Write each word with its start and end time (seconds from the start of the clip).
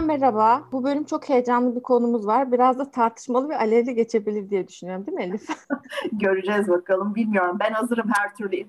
Yeniden 0.00 0.20
merhaba. 0.20 0.68
Bu 0.72 0.84
bölüm 0.84 1.04
çok 1.04 1.28
heyecanlı 1.28 1.76
bir 1.76 1.82
konumuz 1.82 2.26
var. 2.26 2.52
Biraz 2.52 2.78
da 2.78 2.90
tartışmalı 2.90 3.48
ve 3.48 3.56
alevli 3.56 3.94
geçebilir 3.94 4.50
diye 4.50 4.68
düşünüyorum 4.68 5.06
değil 5.06 5.16
mi 5.16 5.22
Elif? 5.22 5.48
Göreceğiz 6.12 6.68
bakalım. 6.68 7.14
Bilmiyorum. 7.14 7.56
Ben 7.60 7.72
hazırım 7.72 8.10
her 8.16 8.34
türlü 8.34 8.66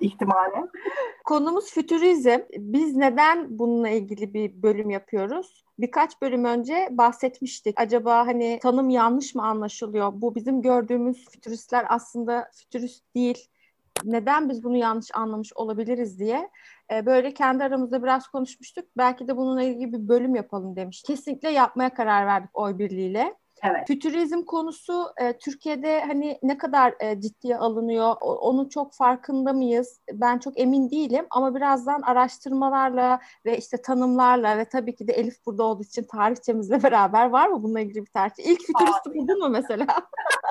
ihtimale. 0.00 0.68
Konumuz 1.24 1.70
fütürizm. 1.70 2.38
Biz 2.56 2.96
neden 2.96 3.58
bununla 3.58 3.88
ilgili 3.88 4.34
bir 4.34 4.62
bölüm 4.62 4.90
yapıyoruz? 4.90 5.64
Birkaç 5.82 6.22
bölüm 6.22 6.44
önce 6.44 6.88
bahsetmiştik. 6.90 7.80
Acaba 7.80 8.26
hani 8.26 8.58
tanım 8.62 8.90
yanlış 8.90 9.34
mı 9.34 9.46
anlaşılıyor? 9.46 10.12
Bu 10.14 10.34
bizim 10.34 10.62
gördüğümüz 10.62 11.30
fütüristler 11.30 11.86
aslında 11.88 12.50
fütürist 12.54 13.14
değil. 13.14 13.48
Neden 14.04 14.48
biz 14.48 14.64
bunu 14.64 14.76
yanlış 14.76 15.06
anlamış 15.14 15.52
olabiliriz 15.54 16.18
diye 16.18 16.50
e, 16.92 17.06
böyle 17.06 17.34
kendi 17.34 17.64
aramızda 17.64 18.02
biraz 18.02 18.28
konuşmuştuk. 18.28 18.84
Belki 18.96 19.28
de 19.28 19.36
bununla 19.36 19.62
ilgili 19.62 19.92
bir 19.92 20.08
bölüm 20.08 20.34
yapalım 20.34 20.76
demiş. 20.76 21.02
Kesinlikle 21.02 21.50
yapmaya 21.50 21.94
karar 21.94 22.26
verdik 22.26 22.50
oy 22.54 22.78
birliğiyle. 22.78 23.34
Evet. 23.62 23.86
Fütürizm 23.86 24.42
konusu 24.42 25.12
e, 25.16 25.38
Türkiye'de 25.38 26.00
hani 26.00 26.38
ne 26.42 26.58
kadar 26.58 26.94
e, 27.00 27.20
ciddiye 27.20 27.56
alınıyor, 27.56 28.16
o, 28.20 28.34
onun 28.34 28.68
çok 28.68 28.94
farkında 28.94 29.52
mıyız? 29.52 30.00
Ben 30.12 30.38
çok 30.38 30.60
emin 30.60 30.90
değilim 30.90 31.26
ama 31.30 31.54
birazdan 31.54 32.02
araştırmalarla 32.02 33.20
ve 33.46 33.58
işte 33.58 33.82
tanımlarla 33.82 34.58
ve 34.58 34.64
tabii 34.64 34.94
ki 34.94 35.08
de 35.08 35.12
Elif 35.12 35.46
burada 35.46 35.62
olduğu 35.62 35.82
için 35.82 36.04
tarihçemizle 36.04 36.82
beraber 36.82 37.30
var 37.30 37.48
mı 37.48 37.62
bununla 37.62 37.80
ilgili 37.80 38.00
bir 38.00 38.10
tarih? 38.10 38.32
İlk 38.38 38.60
fütüristi 38.60 39.14
buldun 39.14 39.38
mu 39.38 39.48
mesela? 39.48 39.86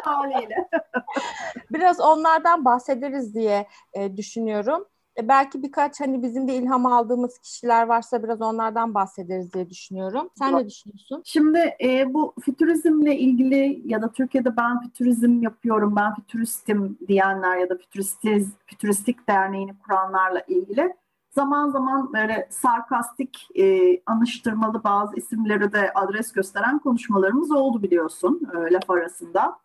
Haliyle. 0.04 0.70
Biraz 1.72 2.00
onlardan 2.00 2.66
bahsederiz 2.66 3.36
diye 3.36 3.68
e, 3.94 4.18
düşünüyorum. 4.18 4.86
E, 5.20 5.28
belki 5.28 5.64
birkaç 5.64 6.02
hani 6.02 6.24
bizim 6.24 6.48
de 6.48 6.56
ilham 6.56 6.86
aldığımız 6.86 7.40
kişiler 7.40 7.88
varsa 7.88 8.24
biraz 8.24 8.42
onlardan 8.42 8.94
bahsederiz 8.94 9.54
diye 9.54 9.70
düşünüyorum. 9.70 10.30
Sen 10.38 10.56
ne 10.56 10.68
düşünüyorsun? 10.68 11.22
Şimdi 11.26 11.76
e, 11.84 12.14
bu 12.14 12.34
fütürizmle 12.42 13.18
ilgili 13.18 13.82
ya 13.86 14.02
da 14.02 14.12
Türkiye'de 14.12 14.58
ben 14.58 14.82
fütürizm 14.82 15.42
yapıyorum, 15.42 15.96
ben 15.96 16.16
fütüristim 16.16 16.98
diyenler 17.08 17.58
ya 17.58 17.70
da 17.70 17.78
fütüristiz, 17.78 18.50
fütüristik 18.66 19.28
derneğini 19.28 19.78
kuranlarla 19.78 20.42
ilgili 20.48 20.94
zaman 21.32 21.70
zaman 21.70 22.14
böyle 22.14 22.48
sarkastik, 22.50 23.48
e, 23.56 23.98
anıştırmalı 24.06 24.84
bazı 24.84 25.16
isimleri 25.16 25.74
de 25.74 25.92
adres 25.96 26.32
gösteren 26.32 26.80
konuşmalarımız 26.80 27.52
oldu 27.52 27.84
biliyorsun 27.84 28.42
e, 28.54 28.74
laf 28.74 28.90
arasında. 28.90 29.58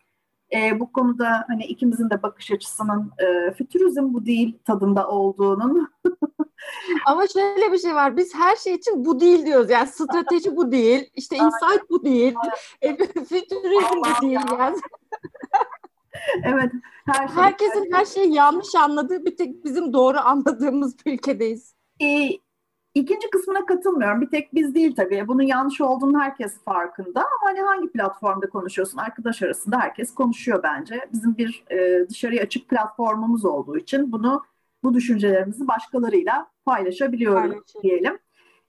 E, 0.55 0.81
bu 0.81 0.93
konuda 0.93 1.45
hani 1.49 1.65
ikimizin 1.65 2.11
de 2.11 2.23
bakış 2.23 2.51
açısının 2.51 3.13
e, 3.19 3.55
fütürizm 3.55 4.15
bu 4.15 4.27
değil 4.27 4.59
tadında 4.65 5.09
olduğunun. 5.09 5.89
Ama 7.07 7.27
şöyle 7.27 7.73
bir 7.73 7.79
şey 7.79 7.95
var. 7.95 8.17
Biz 8.17 8.35
her 8.35 8.57
şey 8.57 8.75
için 8.75 9.05
bu 9.05 9.21
değil 9.21 9.47
diyoruz. 9.47 9.71
Yani 9.71 9.87
strateji 9.87 10.57
bu 10.57 10.73
değil. 10.73 11.11
İşte 11.15 11.37
insight 11.37 11.91
bu 11.91 12.05
değil. 12.05 12.35
E, 12.83 12.97
fütürizm 13.07 13.99
bu 13.99 14.23
değil. 14.23 14.39
Yani. 14.59 14.77
evet. 16.45 16.73
Her 17.07 17.29
şey, 17.29 17.37
Herkesin 17.37 17.93
her 17.93 18.05
şeyi 18.05 18.35
yanlış 18.35 18.75
anladığı 18.75 19.25
bir 19.25 19.37
tek 19.37 19.65
bizim 19.65 19.93
doğru 19.93 20.19
anladığımız 20.19 21.07
bir 21.07 21.13
ülkedeyiz. 21.13 21.75
E, 22.03 22.29
İkinci 22.97 23.31
kısmına 23.31 23.67
katılmıyorum. 23.67 24.21
Bir 24.21 24.31
tek 24.31 24.55
biz 24.55 24.75
değil 24.75 24.95
tabii. 24.97 25.29
Bunun 25.29 25.43
yanlış 25.43 25.81
olduğunu 25.81 26.21
herkes 26.21 26.61
farkında. 26.65 27.21
Ama 27.21 27.51
hani 27.51 27.61
hangi 27.61 27.93
platformda 27.93 28.49
konuşuyorsun? 28.49 28.99
Arkadaş 28.99 29.43
arasında 29.43 29.81
herkes 29.81 30.15
konuşuyor 30.15 30.63
bence. 30.63 31.01
Bizim 31.13 31.37
bir 31.37 31.65
e, 31.71 32.09
dışarıya 32.09 32.43
açık 32.43 32.69
platformumuz 32.69 33.45
olduğu 33.45 33.79
için 33.79 34.13
bunu 34.13 34.45
bu 34.83 34.95
düşüncelerimizi 34.95 35.69
başkalarıyla 35.69 36.47
paylaşabiliyoruz 36.65 37.75
diyelim. 37.83 38.19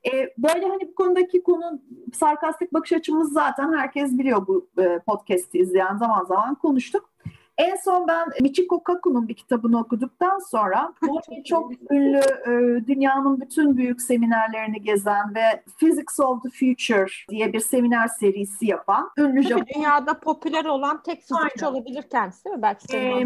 E, 0.06 0.34
böyle 0.38 0.68
hani 0.68 0.88
bu 0.88 0.96
konudaki 0.96 1.44
konu 1.44 1.82
sarkastik 2.14 2.74
bakış 2.74 2.94
açımız 2.94 3.34
zaten 3.34 3.74
herkes 3.74 4.18
biliyor 4.18 4.48
bu 4.48 4.70
e, 4.80 5.00
podcast'i 5.00 5.60
izleyen 5.60 5.98
zaman 5.98 6.26
zaman 6.26 6.56
konuştuk. 6.56 7.10
En 7.58 7.76
son 7.76 8.08
ben 8.08 8.30
Michiko 8.42 8.84
Kaku'nun 8.84 9.28
bir 9.28 9.34
kitabını 9.34 9.80
okuduktan 9.80 10.40
sonra 10.40 10.94
bu 11.02 11.20
çok 11.46 11.72
ünlü 11.92 12.22
e, 12.46 12.88
dünyanın 12.88 13.42
bütün 13.42 13.78
büyük 13.78 14.02
seminerlerini 14.02 14.82
gezen 14.82 15.36
ve 15.36 15.64
Physics 15.78 16.20
of 16.20 16.44
the 16.44 16.50
Future 16.50 17.08
diye 17.30 17.54
bir 17.54 17.60
seminer 17.60 18.08
serisi 18.08 18.66
yapan 18.66 19.10
ünlü 19.18 19.44
Japon. 19.44 19.66
Dünyada 19.76 20.20
popüler 20.20 20.66
olan 20.66 21.04
tek 21.04 21.22
fizikçi 21.22 21.66
Aynen. 21.66 21.76
olabilir 21.76 22.04
kendisi 22.12 22.46
değil 22.46 22.56
mi? 22.56 22.62
Belki 22.62 22.98
ee, 22.98 23.26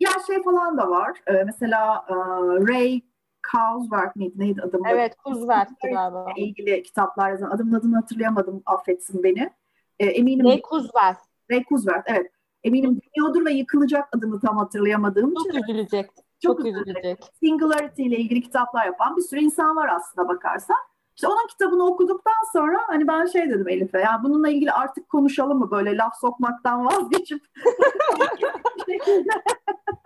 ya 0.00 0.10
şey 0.26 0.42
falan 0.42 0.78
da 0.78 0.90
var. 0.90 1.18
Ee, 1.26 1.32
mesela 1.32 2.04
e, 2.08 2.14
Ray 2.68 3.00
Kurzweil 3.52 4.10
miydi 4.14 4.34
neydi 4.38 4.62
adamı? 4.62 4.88
Evet 4.88 5.16
Kurzweil'ti 5.16 5.88
galiba. 5.92 6.32
ilgili 6.36 6.82
kitaplar 6.82 7.30
yazan. 7.30 7.50
Adımın 7.50 7.72
adını 7.72 7.96
hatırlayamadım 7.96 8.62
affetsin 8.66 9.22
beni. 9.22 9.50
Ee, 9.98 10.06
eminim. 10.06 10.46
Ray 10.46 10.60
Kurzweil. 10.60 11.14
Ray 11.50 11.64
Kurzweil 11.64 12.02
evet. 12.06 12.32
Eminim 12.64 13.00
dinliyordur 13.00 13.44
ve 13.44 13.52
yıkılacak 13.52 14.08
adını 14.16 14.40
tam 14.40 14.58
hatırlayamadığım 14.58 15.34
çok 15.34 15.46
için. 15.46 15.62
Üzülecek. 15.62 16.10
Çok, 16.40 16.56
çok 16.58 16.66
üzülecek. 16.66 17.18
Singularity 17.40 18.06
ile 18.06 18.16
ilgili 18.16 18.42
kitaplar 18.42 18.86
yapan 18.86 19.16
bir 19.16 19.22
sürü 19.22 19.40
insan 19.40 19.76
var 19.76 19.88
aslında 19.88 20.28
bakarsan. 20.28 20.76
İşte 21.16 21.28
onun 21.28 21.46
kitabını 21.46 21.86
okuduktan 21.86 22.52
sonra 22.52 22.78
hani 22.86 23.08
ben 23.08 23.26
şey 23.26 23.50
dedim 23.50 23.68
Elif'e 23.68 24.00
ya 24.00 24.20
bununla 24.22 24.48
ilgili 24.48 24.72
artık 24.72 25.08
konuşalım 25.08 25.58
mı 25.58 25.70
böyle 25.70 25.96
laf 25.96 26.16
sokmaktan 26.20 26.86
vazgeçip 26.86 27.40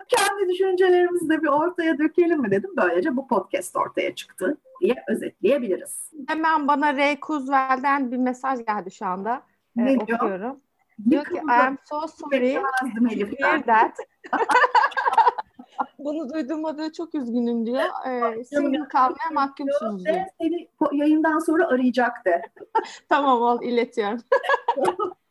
kendi 0.07 0.49
düşüncelerimizi 0.49 1.29
de 1.29 1.41
bir 1.41 1.47
ortaya 1.47 1.97
dökelim 1.97 2.41
mi 2.41 2.51
dedim. 2.51 2.69
Böylece 2.77 3.17
bu 3.17 3.27
podcast 3.27 3.75
ortaya 3.75 4.15
çıktı 4.15 4.57
diye 4.81 4.95
özetleyebiliriz. 5.07 6.11
Hemen 6.27 6.67
bana 6.67 6.97
Ray 6.97 7.19
Kurzweil'den 7.19 8.11
bir 8.11 8.17
mesaj 8.17 8.65
geldi 8.65 8.91
şu 8.91 9.05
anda. 9.05 9.41
Ne 9.75 9.93
ee, 9.93 10.07
diyor? 10.07 10.19
Okuyorum. 10.19 10.59
Diyor 11.09 11.25
ki 11.25 11.35
I 11.35 11.51
am 11.51 11.77
so 11.85 12.07
sorry 12.07 12.53
to 12.55 13.45
hear 13.45 13.63
that. 13.63 13.97
Bunu 15.99 16.29
duyduğuma 16.29 16.77
da 16.77 16.93
çok 16.93 17.15
üzgünüm 17.15 17.65
diyor. 17.65 17.81
Ee, 18.07 18.43
single 18.43 18.87
kalmaya 18.87 19.29
mahkumsunuz 19.33 20.05
diyor. 20.05 20.25
Seni 20.41 20.67
yayından 20.91 21.39
sonra 21.39 21.67
arayacak 21.67 22.25
de. 22.25 22.41
tamam 23.09 23.41
ol 23.41 23.61
iletiyorum. 23.61 24.19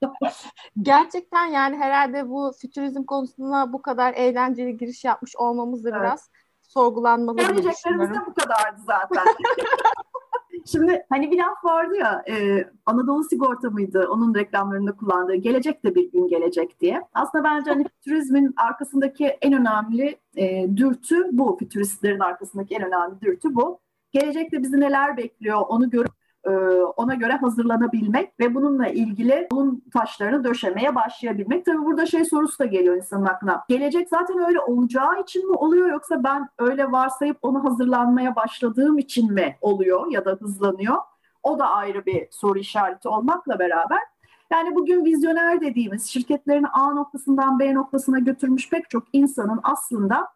Gerçekten 0.82 1.46
yani 1.46 1.76
herhalde 1.76 2.28
bu 2.28 2.52
fütürizm 2.60 3.04
konusuna 3.04 3.72
bu 3.72 3.82
kadar 3.82 4.14
eğlenceli 4.14 4.76
giriş 4.76 5.04
yapmış 5.04 5.36
olmamız 5.36 5.84
da 5.84 5.90
evet. 5.90 6.00
biraz 6.00 6.30
sorgulanmalı 6.62 7.38
diye 7.38 7.72
düşünüyorum. 7.72 8.14
de 8.14 8.18
bu 8.26 8.34
kadardı 8.34 8.80
zaten. 8.86 9.24
Şimdi 10.66 11.06
hani 11.08 11.30
bir 11.30 11.38
laf 11.38 11.64
vardı 11.64 11.96
ya 11.96 12.24
e, 12.28 12.64
Anadolu 12.86 13.24
Sigorta 13.24 13.70
mıydı 13.70 14.08
onun 14.10 14.34
reklamlarında 14.34 14.92
kullandığı 14.92 15.34
gelecek 15.34 15.84
de 15.84 15.94
bir 15.94 16.12
gün 16.12 16.28
gelecek 16.28 16.80
diye. 16.80 17.00
Aslında 17.14 17.44
bence 17.44 17.70
hani 17.70 17.84
turizmin 18.04 18.54
arkasındaki 18.56 19.26
en 19.26 19.52
önemli 19.52 20.16
e, 20.36 20.76
dürtü 20.76 21.16
bu. 21.32 21.56
Fütüristlerin 21.58 22.20
arkasındaki 22.20 22.74
en 22.74 22.82
önemli 22.82 23.20
dürtü 23.20 23.54
bu. 23.54 23.80
Gelecekte 24.12 24.62
bizi 24.62 24.80
neler 24.80 25.16
bekliyor 25.16 25.60
onu 25.68 25.90
görüp 25.90 26.21
ona 26.96 27.14
göre 27.14 27.32
hazırlanabilmek 27.32 28.40
ve 28.40 28.54
bununla 28.54 28.88
ilgili 28.88 29.48
onun 29.52 29.82
taşlarını 29.92 30.44
döşemeye 30.44 30.94
başlayabilmek. 30.94 31.64
Tabii 31.64 31.84
burada 31.84 32.06
şey 32.06 32.24
sorusu 32.24 32.58
da 32.58 32.64
geliyor 32.64 32.96
insanın 32.96 33.26
aklına. 33.26 33.64
Gelecek 33.68 34.08
zaten 34.08 34.38
öyle 34.38 34.60
olacağı 34.60 35.20
için 35.22 35.50
mi 35.50 35.56
oluyor 35.56 35.90
yoksa 35.90 36.24
ben 36.24 36.48
öyle 36.58 36.92
varsayıp 36.92 37.36
onu 37.42 37.64
hazırlanmaya 37.64 38.36
başladığım 38.36 38.98
için 38.98 39.32
mi 39.32 39.56
oluyor 39.60 40.10
ya 40.10 40.24
da 40.24 40.30
hızlanıyor? 40.30 40.96
O 41.42 41.58
da 41.58 41.70
ayrı 41.70 42.06
bir 42.06 42.28
soru 42.30 42.58
işareti 42.58 43.08
olmakla 43.08 43.58
beraber 43.58 43.98
yani 44.52 44.74
bugün 44.74 45.04
vizyoner 45.04 45.60
dediğimiz 45.60 46.06
şirketlerini 46.06 46.68
A 46.68 46.90
noktasından 46.90 47.58
B 47.58 47.74
noktasına 47.74 48.18
götürmüş 48.18 48.70
pek 48.70 48.90
çok 48.90 49.04
insanın 49.12 49.60
aslında 49.62 50.28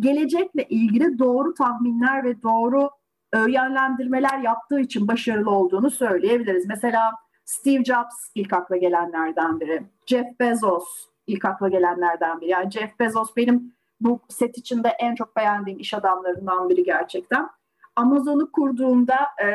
gelecekle 0.00 0.64
ilgili 0.64 1.18
doğru 1.18 1.54
tahminler 1.54 2.24
ve 2.24 2.42
doğru 2.42 2.82
e, 2.82 2.90
yönlendirmeler 3.38 4.38
yaptığı 4.38 4.80
için 4.80 5.08
başarılı 5.08 5.50
olduğunu 5.50 5.90
söyleyebiliriz. 5.90 6.66
Mesela 6.66 7.12
Steve 7.44 7.84
Jobs 7.84 8.30
ilk 8.34 8.52
akla 8.52 8.76
gelenlerden 8.76 9.60
biri. 9.60 9.82
Jeff 10.06 10.40
Bezos 10.40 10.84
ilk 11.26 11.44
akla 11.44 11.68
gelenlerden 11.68 12.40
biri. 12.40 12.50
Yani 12.50 12.70
Jeff 12.70 13.00
Bezos 13.00 13.36
benim 13.36 13.74
bu 14.00 14.20
set 14.28 14.58
içinde 14.58 14.88
en 14.88 15.14
çok 15.14 15.36
beğendiğim 15.36 15.80
iş 15.80 15.94
adamlarından 15.94 16.68
biri 16.68 16.84
gerçekten. 16.84 17.50
Amazon'u 17.96 18.52
kurduğunda 18.52 19.16
e, 19.42 19.46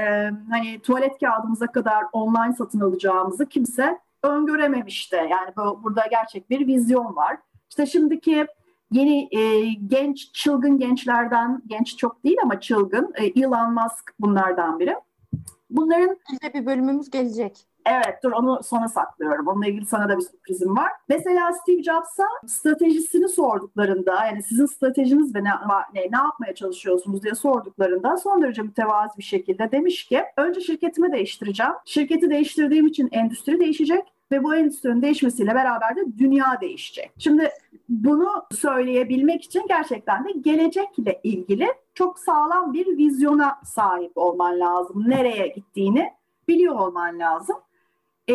hani 0.52 0.80
tuvalet 0.80 1.20
kağıdımıza 1.20 1.68
kadar 1.68 2.04
online 2.14 2.54
satın 2.58 2.80
alacağımızı 2.80 3.50
kimse 3.50 4.00
öngörememişti. 4.24 5.16
Yani 5.16 5.54
bu, 5.58 5.84
burada 5.84 6.08
gerçek 6.12 6.50
bir 6.50 6.68
vizyon 6.68 7.16
var. 7.16 7.38
İşte 7.70 7.86
şimdiki 7.86 8.48
yeni 8.96 9.28
e, 9.32 9.74
genç, 9.88 10.34
çılgın 10.34 10.80
gençlerden, 10.80 11.62
genç 11.68 11.98
çok 11.98 12.24
değil 12.24 12.38
ama 12.44 12.60
çılgın, 12.60 13.14
e, 13.16 13.26
Elon 13.26 13.74
Musk 13.74 14.14
bunlardan 14.20 14.80
biri. 14.80 14.96
Bunların... 15.70 16.18
Bize 16.32 16.54
bir 16.54 16.66
bölümümüz 16.66 17.10
gelecek. 17.10 17.68
Evet 17.86 18.24
dur 18.24 18.32
onu 18.32 18.64
sona 18.64 18.88
saklıyorum. 18.88 19.48
Onunla 19.48 19.68
ilgili 19.68 19.86
sana 19.86 20.10
da 20.10 20.18
bir 20.18 20.24
sürprizim 20.24 20.76
var. 20.76 20.92
Mesela 21.10 21.54
Steve 21.54 21.84
Jobs'a 21.84 22.24
stratejisini 22.48 23.30
sorduklarında 23.30 24.26
yani 24.26 24.44
sizin 24.44 24.66
stratejiniz 24.66 25.36
ve 25.36 25.44
ne, 25.44 25.50
ne, 25.94 26.02
ne 26.02 26.18
yapmaya 26.18 26.56
çalışıyorsunuz 26.56 27.24
diye 27.24 27.36
sorduklarında 27.36 28.18
son 28.18 28.42
derece 28.42 28.62
mütevazi 28.62 29.18
bir 29.18 29.24
şekilde 29.24 29.72
demiş 29.72 30.06
ki 30.06 30.24
önce 30.38 30.62
şirketimi 30.62 31.12
değiştireceğim. 31.12 31.74
Şirketi 31.86 32.30
değiştirdiğim 32.30 32.88
için 32.88 33.10
endüstri 33.12 33.60
değişecek 33.60 34.04
ve 34.32 34.44
bu 34.44 34.56
endüstrinin 34.56 35.02
değişmesiyle 35.02 35.56
beraber 35.56 35.96
de 35.96 36.02
dünya 36.18 36.62
değişecek. 36.62 37.12
Şimdi 37.18 37.50
bunu 37.90 38.46
söyleyebilmek 38.52 39.44
için 39.44 39.66
gerçekten 39.68 40.26
de 40.26 40.32
gelecekle 40.32 41.20
ilgili 41.24 41.68
çok 41.94 42.20
sağlam 42.20 42.74
bir 42.74 42.98
vizyona 42.98 43.60
sahip 43.66 44.12
olman 44.18 44.60
lazım. 44.60 45.04
Nereye 45.08 45.48
gittiğini 45.48 46.14
biliyor 46.48 46.76
olman 46.76 47.20
lazım. 47.20 47.56
E, 48.28 48.34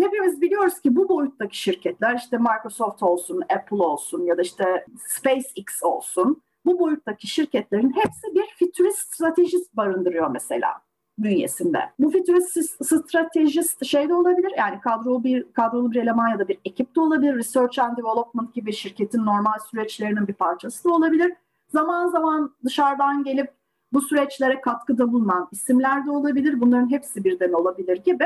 hepimiz 0.00 0.40
biliyoruz 0.40 0.80
ki 0.80 0.96
bu 0.96 1.08
boyuttaki 1.08 1.58
şirketler 1.58 2.16
işte 2.16 2.38
Microsoft 2.38 3.02
olsun, 3.02 3.42
Apple 3.56 3.82
olsun 3.82 4.24
ya 4.24 4.38
da 4.38 4.42
işte 4.42 4.86
SpaceX 5.06 5.82
olsun 5.82 6.42
bu 6.66 6.78
boyuttaki 6.78 7.26
şirketlerin 7.26 7.92
hepsi 7.96 8.34
bir 8.34 8.46
futurist 8.58 9.14
stratejist 9.14 9.76
barındırıyor 9.76 10.30
mesela 10.30 10.82
bünyesinde. 11.22 11.78
Bu 11.98 12.10
futurist 12.10 12.58
stratejist 12.84 13.84
şey 13.84 14.08
de 14.08 14.14
olabilir 14.14 14.52
yani 14.58 14.80
kadrolu 14.80 15.24
bir 15.24 15.52
kadrolu 15.52 15.90
bir 15.90 16.02
eleman 16.02 16.28
ya 16.28 16.38
da 16.38 16.48
bir 16.48 16.58
ekip 16.64 16.96
de 16.96 17.00
olabilir. 17.00 17.36
Research 17.36 17.78
and 17.78 17.96
Development 17.96 18.54
gibi 18.54 18.72
şirketin 18.72 19.26
normal 19.26 19.58
süreçlerinin 19.70 20.28
bir 20.28 20.34
parçası 20.34 20.84
da 20.84 20.92
olabilir. 20.92 21.32
Zaman 21.68 22.08
zaman 22.08 22.54
dışarıdan 22.64 23.24
gelip 23.24 23.50
bu 23.92 24.00
süreçlere 24.02 24.60
katkıda 24.60 25.12
bulunan 25.12 25.48
isimler 25.52 26.06
de 26.06 26.10
olabilir. 26.10 26.60
Bunların 26.60 26.90
hepsi 26.90 27.24
birden 27.24 27.52
olabilir 27.52 27.96
gibi. 27.96 28.24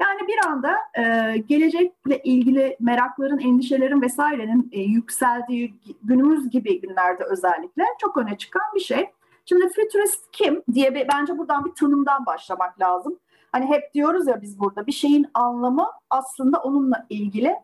Yani 0.00 0.20
bir 0.28 0.50
anda 0.50 0.76
e, 0.98 1.36
gelecekle 1.38 2.22
ilgili 2.22 2.76
merakların, 2.80 3.38
endişelerin 3.38 4.02
vesairenin 4.02 4.68
e, 4.72 4.80
yükseldiği 4.80 5.74
günümüz 6.02 6.50
gibi 6.50 6.80
günlerde 6.80 7.24
özellikle 7.24 7.84
çok 7.98 8.16
öne 8.16 8.38
çıkan 8.38 8.62
bir 8.74 8.80
şey. 8.80 9.10
Şimdi 9.44 9.68
futurist 9.68 10.30
kim 10.32 10.62
diye 10.72 10.94
bir, 10.94 11.08
bence 11.12 11.38
buradan 11.38 11.64
bir 11.64 11.74
tanımdan 11.74 12.26
başlamak 12.26 12.80
lazım. 12.80 13.18
Hani 13.52 13.66
hep 13.66 13.94
diyoruz 13.94 14.26
ya 14.26 14.42
biz 14.42 14.60
burada 14.60 14.86
bir 14.86 14.92
şeyin 14.92 15.26
anlamı 15.34 15.86
aslında 16.10 16.58
onunla 16.58 17.06
ilgili 17.08 17.56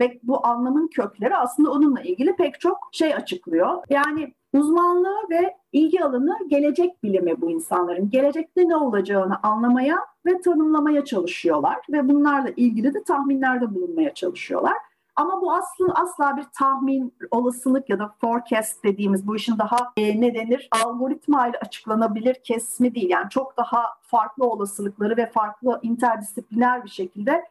ve 0.00 0.20
bu 0.22 0.46
anlamın 0.46 0.88
kökleri 0.88 1.36
aslında 1.36 1.70
onunla 1.70 2.00
ilgili 2.00 2.36
pek 2.36 2.60
çok 2.60 2.78
şey 2.92 3.14
açıklıyor. 3.14 3.82
Yani 3.90 4.34
uzmanlığı 4.52 5.16
ve 5.30 5.56
ilgi 5.72 6.04
alanı 6.04 6.38
gelecek 6.48 7.02
bilimi 7.02 7.40
bu 7.40 7.50
insanların. 7.50 8.10
Gelecekte 8.10 8.68
ne 8.68 8.76
olacağını 8.76 9.38
anlamaya 9.42 9.98
ve 10.26 10.40
tanımlamaya 10.40 11.04
çalışıyorlar 11.04 11.76
ve 11.92 12.08
bunlarla 12.08 12.50
ilgili 12.56 12.94
de 12.94 13.02
tahminlerde 13.02 13.74
bulunmaya 13.74 14.14
çalışıyorlar. 14.14 14.76
Ama 15.16 15.40
bu 15.42 15.52
aslında 15.52 15.94
asla 15.94 16.36
bir 16.36 16.44
tahmin, 16.58 17.14
olasılık 17.30 17.90
ya 17.90 17.98
da 17.98 18.14
forecast 18.20 18.84
dediğimiz 18.84 19.26
bu 19.26 19.36
işin 19.36 19.58
daha 19.58 19.92
e, 19.96 20.20
ne 20.20 20.34
denir 20.34 20.68
algoritma 20.84 21.48
ile 21.48 21.58
açıklanabilir 21.58 22.34
kesmi 22.34 22.94
değil. 22.94 23.10
Yani 23.10 23.30
çok 23.30 23.56
daha 23.56 23.86
farklı 24.02 24.44
olasılıkları 24.44 25.16
ve 25.16 25.30
farklı 25.30 25.80
interdisipliner 25.82 26.84
bir 26.84 26.90
şekilde 26.90 27.44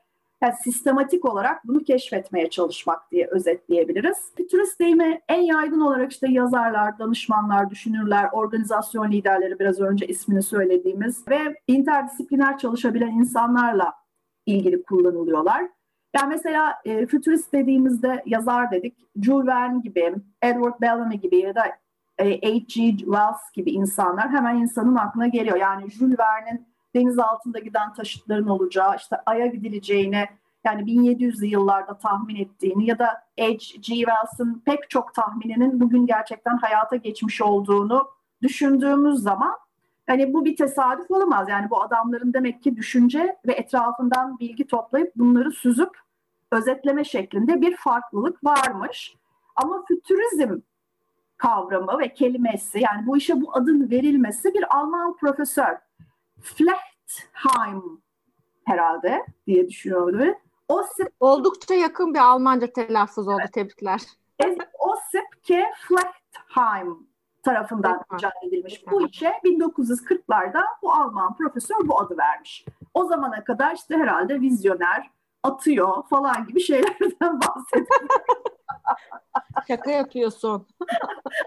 yani 0.43 0.53
sistematik 0.63 1.25
olarak 1.25 1.67
bunu 1.67 1.83
keşfetmeye 1.83 2.49
çalışmak 2.49 3.11
diye 3.11 3.27
özetleyebiliriz. 3.27 4.17
Futurist 4.37 4.79
deyimi 4.79 5.21
en 5.29 5.41
yaygın 5.41 5.79
olarak 5.79 6.11
işte 6.11 6.27
yazarlar, 6.29 6.99
danışmanlar, 6.99 7.69
düşünürler, 7.69 8.29
organizasyon 8.31 9.11
liderleri 9.11 9.59
biraz 9.59 9.79
önce 9.79 10.07
ismini 10.07 10.43
söylediğimiz 10.43 11.27
ve 11.27 11.55
interdisipliner 11.67 12.57
çalışabilen 12.57 13.11
insanlarla 13.11 13.93
ilgili 14.45 14.83
kullanılıyorlar. 14.83 15.69
Yani 16.15 16.29
mesela 16.29 16.75
e, 16.85 17.07
futurist 17.07 17.53
dediğimizde 17.53 18.23
yazar 18.25 18.71
dedik, 18.71 18.97
Jules 19.21 19.47
Verne 19.47 19.79
gibi, 19.79 20.15
Edward 20.41 20.81
Bellamy 20.81 21.19
gibi 21.19 21.37
ya 21.37 21.55
da 21.55 21.63
e, 22.17 22.31
H.G. 22.31 22.97
Wells 22.97 23.51
gibi 23.53 23.71
insanlar 23.71 24.29
hemen 24.29 24.55
insanın 24.55 24.95
aklına 24.95 25.27
geliyor. 25.27 25.57
Yani 25.57 25.91
Jules 25.91 26.19
Verne'in 26.19 26.67
deniz 26.95 27.19
altında 27.19 27.59
giden 27.59 27.93
taşıtların 27.93 28.47
olacağı, 28.47 28.95
işte 28.95 29.15
Ay'a 29.25 29.45
gidileceğini 29.45 30.25
yani 30.65 30.81
1700'lü 30.81 31.45
yıllarda 31.45 31.97
tahmin 31.97 32.35
ettiğini 32.35 32.85
ya 32.85 32.99
da 32.99 33.07
H.G. 33.39 33.95
Wells'ın 33.95 34.61
pek 34.65 34.89
çok 34.89 35.13
tahmininin 35.13 35.79
bugün 35.79 36.05
gerçekten 36.05 36.57
hayata 36.57 36.95
geçmiş 36.95 37.41
olduğunu 37.41 38.07
düşündüğümüz 38.41 39.19
zaman 39.19 39.55
hani 40.07 40.33
bu 40.33 40.45
bir 40.45 40.55
tesadüf 40.55 41.11
olamaz. 41.11 41.49
Yani 41.49 41.69
bu 41.69 41.81
adamların 41.81 42.33
demek 42.33 42.63
ki 42.63 42.75
düşünce 42.75 43.37
ve 43.47 43.53
etrafından 43.53 44.39
bilgi 44.39 44.67
toplayıp 44.67 45.15
bunları 45.15 45.51
süzüp 45.51 45.97
özetleme 46.51 47.03
şeklinde 47.03 47.61
bir 47.61 47.75
farklılık 47.75 48.43
varmış. 48.43 49.15
Ama 49.55 49.83
fütürizm 49.87 50.59
kavramı 51.37 51.99
ve 51.99 52.13
kelimesi 52.13 52.79
yani 52.79 53.07
bu 53.07 53.17
işe 53.17 53.41
bu 53.41 53.55
adın 53.55 53.91
verilmesi 53.91 54.53
bir 54.53 54.77
Alman 54.77 55.15
profesör 55.15 55.77
Flechtheim 56.41 58.01
herhalde 58.65 59.25
diye 59.47 59.69
düşünüyorum. 59.69 60.35
Osip 60.67 61.13
oldukça 61.19 61.73
yakın 61.73 62.13
bir 62.13 62.19
Almanca 62.19 62.73
telaffuz 62.73 63.27
oldu. 63.27 63.37
Evet. 63.39 63.53
Tebrikler. 63.53 64.01
Osip 64.79 65.43
K. 65.47 65.71
Flechtheim 65.87 67.07
tarafından 67.43 68.01
icat 68.17 68.33
edilmiş. 68.47 68.87
Bu 68.91 69.07
işe 69.07 69.33
1940'larda 69.43 70.63
bu 70.81 70.93
Alman 70.93 71.35
profesör 71.35 71.87
bu 71.87 71.99
adı 71.99 72.17
vermiş. 72.17 72.65
O 72.93 73.05
zamana 73.05 73.43
kadar 73.43 73.75
işte 73.75 73.97
herhalde 73.97 74.41
vizyoner, 74.41 75.09
atıyor 75.43 76.03
falan 76.09 76.47
gibi 76.47 76.59
şeylerden 76.59 77.41
bahsediyor. 77.41 78.09
Şaka 79.67 79.91
yapıyorsun. 79.91 80.67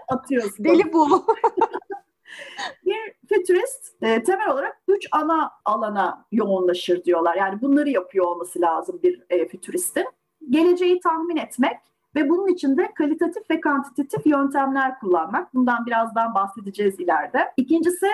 Atıyorsun. 0.07 0.65
Deli 0.65 0.93
bu. 0.93 1.25
bir 2.85 3.13
fütürist 3.29 4.03
e, 4.03 4.23
temel 4.23 4.49
olarak 4.49 4.81
üç 4.87 5.07
ana 5.11 5.51
alana 5.65 6.25
yoğunlaşır 6.31 7.03
diyorlar. 7.03 7.35
Yani 7.35 7.61
bunları 7.61 7.89
yapıyor 7.89 8.25
olması 8.25 8.61
lazım 8.61 8.99
bir 9.03 9.23
e, 9.29 9.47
fütüristin. 9.47 10.05
Geleceği 10.49 10.99
tahmin 10.99 11.37
etmek 11.37 11.77
ve 12.17 12.29
bunun 12.29 12.47
için 12.47 12.77
de 12.77 12.93
kalitatif 12.93 13.49
ve 13.49 13.61
kantitatif 13.61 14.25
yöntemler 14.25 14.99
kullanmak. 14.99 15.53
Bundan 15.53 15.85
birazdan 15.85 16.35
bahsedeceğiz 16.35 16.99
ileride. 16.99 17.53
İkincisi 17.57 18.07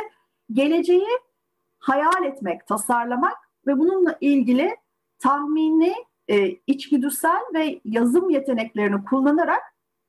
geleceği 0.52 1.08
hayal 1.80 2.24
etmek, 2.24 2.68
tasarlamak 2.68 3.38
ve 3.68 3.80
bununla 3.80 4.18
ilgili 4.22 4.76
tahmini, 5.20 5.94
e, 6.28 6.48
içgüdüsel 6.68 7.42
ve 7.54 7.82
yazım 7.86 8.30
yeteneklerini 8.30 9.06
kullanarak 9.06 9.62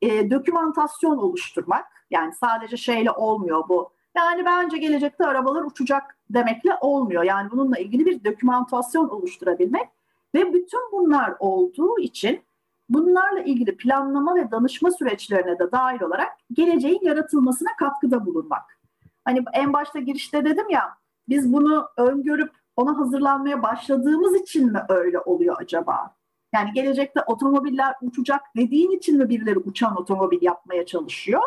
e, 0.03 0.31
dokümantasyon 0.31 1.17
oluşturmak. 1.17 1.87
Yani 2.11 2.33
sadece 2.33 2.77
şeyle 2.77 3.11
olmuyor 3.11 3.69
bu 3.69 3.91
yani 4.17 4.45
bence 4.45 4.79
gelecekte 4.79 5.27
arabalar 5.27 5.63
uçacak 5.63 6.19
demekle 6.31 6.75
olmuyor. 6.81 7.23
Yani 7.23 7.51
bununla 7.51 7.79
ilgili 7.79 8.07
bir 8.07 8.25
dokümantasyon 8.25 9.09
oluşturabilmek 9.09 9.89
ve 10.35 10.53
bütün 10.53 10.81
bunlar 10.93 11.35
olduğu 11.39 11.99
için 11.99 12.43
bunlarla 12.89 13.41
ilgili 13.41 13.77
planlama 13.77 14.35
ve 14.37 14.51
danışma 14.51 14.91
süreçlerine 14.91 15.59
de 15.59 15.73
dahil 15.73 16.03
olarak 16.03 16.33
geleceğin 16.53 17.01
yaratılmasına 17.03 17.69
katkıda 17.79 18.27
bulunmak. 18.27 18.81
Hani 19.25 19.45
en 19.53 19.73
başta 19.73 19.99
girişte 19.99 20.45
dedim 20.45 20.71
ya 20.71 20.99
biz 21.29 21.53
bunu 21.53 21.89
öngörüp 21.97 22.53
ona 22.77 22.99
hazırlanmaya 22.99 23.63
başladığımız 23.63 24.35
için 24.35 24.73
mi 24.73 24.83
öyle 24.89 25.19
oluyor 25.19 25.57
acaba? 25.59 26.15
Yani 26.55 26.73
gelecekte 26.73 27.21
otomobiller 27.27 27.95
uçacak 28.03 28.41
dediğin 28.57 28.91
için 28.91 29.19
mi 29.19 29.29
birileri 29.29 29.59
uçan 29.59 29.97
otomobil 29.97 30.43
yapmaya 30.43 30.87
çalışıyor? 30.87 31.43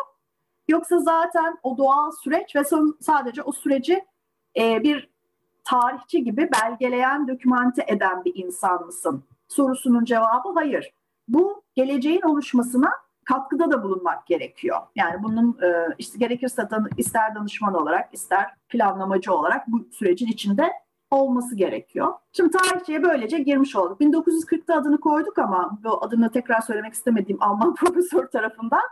Yoksa 0.68 0.98
zaten 0.98 1.58
o 1.62 1.78
doğal 1.78 2.10
süreç 2.10 2.56
ve 2.56 2.64
son, 2.64 2.98
sadece 3.00 3.42
o 3.42 3.52
süreci 3.52 4.04
e, 4.58 4.82
bir 4.82 5.10
tarihçi 5.64 6.24
gibi 6.24 6.50
belgeleyen, 6.52 7.28
dokümante 7.28 7.84
eden 7.88 8.24
bir 8.24 8.32
insan 8.34 8.86
mısın? 8.86 9.24
Sorusunun 9.48 10.04
cevabı 10.04 10.48
hayır. 10.54 10.92
Bu 11.28 11.62
geleceğin 11.74 12.22
oluşmasına 12.22 12.90
katkıda 13.24 13.70
da 13.70 13.82
bulunmak 13.82 14.26
gerekiyor. 14.26 14.78
Yani 14.96 15.22
bunun 15.22 15.58
e, 15.62 15.94
işte 15.98 16.18
gerekirse 16.18 16.70
dan, 16.70 16.88
ister 16.96 17.34
danışman 17.34 17.74
olarak 17.74 18.14
ister 18.14 18.46
planlamacı 18.68 19.34
olarak 19.34 19.68
bu 19.68 19.88
sürecin 19.92 20.26
içinde 20.26 20.72
olması 21.10 21.56
gerekiyor. 21.56 22.14
Şimdi 22.32 22.50
tarihçiye 22.50 23.02
böylece 23.02 23.38
girmiş 23.38 23.76
olduk. 23.76 24.00
1940'ta 24.00 24.74
adını 24.74 25.00
koyduk 25.00 25.38
ama 25.38 25.78
bu 25.84 26.04
adını 26.04 26.30
tekrar 26.30 26.60
söylemek 26.60 26.92
istemediğim 26.92 27.42
Alman 27.42 27.74
profesör 27.80 28.26
tarafından 28.26 28.82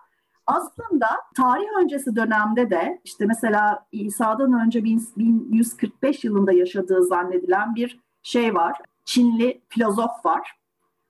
aslında 0.47 1.07
tarih 1.37 1.67
öncesi 1.83 2.17
dönemde 2.17 2.71
de 2.71 3.01
işte 3.05 3.27
mesela 3.27 3.87
İsa'dan 3.93 4.53
önce 4.53 4.85
1145 4.85 6.25
yılında 6.25 6.53
yaşadığı 6.53 7.05
zannedilen 7.05 7.75
bir 7.75 8.01
şey 8.23 8.55
var. 8.55 8.79
Çinli 9.05 9.63
filozof 9.69 10.25
var. 10.25 10.53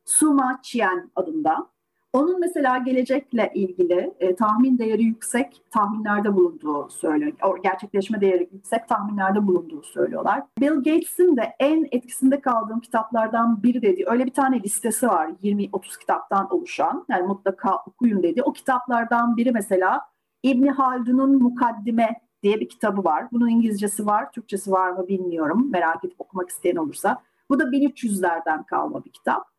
Suma 0.07 0.61
Qian 0.63 1.11
adında. 1.17 1.67
Onun 2.13 2.41
mesela 2.41 2.79
gelecekle 2.79 3.51
ilgili 3.55 4.15
e, 4.21 4.35
tahmin 4.35 4.79
değeri 4.79 5.03
yüksek 5.03 5.63
tahminlerde 5.71 6.35
bulunduğu 6.35 6.89
söylüyor. 6.89 7.33
O 7.43 7.63
gerçekleşme 7.63 8.21
değeri 8.21 8.49
yüksek 8.53 8.89
tahminlerde 8.89 9.47
bulunduğu 9.47 9.83
söylüyorlar. 9.83 10.43
Bill 10.61 10.75
Gates'in 10.75 11.37
de 11.37 11.57
en 11.61 11.89
etkisinde 11.93 12.41
kaldığım 12.41 12.81
kitaplardan 12.81 13.63
biri 13.63 13.83
dedi. 13.83 14.05
Öyle 14.07 14.27
bir 14.27 14.33
tane 14.33 14.63
listesi 14.63 15.09
var 15.09 15.31
20-30 15.43 15.99
kitaptan 16.01 16.55
oluşan. 16.55 17.05
Yani 17.09 17.27
mutlaka 17.27 17.77
okuyun 17.87 18.23
dedi. 18.23 18.43
O 18.43 18.53
kitaplardan 18.53 19.37
biri 19.37 19.53
mesela 19.53 20.01
İbni 20.43 20.71
Haldun'un 20.71 21.43
Mukaddime 21.43 22.21
diye 22.43 22.61
bir 22.61 22.69
kitabı 22.69 23.05
var. 23.05 23.27
Bunun 23.33 23.49
İngilizcesi 23.49 24.07
var, 24.07 24.33
Türkçesi 24.33 24.71
var 24.71 24.91
mı 24.91 25.09
bilmiyorum. 25.09 25.71
Merak 25.71 26.05
edip 26.05 26.21
okumak 26.21 26.49
isteyen 26.49 26.77
olursa. 26.77 27.23
Bu 27.51 27.61
da 27.61 27.65
1300'lerden 27.65 28.67
kalma 28.67 29.05
bir 29.05 29.11
kitap. 29.11 29.56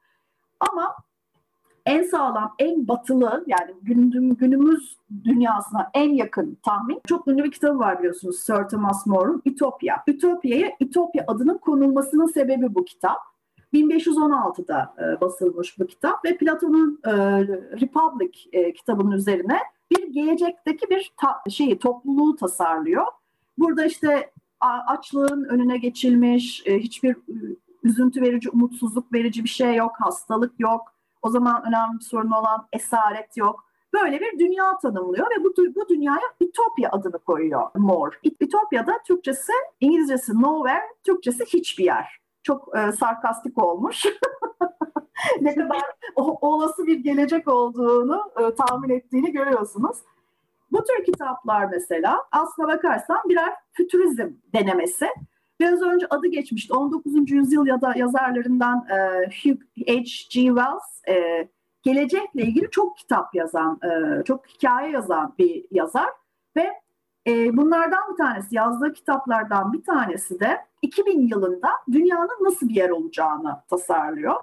Ama 0.60 0.96
en 1.86 2.04
sağlam, 2.04 2.56
en 2.60 2.88
batılı 2.88 3.44
yani 3.48 3.72
günümüz 4.40 4.98
dünyasına 5.24 5.90
en 5.94 6.14
yakın 6.14 6.58
tahmin 6.64 7.02
çok 7.08 7.28
ünlü 7.28 7.44
bir 7.44 7.52
kitabı 7.52 7.80
var 7.80 8.00
biliyorsunuz 8.00 8.40
Sir 8.40 8.64
Thomas 8.70 9.06
More'un 9.06 9.42
Ütopya. 9.46 10.04
Ütopya'ya 10.08 10.72
Ütopya 10.80 11.24
adının 11.28 11.58
konulmasının 11.58 12.28
sebebi 12.28 12.76
bu 12.76 12.86
kitap. 12.86 13.18
1516'da 13.74 14.96
e, 15.00 15.22
basılmış 15.22 15.80
bu 15.80 15.88
kitap 15.88 16.26
ve 16.26 16.38
Platon'un 16.38 17.00
e, 17.06 17.12
Republic 17.82 18.40
e, 18.52 18.74
kitabının 18.74 19.12
üzerine 19.12 19.60
bir 19.92 20.08
gelecekteki 20.08 20.90
bir 20.90 21.14
ta, 21.18 21.50
şeyi 21.50 21.80
topluluğu 21.80 22.36
tasarlıyor. 22.36 23.06
Burada 23.58 23.86
işte 23.86 24.32
açlığın 24.88 25.44
önüne 25.44 25.78
geçilmiş, 25.78 26.64
e, 26.66 26.80
hiçbir 26.80 27.16
üzüntü 27.84 28.22
verici, 28.22 28.50
umutsuzluk 28.50 29.14
verici 29.14 29.44
bir 29.44 29.50
şey 29.50 29.76
yok, 29.76 29.92
hastalık 30.00 30.60
yok. 30.60 30.82
O 31.22 31.30
zaman 31.30 31.64
önemli 31.68 32.00
bir 32.00 32.04
sorun 32.04 32.32
olan 32.32 32.68
esaret 32.74 33.38
yok. 33.38 33.68
Böyle 33.94 34.20
bir 34.20 34.40
dünya 34.40 34.78
tanımlıyor 34.78 35.28
ve 35.28 35.44
bu, 35.44 35.54
bu 35.76 35.90
dünyaya 35.90 36.28
Ütopya 36.42 36.90
adını 36.92 37.20
koyuyor 37.20 37.70
Moore. 37.76 38.16
Ütopya 38.42 38.88
da 38.88 38.94
Türkçesi, 39.08 39.52
İngilizcesi 39.80 40.42
nowhere, 40.42 40.84
Türkçesi 41.04 41.46
hiçbir 41.46 41.84
yer. 41.84 42.20
Çok 42.44 42.78
e, 42.78 42.92
sarkastik 42.92 43.64
olmuş. 43.64 44.06
ne 45.42 45.56
kadar 45.56 45.82
o, 46.16 46.38
olası 46.42 46.88
bir 46.88 47.00
gelecek 47.00 47.48
olduğunu 47.48 48.32
e, 48.40 48.56
tahmin 48.56 48.90
ettiğini 48.90 49.32
görüyorsunuz. 49.32 49.98
Bu 50.72 50.84
tür 50.84 51.06
kitaplar 51.06 51.66
mesela 51.66 52.24
aslına 52.32 52.68
bakarsan 52.68 53.22
birer 53.30 53.54
fütürizm 53.72 54.30
denemesi. 54.54 55.08
Biraz 55.60 55.82
önce 55.82 56.08
adı 56.10 56.28
geçmişti. 56.28 56.74
19. 56.74 57.32
yüzyıl 57.32 57.66
ya 57.66 57.82
da 57.82 57.94
yazarlarından 57.96 58.88
e, 58.90 58.96
H.G. 59.88 60.42
Wells 60.48 61.08
e, 61.08 61.48
gelecekle 61.84 62.42
ilgili 62.44 62.70
çok 62.72 62.98
kitap 62.98 63.36
yazan, 63.36 63.80
e, 63.84 64.24
çok 64.24 64.48
hikaye 64.48 64.92
yazan 64.92 65.34
bir 65.40 65.66
yazar 65.72 66.10
ve 66.56 66.70
bunlardan 67.54 68.12
bir 68.12 68.18
tanesi, 68.18 68.56
yazdığı 68.56 68.94
kitaplardan 68.94 69.74
bir 69.74 69.84
tanesi 69.84 70.40
de 70.40 70.58
2000 70.82 71.28
yılında 71.28 71.70
dünyanın 71.92 72.38
nasıl 72.42 72.70
bir 72.70 72.76
yer 72.76 72.90
olacağını 72.90 73.62
tasarlıyor. 73.70 74.36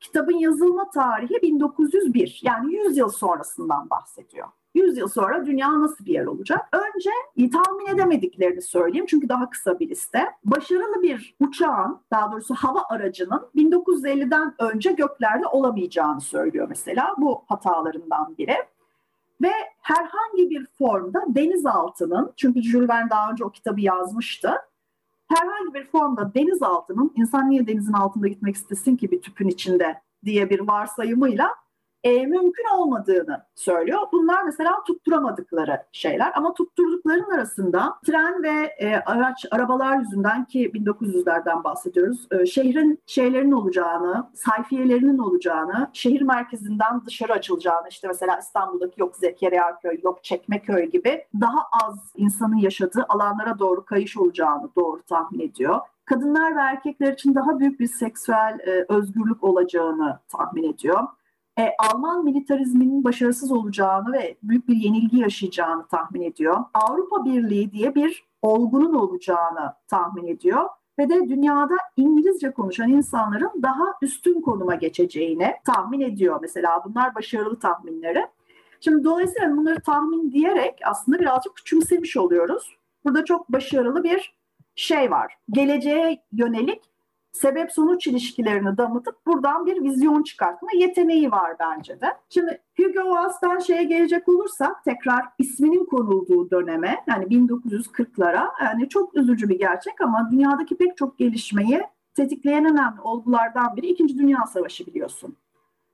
Kitabın 0.00 0.38
yazılma 0.38 0.90
tarihi 0.90 1.42
1901 1.42 2.40
yani 2.42 2.74
100 2.74 2.96
yıl 2.96 3.08
sonrasından 3.08 3.90
bahsediyor. 3.90 4.48
100 4.74 4.98
yıl 4.98 5.08
sonra 5.08 5.46
dünya 5.46 5.80
nasıl 5.80 6.04
bir 6.04 6.12
yer 6.12 6.26
olacak? 6.26 6.68
Önce 6.72 7.10
tahmin 7.52 7.86
edemediklerini 7.86 8.62
söyleyeyim 8.62 9.06
çünkü 9.08 9.28
daha 9.28 9.50
kısa 9.50 9.78
bir 9.78 9.90
liste. 9.90 10.26
Başarılı 10.44 11.02
bir 11.02 11.36
uçağın, 11.40 12.00
daha 12.10 12.32
doğrusu 12.32 12.54
hava 12.54 12.84
aracının 12.88 13.48
1950'den 13.56 14.54
önce 14.58 14.92
göklerde 14.92 15.46
olamayacağını 15.46 16.20
söylüyor 16.20 16.66
mesela. 16.68 17.14
Bu 17.18 17.42
hatalarından 17.46 18.34
biri. 18.38 18.56
Ve 19.42 19.52
herhangi 19.80 20.50
bir 20.50 20.66
formda 20.78 21.24
denizaltının, 21.28 22.32
çünkü 22.36 22.62
Jules 22.62 22.88
Verne 22.88 23.10
daha 23.10 23.30
önce 23.30 23.44
o 23.44 23.50
kitabı 23.50 23.80
yazmıştı, 23.80 24.52
herhangi 25.28 25.74
bir 25.74 25.84
formda 25.84 26.34
denizaltının, 26.34 27.12
insan 27.16 27.50
niye 27.50 27.66
denizin 27.66 27.92
altında 27.92 28.28
gitmek 28.28 28.54
istesin 28.54 28.96
ki 28.96 29.10
bir 29.10 29.22
tüpün 29.22 29.48
içinde 29.48 30.00
diye 30.24 30.50
bir 30.50 30.60
varsayımıyla 30.60 31.54
e, 32.04 32.26
mümkün 32.26 32.64
olmadığını 32.76 33.42
söylüyor. 33.54 34.00
Bunlar 34.12 34.42
mesela 34.42 34.84
tutturamadıkları 34.86 35.82
şeyler 35.92 36.32
ama 36.36 36.54
tutturdukların 36.54 37.30
arasında 37.30 37.94
tren 38.06 38.42
ve 38.42 38.74
e, 38.78 38.96
araç 38.96 39.46
arabalar 39.50 39.98
yüzünden 39.98 40.44
ki 40.44 40.70
1900'lerden 40.74 41.64
bahsediyoruz. 41.64 42.26
E, 42.30 42.46
şehrin 42.46 43.02
şeylerin 43.06 43.52
olacağını, 43.52 44.30
sayfiyelerinin 44.34 45.18
olacağını, 45.18 45.90
şehir 45.92 46.22
merkezinden 46.22 47.06
dışarı 47.06 47.32
açılacağını 47.32 47.88
işte 47.88 48.08
mesela 48.08 48.38
İstanbul'daki 48.38 49.00
yok 49.00 49.16
Zekeriya 49.16 49.78
Köy, 49.78 50.00
yok 50.02 50.24
Çekmeköy 50.24 50.90
gibi 50.90 51.24
daha 51.40 51.58
az 51.84 52.12
insanın 52.16 52.56
yaşadığı 52.56 53.06
alanlara 53.08 53.58
doğru 53.58 53.84
kayış 53.84 54.16
olacağını 54.16 54.68
doğru 54.76 55.02
tahmin 55.02 55.40
ediyor 55.40 55.80
kadınlar 56.08 56.56
ve 56.56 56.60
erkekler 56.60 57.12
için 57.12 57.34
daha 57.34 57.58
büyük 57.58 57.80
bir 57.80 57.86
seksüel 57.86 58.58
e, 58.66 58.84
özgürlük 58.88 59.44
olacağını 59.44 60.18
tahmin 60.28 60.72
ediyor 60.72 61.00
e, 61.58 61.74
Alman 61.78 62.24
militarizminin 62.24 63.04
başarısız 63.04 63.52
olacağını 63.52 64.12
ve 64.12 64.36
büyük 64.42 64.68
bir 64.68 64.76
yenilgi 64.76 65.18
yaşayacağını 65.18 65.86
tahmin 65.86 66.22
ediyor. 66.22 66.64
Avrupa 66.74 67.24
Birliği 67.24 67.72
diye 67.72 67.94
bir 67.94 68.24
olgunun 68.42 68.94
olacağını 68.94 69.74
tahmin 69.88 70.26
ediyor 70.26 70.68
ve 70.98 71.08
de 71.08 71.28
dünyada 71.28 71.74
İngilizce 71.96 72.50
konuşan 72.50 72.88
insanların 72.88 73.62
daha 73.62 73.84
üstün 74.02 74.40
konuma 74.40 74.74
geçeceğini 74.74 75.52
tahmin 75.66 76.00
ediyor. 76.00 76.38
Mesela 76.42 76.84
bunlar 76.84 77.14
başarılı 77.14 77.58
tahminleri. 77.58 78.26
Şimdi 78.80 79.04
dolayısıyla 79.04 79.56
bunları 79.56 79.80
tahmin 79.80 80.32
diyerek 80.32 80.80
aslında 80.84 81.18
birazcık 81.18 81.56
küçümsemiş 81.56 82.16
oluyoruz. 82.16 82.76
Burada 83.04 83.24
çok 83.24 83.52
başarılı 83.52 84.04
bir 84.04 84.34
şey 84.74 85.10
var. 85.10 85.34
Geleceğe 85.50 86.22
yönelik 86.32 86.82
sebep 87.32 87.72
sonuç 87.72 88.06
ilişkilerini 88.06 88.76
damıtıp 88.76 89.26
buradan 89.26 89.66
bir 89.66 89.82
vizyon 89.82 90.22
çıkartma 90.22 90.68
yeteneği 90.74 91.30
var 91.30 91.56
bence 91.60 92.00
de. 92.00 92.06
Şimdi 92.28 92.62
Hugo 92.76 93.14
Wass'tan 93.14 93.58
şeye 93.58 93.82
gelecek 93.82 94.28
olursak 94.28 94.84
tekrar 94.84 95.22
isminin 95.38 95.84
konulduğu 95.84 96.50
döneme 96.50 97.04
yani 97.08 97.24
1940'lara 97.24 98.48
yani 98.64 98.88
çok 98.88 99.16
üzücü 99.16 99.48
bir 99.48 99.58
gerçek 99.58 100.00
ama 100.00 100.28
dünyadaki 100.32 100.76
pek 100.76 100.96
çok 100.96 101.18
gelişmeyi 101.18 101.82
tetikleyen 102.14 102.64
önemli 102.64 103.00
olgulardan 103.00 103.76
biri 103.76 103.86
İkinci 103.86 104.18
Dünya 104.18 104.46
Savaşı 104.46 104.86
biliyorsun. 104.86 105.36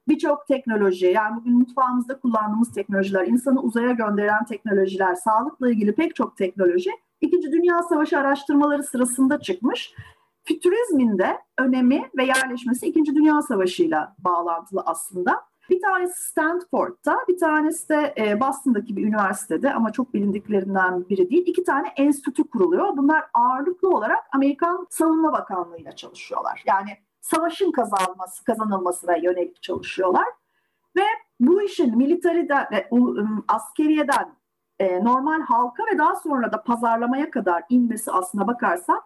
Birçok 0.09 0.47
teknoloji 0.47 1.07
yani 1.07 1.37
bugün 1.37 1.59
mutfağımızda 1.59 2.21
kullandığımız 2.21 2.73
teknolojiler, 2.73 3.27
insanı 3.27 3.61
uzaya 3.61 3.93
gönderen 3.93 4.45
teknolojiler, 4.45 5.15
sağlıkla 5.15 5.71
ilgili 5.71 5.95
pek 5.95 6.15
çok 6.15 6.37
teknoloji 6.37 6.91
İkinci 7.21 7.53
Dünya 7.53 7.83
Savaşı 7.83 8.19
araştırmaları 8.19 8.83
sırasında 8.83 9.41
çıkmış 9.41 9.95
Fütürizmin 10.45 11.19
de 11.19 11.39
önemi 11.59 12.11
ve 12.17 12.25
yerleşmesi 12.25 12.87
İkinci 12.87 13.15
Dünya 13.15 13.43
Savaşı 13.43 13.83
ile 13.83 13.99
bağlantılı 14.19 14.83
aslında. 14.87 15.45
Bir 15.71 15.83
tanesi 15.83 16.25
Stanford'da, 16.25 17.19
bir 17.29 17.39
tanesi 17.39 17.89
de 17.89 18.15
e, 18.19 18.41
Boston'daki 18.41 18.97
bir 18.97 19.07
üniversitede 19.07 19.75
ama 19.75 19.93
çok 19.93 20.15
bilindiklerinden 20.15 21.09
biri 21.09 21.31
değil. 21.31 21.47
İki 21.47 21.65
tane 21.65 21.89
enstitü 21.97 22.45
kuruluyor. 22.45 22.97
Bunlar 22.97 23.25
ağırlıklı 23.35 23.89
olarak 23.89 24.25
Amerikan 24.33 24.87
Savunma 24.91 25.33
Bakanlığı 25.33 25.79
ile 25.79 25.93
çalışıyorlar. 25.97 26.63
Yani 26.67 26.91
savaşın 27.21 27.73
kazanması, 27.73 28.45
kazanılmasına 28.45 29.17
yönelik 29.17 29.63
çalışıyorlar. 29.63 30.27
Ve 30.97 31.05
bu 31.41 31.63
işin 31.63 31.99
militariden 31.99 32.67
ve 32.73 32.91
askeriyeden 33.49 34.37
e, 34.79 35.05
normal 35.05 35.41
halka 35.41 35.83
ve 35.93 35.99
daha 35.99 36.17
sonra 36.17 36.53
da 36.53 36.63
pazarlamaya 36.63 37.31
kadar 37.31 37.63
inmesi 37.69 38.13
aslına 38.13 38.47
bakarsan 38.47 39.01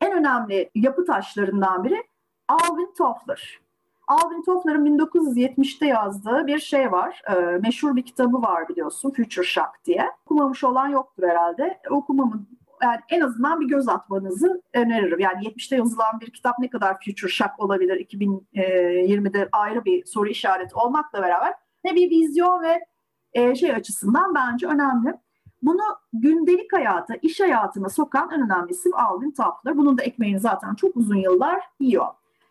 en 0.00 0.12
önemli 0.12 0.70
yapı 0.74 1.04
taşlarından 1.04 1.84
biri 1.84 2.04
Alvin 2.48 2.94
Toffler. 2.98 3.60
Alvin 4.08 4.42
Toffler'ın 4.42 4.98
1970'te 4.98 5.86
yazdığı 5.86 6.46
bir 6.46 6.58
şey 6.58 6.92
var. 6.92 7.22
E, 7.30 7.34
meşhur 7.58 7.96
bir 7.96 8.02
kitabı 8.02 8.42
var 8.42 8.68
biliyorsun 8.68 9.10
Future 9.10 9.46
Shock 9.46 9.68
diye. 9.84 10.10
Okumamış 10.24 10.64
olan 10.64 10.88
yoktur 10.88 11.22
herhalde. 11.22 11.80
Okumamın 11.90 12.48
yani 12.82 13.00
en 13.08 13.20
azından 13.20 13.60
bir 13.60 13.68
göz 13.68 13.88
atmanızı 13.88 14.62
öneririm. 14.74 15.20
Yani 15.20 15.44
70'te 15.44 15.76
yazılan 15.76 16.20
bir 16.20 16.30
kitap 16.30 16.58
ne 16.58 16.70
kadar 16.70 16.96
future 17.04 17.30
shock 17.30 17.50
olabilir 17.58 18.06
2020'de 18.06 19.48
ayrı 19.52 19.84
bir 19.84 20.04
soru 20.04 20.28
işareti 20.28 20.74
olmakla 20.74 21.22
beraber 21.22 21.54
ne 21.84 21.94
bir 21.94 22.10
vizyon 22.10 22.62
ve 22.62 22.84
e, 23.32 23.54
şey 23.54 23.72
açısından 23.72 24.34
bence 24.34 24.66
önemli. 24.66 25.14
Bunu 25.62 25.82
gündelik 26.12 26.72
hayata, 26.72 27.14
iş 27.14 27.40
hayatına 27.40 27.88
sokan 27.88 28.30
en 28.30 28.42
önemli 28.42 28.70
isim 28.70 28.94
Alvin 28.94 29.30
Toffler. 29.30 29.76
Bunun 29.76 29.98
da 29.98 30.02
ekmeğini 30.02 30.40
zaten 30.40 30.74
çok 30.74 30.96
uzun 30.96 31.16
yıllar 31.16 31.60
yiyor. 31.80 32.06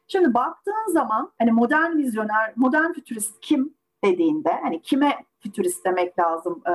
Şimdi 0.07 0.33
baktığın 0.33 0.93
zaman 0.93 1.31
hani 1.39 1.51
modern 1.51 1.97
vizyoner, 1.97 2.53
modern 2.55 2.91
fütürist 2.91 3.39
kim 3.41 3.73
dediğinde 4.03 4.59
hani 4.63 4.81
kime 4.81 5.25
fütürist 5.39 5.85
demek 5.85 6.19
lazım 6.19 6.61
e, 6.67 6.73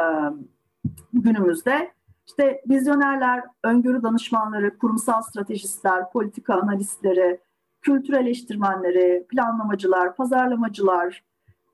günümüzde? 1.13 1.93
İşte 2.27 2.63
vizyonerler, 2.69 3.45
öngörü 3.65 4.03
danışmanları, 4.03 4.79
kurumsal 4.79 5.23
stratejistler, 5.23 6.13
politika 6.13 6.55
analistleri, 6.55 7.41
kültür 7.83 8.15
eleştirmenleri, 8.15 9.27
planlamacılar, 9.29 10.17
pazarlamacılar, 10.17 11.25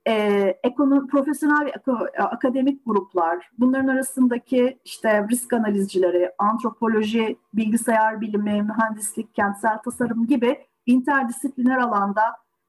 e, 0.09 0.15
ekonomi, 0.62 1.07
profesyonel 1.07 1.73
akademik 2.19 2.87
gruplar, 2.87 3.50
bunların 3.59 3.88
arasındaki 3.88 4.79
işte 4.85 5.27
risk 5.31 5.53
analizcileri, 5.53 6.31
antropoloji, 6.38 7.38
bilgisayar 7.55 8.21
bilimi, 8.21 8.62
mühendislik, 8.62 9.35
kentsel 9.35 9.79
tasarım 9.79 10.27
gibi 10.27 10.59
interdisipliner 10.87 11.79
alanda 11.79 12.23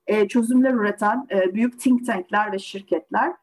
e, 0.08 0.28
çözümler 0.28 0.74
üreten 0.74 1.28
e, 1.32 1.54
büyük 1.54 1.80
think 1.80 2.06
tankler 2.06 2.52
ve 2.52 2.60
şirketler 2.60 3.34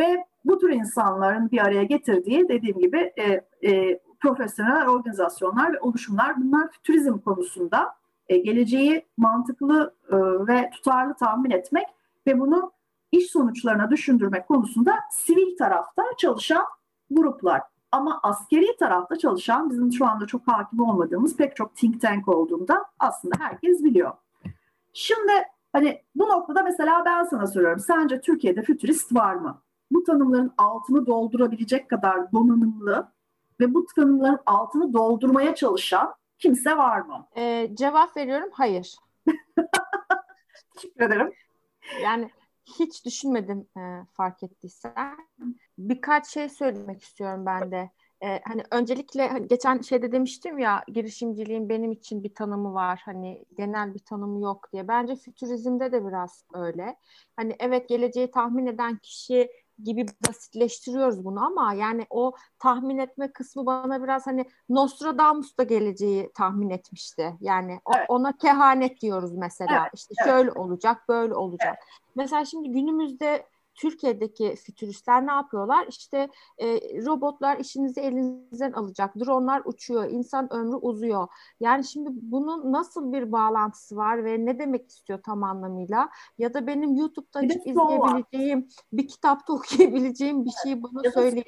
ve 0.00 0.24
bu 0.44 0.58
tür 0.58 0.70
insanların 0.70 1.50
bir 1.50 1.58
araya 1.58 1.84
getirdiği 1.84 2.48
dediğim 2.48 2.78
gibi 2.78 3.12
e, 3.16 3.44
e, 3.70 4.00
profesyonel 4.20 4.88
organizasyonlar 4.88 5.72
ve 5.72 5.80
oluşumlar. 5.80 6.36
Bunlar 6.36 6.68
turizm 6.84 7.18
konusunda 7.18 7.94
e, 8.28 8.38
geleceği 8.38 9.06
mantıklı 9.16 9.94
e, 10.08 10.16
ve 10.46 10.70
tutarlı 10.70 11.14
tahmin 11.14 11.50
etmek 11.50 11.86
ve 12.26 12.40
bunu 12.40 12.72
iş 13.12 13.30
sonuçlarına 13.30 13.90
düşündürmek 13.90 14.48
konusunda 14.48 14.98
sivil 15.10 15.56
tarafta 15.56 16.02
çalışan 16.18 16.64
gruplar. 17.10 17.62
Ama 17.92 18.20
askeri 18.22 18.76
tarafta 18.76 19.16
çalışan 19.18 19.70
bizim 19.70 19.92
şu 19.92 20.06
anda 20.06 20.26
çok 20.26 20.48
hakim 20.48 20.80
olmadığımız 20.80 21.36
pek 21.36 21.56
çok 21.56 21.76
think 21.76 22.00
tank 22.00 22.28
olduğunda 22.28 22.84
aslında 22.98 23.34
herkes 23.38 23.84
biliyor. 23.84 24.12
Şimdi 24.92 25.32
hani 25.72 26.02
bu 26.14 26.28
noktada 26.28 26.62
mesela 26.62 27.02
ben 27.04 27.24
sana 27.24 27.46
soruyorum. 27.46 27.78
Sence 27.78 28.20
Türkiye'de 28.20 28.62
fütürist 28.62 29.14
var 29.14 29.34
mı? 29.34 29.62
Bu 29.90 30.04
tanımların 30.04 30.52
altını 30.58 31.06
doldurabilecek 31.06 31.90
kadar 31.90 32.32
donanımlı 32.32 33.12
ve 33.60 33.74
bu 33.74 33.86
tanımların 33.86 34.38
altını 34.46 34.92
doldurmaya 34.92 35.54
çalışan 35.54 36.14
kimse 36.38 36.76
var 36.76 37.00
mı? 37.00 37.26
Ee, 37.36 37.70
cevap 37.74 38.16
veriyorum 38.16 38.50
hayır. 38.52 38.96
Teşekkür 40.74 41.04
ederim. 41.04 41.32
Yani 42.02 42.30
hiç 42.64 43.04
düşünmedim 43.04 43.66
e, 43.76 43.80
fark 44.12 44.42
ettiysen. 44.42 45.16
Birkaç 45.78 46.26
şey 46.26 46.48
söylemek 46.48 47.02
istiyorum 47.02 47.46
ben 47.46 47.70
de. 47.70 47.90
E, 48.24 48.40
hani 48.44 48.62
öncelikle 48.70 49.28
hani 49.28 49.48
geçen 49.48 49.80
şeyde 49.80 50.12
demiştim 50.12 50.58
ya 50.58 50.84
girişimciliğin 50.88 51.68
benim 51.68 51.92
için 51.92 52.24
bir 52.24 52.34
tanımı 52.34 52.74
var. 52.74 53.02
Hani 53.04 53.44
genel 53.56 53.94
bir 53.94 53.98
tanımı 53.98 54.40
yok 54.40 54.72
diye. 54.72 54.88
Bence 54.88 55.16
fütürizmde 55.16 55.92
de 55.92 56.06
biraz 56.06 56.44
öyle. 56.54 56.96
Hani 57.36 57.56
evet 57.60 57.88
geleceği 57.88 58.30
tahmin 58.30 58.66
eden 58.66 58.96
kişi 58.96 59.50
gibi 59.82 60.06
basitleştiriyoruz 60.28 61.24
bunu 61.24 61.44
ama 61.44 61.74
yani 61.74 62.06
o 62.10 62.32
tahmin 62.58 62.98
etme 62.98 63.32
kısmı 63.32 63.66
bana 63.66 64.02
biraz 64.02 64.26
hani 64.26 64.44
Nostradamus 64.68 65.58
da 65.58 65.62
geleceği 65.62 66.30
tahmin 66.34 66.70
etmişti. 66.70 67.36
Yani 67.40 67.80
evet. 67.96 68.06
ona 68.08 68.36
kehanet 68.36 69.00
diyoruz 69.00 69.32
mesela. 69.34 69.80
Evet. 69.80 69.90
İşte 69.94 70.14
şöyle 70.24 70.48
evet. 70.48 70.56
olacak, 70.56 71.08
böyle 71.08 71.34
olacak. 71.34 71.76
Evet. 71.78 72.12
Mesela 72.14 72.44
şimdi 72.44 72.70
günümüzde 72.70 73.46
Türkiye'deki 73.74 74.56
fütüristler 74.56 75.26
ne 75.26 75.32
yapıyorlar? 75.32 75.86
İşte 75.88 76.28
e, 76.58 76.66
robotlar 77.06 77.58
işinizi 77.58 78.00
elinizden 78.00 78.72
alacak, 78.72 79.16
dronlar 79.16 79.62
uçuyor, 79.64 80.10
insan 80.10 80.52
ömrü 80.52 80.76
uzuyor. 80.76 81.28
Yani 81.60 81.84
şimdi 81.84 82.08
bunun 82.12 82.72
nasıl 82.72 83.12
bir 83.12 83.32
bağlantısı 83.32 83.96
var 83.96 84.24
ve 84.24 84.46
ne 84.46 84.58
demek 84.58 84.90
istiyor 84.90 85.22
tam 85.22 85.42
anlamıyla? 85.44 86.08
Ya 86.38 86.54
da 86.54 86.66
benim 86.66 86.96
YouTube'da 86.96 87.38
açıp 87.38 87.66
izleyebileceğim, 87.66 88.68
bir 88.92 89.08
kitapta 89.08 89.52
okuyabileceğim 89.52 90.44
bir 90.44 90.52
şeyi 90.62 90.82
bana 90.82 91.10
söyleyin. 91.10 91.44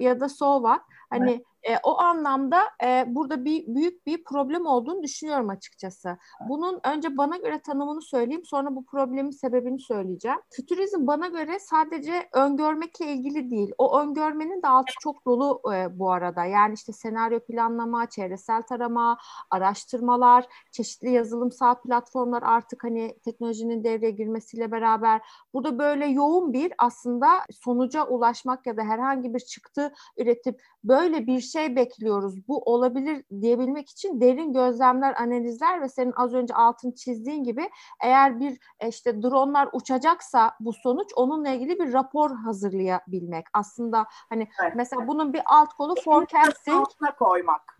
Ya 0.00 0.20
da 0.20 0.28
so 0.28 0.56
what? 0.56 0.80
Hani 1.10 1.30
evet. 1.30 1.44
E, 1.68 1.78
o 1.82 1.98
anlamda 1.98 2.62
e, 2.84 3.04
burada 3.08 3.44
bir 3.44 3.66
büyük 3.66 4.06
bir 4.06 4.24
problem 4.24 4.66
olduğunu 4.66 5.02
düşünüyorum 5.02 5.50
açıkçası. 5.50 6.18
Bunun 6.48 6.80
önce 6.84 7.16
bana 7.16 7.36
göre 7.36 7.60
tanımını 7.60 8.02
söyleyeyim, 8.02 8.44
sonra 8.44 8.76
bu 8.76 8.84
problemin 8.84 9.30
sebebini 9.30 9.80
söyleyeceğim. 9.80 10.38
Fütürizm 10.50 11.06
bana 11.06 11.26
göre 11.26 11.58
sadece 11.58 12.28
öngörmekle 12.32 13.12
ilgili 13.12 13.50
değil. 13.50 13.72
O 13.78 14.00
öngörmenin 14.00 14.62
de 14.62 14.68
altı 14.68 14.92
çok 15.00 15.26
dolu 15.26 15.60
e, 15.74 15.98
bu 15.98 16.12
arada. 16.12 16.44
Yani 16.44 16.74
işte 16.74 16.92
senaryo 16.92 17.40
planlama, 17.40 18.06
çevresel 18.08 18.62
tarama, 18.62 19.18
araştırmalar, 19.50 20.46
çeşitli 20.72 21.10
yazılımsal 21.10 21.74
platformlar 21.74 22.42
artık 22.42 22.84
hani 22.84 23.18
teknolojinin 23.24 23.84
devreye 23.84 24.10
girmesiyle 24.10 24.72
beraber 24.72 25.20
burada 25.54 25.78
böyle 25.78 26.06
yoğun 26.06 26.52
bir 26.52 26.72
aslında 26.78 27.28
sonuca 27.50 28.06
ulaşmak 28.06 28.66
ya 28.66 28.76
da 28.76 28.82
herhangi 28.82 29.34
bir 29.34 29.40
çıktı 29.40 29.92
üretip 30.16 30.60
böyle 30.84 31.26
bir 31.26 31.40
şey 31.40 31.55
bekliyoruz. 31.56 32.48
Bu 32.48 32.62
olabilir 32.62 33.24
diyebilmek 33.40 33.90
için 33.90 34.20
derin 34.20 34.52
gözlemler, 34.52 35.14
analizler 35.22 35.82
ve 35.82 35.88
senin 35.88 36.12
az 36.16 36.34
önce 36.34 36.54
altını 36.54 36.94
çizdiğin 36.94 37.44
gibi 37.44 37.70
eğer 38.00 38.40
bir 38.40 38.58
e, 38.80 38.88
işte 38.88 39.22
dronlar 39.22 39.68
uçacaksa 39.72 40.52
bu 40.60 40.72
sonuç 40.72 41.10
onunla 41.16 41.48
ilgili 41.48 41.78
bir 41.78 41.92
rapor 41.92 42.36
hazırlayabilmek. 42.36 43.46
Aslında 43.52 44.06
hani 44.28 44.48
evet. 44.62 44.72
mesela 44.76 45.08
bunun 45.08 45.32
bir 45.32 45.42
alt 45.46 45.74
kolu 45.74 45.94
forecasting 46.04 46.86
koymak. 47.18 47.78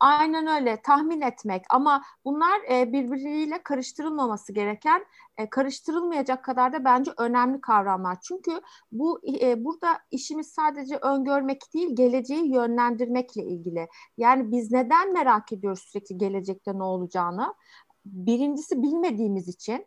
Aynen 0.00 0.46
öyle 0.46 0.82
tahmin 0.82 1.20
etmek 1.20 1.64
ama 1.70 2.02
bunlar 2.24 2.60
e, 2.70 2.92
birbiriyle 2.92 3.62
karıştırılmaması 3.62 4.52
gereken 4.52 5.04
e, 5.38 5.50
karıştırılmayacak 5.50 6.44
kadar 6.44 6.72
da 6.72 6.84
bence 6.84 7.10
önemli 7.18 7.60
kavramlar. 7.60 8.20
Çünkü 8.20 8.60
bu 8.92 9.20
e, 9.40 9.64
burada 9.64 9.98
işimiz 10.10 10.48
sadece 10.48 10.96
öngörmek 10.96 11.74
değil 11.74 11.96
geleceği 11.96 12.52
yönlendirmekle 12.52 13.42
ilgili. 13.42 13.88
Yani 14.18 14.52
biz 14.52 14.72
neden 14.72 15.12
merak 15.12 15.52
ediyoruz 15.52 15.80
sürekli 15.80 16.18
gelecekte 16.18 16.78
ne 16.78 16.82
olacağını? 16.82 17.54
Birincisi 18.04 18.82
bilmediğimiz 18.82 19.48
için. 19.48 19.86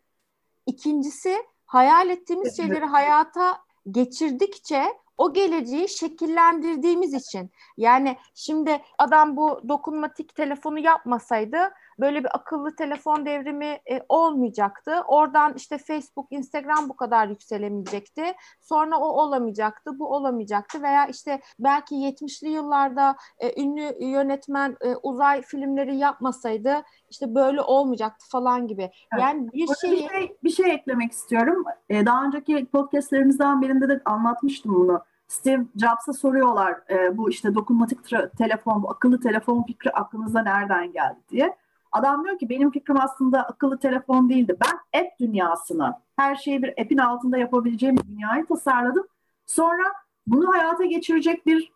İkincisi 0.66 1.36
hayal 1.66 2.10
ettiğimiz 2.10 2.56
şeyleri 2.56 2.84
hayata 2.84 3.58
geçirdikçe 3.90 4.84
o 5.20 5.32
geleceği 5.32 5.88
şekillendirdiğimiz 5.88 7.14
için. 7.14 7.50
Yani 7.76 8.16
şimdi 8.34 8.82
adam 8.98 9.36
bu 9.36 9.60
dokunmatik 9.68 10.34
telefonu 10.34 10.78
yapmasaydı 10.78 11.58
böyle 12.00 12.24
bir 12.24 12.36
akıllı 12.36 12.76
telefon 12.76 13.26
devrimi 13.26 13.66
e, 13.90 14.00
olmayacaktı. 14.08 15.02
Oradan 15.08 15.54
işte 15.56 15.78
Facebook, 15.78 16.26
Instagram 16.30 16.88
bu 16.88 16.96
kadar 16.96 17.28
yükselemeyecekti. 17.28 18.24
Sonra 18.60 18.98
o 18.98 19.04
olamayacaktı, 19.04 19.98
bu 19.98 20.14
olamayacaktı 20.14 20.82
veya 20.82 21.06
işte 21.06 21.40
belki 21.58 21.94
70'li 21.94 22.48
yıllarda 22.48 23.16
e, 23.38 23.62
ünlü 23.62 24.04
yönetmen 24.04 24.76
e, 24.80 24.96
uzay 24.96 25.42
filmleri 25.42 25.96
yapmasaydı 25.96 26.82
işte 27.10 27.34
böyle 27.34 27.60
olmayacaktı 27.62 28.26
falan 28.28 28.66
gibi. 28.66 28.82
Evet. 28.82 29.22
Yani 29.22 29.52
bir 29.52 29.68
şey... 29.80 29.92
bir 29.92 30.08
şey 30.08 30.36
bir 30.44 30.50
şey 30.50 30.72
eklemek 30.72 31.12
istiyorum. 31.12 31.64
Ee, 31.90 32.06
daha 32.06 32.24
önceki 32.24 32.66
podcastlerimizden 32.66 33.62
birinde 33.62 33.88
de 33.88 34.00
anlatmıştım 34.04 34.74
bunu. 34.74 35.00
Steve 35.30 35.64
Jobs'a 35.76 36.12
soruyorlar 36.12 36.80
e, 36.90 37.16
bu 37.16 37.30
işte 37.30 37.54
dokunmatik 37.54 37.98
telefon, 38.38 38.82
bu 38.82 38.90
akıllı 38.90 39.20
telefon 39.20 39.62
fikri 39.62 39.90
aklınıza 39.90 40.42
nereden 40.42 40.92
geldi 40.92 41.18
diye. 41.30 41.56
Adam 41.92 42.24
diyor 42.24 42.38
ki 42.38 42.48
benim 42.48 42.70
fikrim 42.70 43.00
aslında 43.00 43.42
akıllı 43.42 43.78
telefon 43.78 44.28
değildi. 44.28 44.56
Ben 44.60 45.00
app 45.00 45.20
dünyasını, 45.20 45.94
her 46.16 46.36
şeyi 46.36 46.62
bir 46.62 46.68
app'in 46.68 46.98
altında 46.98 47.38
yapabileceğim 47.38 47.96
bir 47.96 48.02
dünyayı 48.02 48.46
tasarladım. 48.46 49.06
Sonra 49.46 49.82
bunu 50.26 50.52
hayata 50.52 50.84
geçirecek 50.84 51.46
bir 51.46 51.72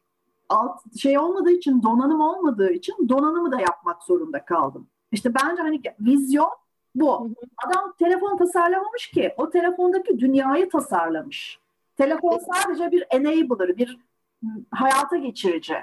alt 0.49 0.99
şey 0.99 1.19
olmadığı 1.19 1.53
için, 1.53 1.83
donanım 1.83 2.21
olmadığı 2.21 2.73
için 2.73 3.09
donanımı 3.09 3.53
da 3.53 3.61
yapmak 3.61 4.03
zorunda 4.03 4.45
kaldım. 4.45 4.87
İşte 5.13 5.35
bence 5.35 5.63
hani 5.63 5.83
vizyon 6.01 6.51
bu. 6.95 7.31
Adam 7.67 7.95
telefon 7.99 8.37
tasarlamamış 8.37 9.11
ki 9.11 9.35
o 9.37 9.51
telefondaki 9.51 10.19
dünyayı 10.19 10.71
tasarlamış. 10.71 11.64
Telefon 11.97 12.39
sadece 12.39 12.91
bir 12.91 13.05
enabler, 13.11 13.77
bir 13.77 13.99
hayata 14.71 15.17
geçirici. 15.17 15.77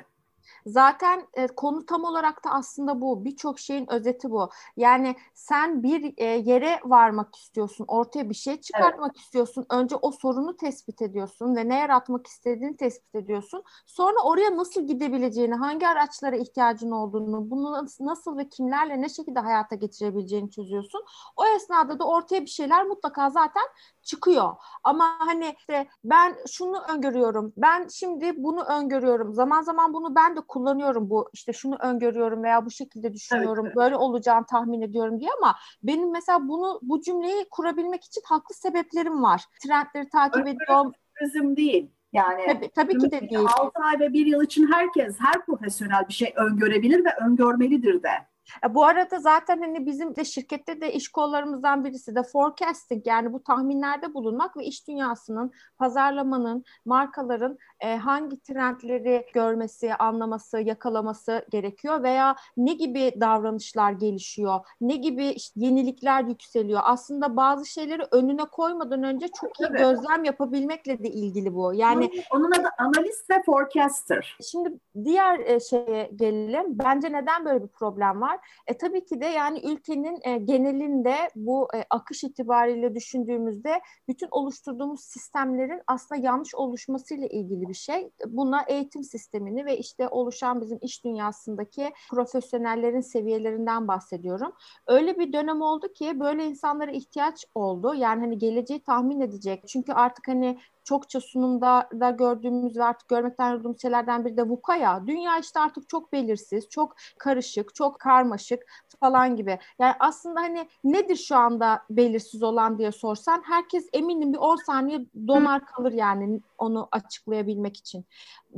Zaten 0.66 1.28
e, 1.34 1.48
konu 1.48 1.86
tam 1.86 2.04
olarak 2.04 2.44
da 2.44 2.50
aslında 2.50 3.02
bu. 3.02 3.26
Birçok 3.26 3.60
şeyin 3.60 3.92
özeti 3.92 4.32
bu. 4.32 4.50
Yani 4.78 5.16
sen 5.34 5.84
bir 5.84 6.14
e, 6.18 6.26
yere 6.26 6.80
varmak 6.86 7.36
istiyorsun, 7.36 7.86
ortaya 7.88 8.30
bir 8.30 8.36
şey 8.36 8.62
çıkartmak 8.62 9.12
evet. 9.16 9.22
istiyorsun. 9.26 9.66
Önce 9.70 9.96
o 9.96 10.12
sorunu 10.12 10.58
tespit 10.58 11.02
ediyorsun 11.02 11.56
ve 11.56 11.70
ne 11.70 11.80
yaratmak 11.80 12.28
istediğini 12.28 12.78
tespit 12.78 13.16
ediyorsun. 13.16 13.64
Sonra 13.86 14.18
oraya 14.24 14.58
nasıl 14.58 14.88
gidebileceğini, 14.88 15.56
hangi 15.56 15.88
araçlara 15.88 16.36
ihtiyacın 16.36 16.92
olduğunu, 16.92 17.52
bunu 17.52 17.86
nasıl 18.00 18.38
ve 18.38 18.50
kimlerle 18.50 19.02
ne 19.02 19.10
şekilde 19.10 19.40
hayata 19.40 19.76
geçirebileceğini 19.76 20.52
çözüyorsun. 20.52 21.02
O 21.36 21.46
esnada 21.46 22.00
da 22.00 22.08
ortaya 22.08 22.42
bir 22.42 22.50
şeyler 22.50 22.86
mutlaka 22.86 23.30
zaten 23.30 23.64
çıkıyor. 24.04 24.56
Ama 24.84 25.16
hani 25.20 25.56
işte 25.60 25.88
ben 26.04 26.38
şunu 26.48 26.82
öngörüyorum, 26.90 27.54
ben 27.58 27.88
şimdi 27.88 28.44
bunu 28.44 28.64
öngörüyorum. 28.64 29.34
Zaman 29.34 29.62
zaman 29.62 29.94
bunu 29.94 30.16
ben 30.16 30.31
de 30.36 30.42
kullanıyorum 30.42 31.10
bu 31.10 31.30
işte 31.34 31.54
şunu 31.54 31.76
öngörüyorum 31.76 32.44
veya 32.44 32.66
bu 32.66 32.72
şekilde 32.72 33.14
düşünüyorum, 33.14 33.66
evet, 33.66 33.76
evet. 33.76 33.76
böyle 33.76 33.96
olacağını 33.96 34.46
tahmin 34.46 34.82
ediyorum 34.82 35.20
diye 35.20 35.30
ama 35.38 35.56
benim 35.84 36.12
mesela 36.12 36.48
bunu 36.48 36.80
bu 36.82 37.02
cümleyi 37.02 37.46
kurabilmek 37.52 38.04
için 38.04 38.22
haklı 38.26 38.56
sebeplerim 38.56 39.24
var. 39.24 39.46
Trendleri 39.64 40.10
takip 40.10 40.48
ediyorum. 40.48 40.92
Çözüm 41.20 41.58
değil. 41.58 41.92
Yani 42.14 42.46
tabii, 42.46 42.70
tabii 42.76 42.98
ki 42.98 43.12
de 43.12 43.30
değil. 43.30 43.48
6 43.60 43.84
ay 43.84 44.00
ve 44.00 44.14
1 44.14 44.26
yıl 44.26 44.44
için 44.44 44.72
herkes, 44.72 45.16
her 45.20 45.46
profesyonel 45.46 46.08
bir 46.08 46.14
şey 46.14 46.34
öngörebilir 46.36 47.06
ve 47.06 47.10
öngörmelidir 47.26 48.04
de. 48.04 48.32
E, 48.66 48.76
bu 48.76 48.86
arada 48.86 49.20
zaten 49.20 49.62
hani 49.62 49.86
bizim 49.86 50.16
de 50.16 50.26
şirkette 50.26 50.82
de 50.82 50.94
iş 50.94 51.10
kollarımızdan 51.10 51.86
birisi 51.86 52.16
de 52.16 52.24
forecasting 52.24 53.08
yani 53.08 53.34
bu 53.34 53.44
tahminlerde 53.44 54.14
bulunmak 54.14 54.58
ve 54.58 54.66
iş 54.66 54.88
dünyasının, 54.88 55.52
pazarlamanın, 55.78 56.64
markaların 56.86 57.58
e, 57.82 57.96
hangi 57.96 58.42
trendleri 58.42 59.26
görmesi, 59.34 59.94
anlaması, 59.96 60.60
yakalaması 60.60 61.46
gerekiyor 61.50 62.04
veya 62.04 62.36
ne 62.58 62.74
gibi 62.74 63.14
davranışlar 63.20 63.92
gelişiyor, 63.92 64.60
ne 64.82 64.96
gibi 64.96 65.26
işte 65.26 65.54
yenilikler 65.56 66.24
yükseliyor. 66.24 66.82
Aslında 66.84 67.36
bazı 67.36 67.66
şeyleri 67.66 68.04
önüne 68.12 68.46
koymadan 68.46 69.04
önce 69.04 69.28
çok 69.28 69.60
iyi 69.60 69.68
Tabii. 69.68 69.78
gözlem 69.78 70.24
yapabilmekle 70.24 71.04
de 71.04 71.10
ilgili 71.10 71.54
bu. 71.54 71.74
Yani 71.74 72.12
onun, 72.32 72.44
onun 72.44 72.52
adı 72.52 72.70
analist 72.78 73.30
ve 73.30 73.44
forecaster. 73.46 74.38
Şimdi 74.52 74.80
diğer 75.04 75.40
e, 75.40 75.60
şeye 75.60 76.12
gelelim. 76.16 76.66
Bence 76.68 77.12
neden 77.12 77.46
böyle 77.46 77.64
bir 77.64 77.68
problem 77.68 78.22
var? 78.22 78.40
E, 78.68 78.78
tabii 78.78 79.06
ki 79.06 79.22
de 79.22 79.26
yani 79.26 79.62
ülkenin 79.72 80.20
e, 80.24 80.38
genelinde 80.38 81.16
bu 81.36 81.68
e, 81.76 81.86
akış 81.90 82.24
itibariyle 82.24 82.96
düşündüğümüzde 82.96 83.82
bütün 84.08 84.28
oluşturduğumuz 84.32 85.04
sistemlerin 85.04 85.82
aslında 85.88 86.22
yanlış 86.22 86.56
oluşmasıyla 86.56 87.28
ilgili 87.28 87.71
bir 87.72 87.76
şey. 87.76 88.12
Buna 88.28 88.64
eğitim 88.68 89.04
sistemini 89.04 89.66
ve 89.66 89.78
işte 89.78 90.08
oluşan 90.08 90.62
bizim 90.62 90.80
iş 90.82 91.06
dünyasındaki 91.06 91.92
profesyonellerin 92.10 93.02
seviyelerinden 93.02 93.88
bahsediyorum. 93.88 94.52
Öyle 94.88 95.18
bir 95.18 95.34
dönem 95.34 95.62
oldu 95.62 95.94
ki 95.94 96.20
böyle 96.20 96.46
insanlara 96.46 96.92
ihtiyaç 96.92 97.46
oldu. 97.56 97.94
Yani 97.94 98.20
hani 98.20 98.38
geleceği 98.38 98.84
tahmin 98.84 99.20
edecek. 99.20 99.64
Çünkü 99.68 99.94
artık 99.94 100.28
hani 100.28 100.60
çokça 100.92 101.22
sunumda 101.22 101.90
da 102.00 102.10
gördüğümüz 102.10 102.78
ve 102.78 102.84
artık 102.84 103.10
görmekten 103.10 103.50
yorulduğumuz 103.50 103.82
şeylerden 103.82 104.26
biri 104.26 104.38
de 104.38 104.44
VUCA 104.50 104.76
ya. 104.76 105.04
Dünya 105.08 105.40
işte 105.40 105.60
artık 105.60 105.90
çok 105.90 106.14
belirsiz, 106.14 106.70
çok 106.70 106.96
karışık, 107.18 107.76
çok 107.76 108.00
karmaşık 108.00 108.60
falan 109.00 109.36
gibi. 109.36 109.60
Yani 109.80 109.94
aslında 110.00 110.42
hani 110.42 110.68
nedir 110.84 111.16
şu 111.16 111.36
anda 111.36 111.84
belirsiz 111.90 112.44
olan 112.44 112.78
diye 112.78 112.92
sorsan 112.92 113.42
herkes 113.46 113.90
eminim 113.94 114.34
bir 114.34 114.38
10 114.38 114.56
saniye 114.56 115.06
donar 115.28 115.66
kalır 115.66 115.92
yani 115.92 116.42
onu 116.58 116.88
açıklayabilmek 116.92 117.78
için. 117.78 118.06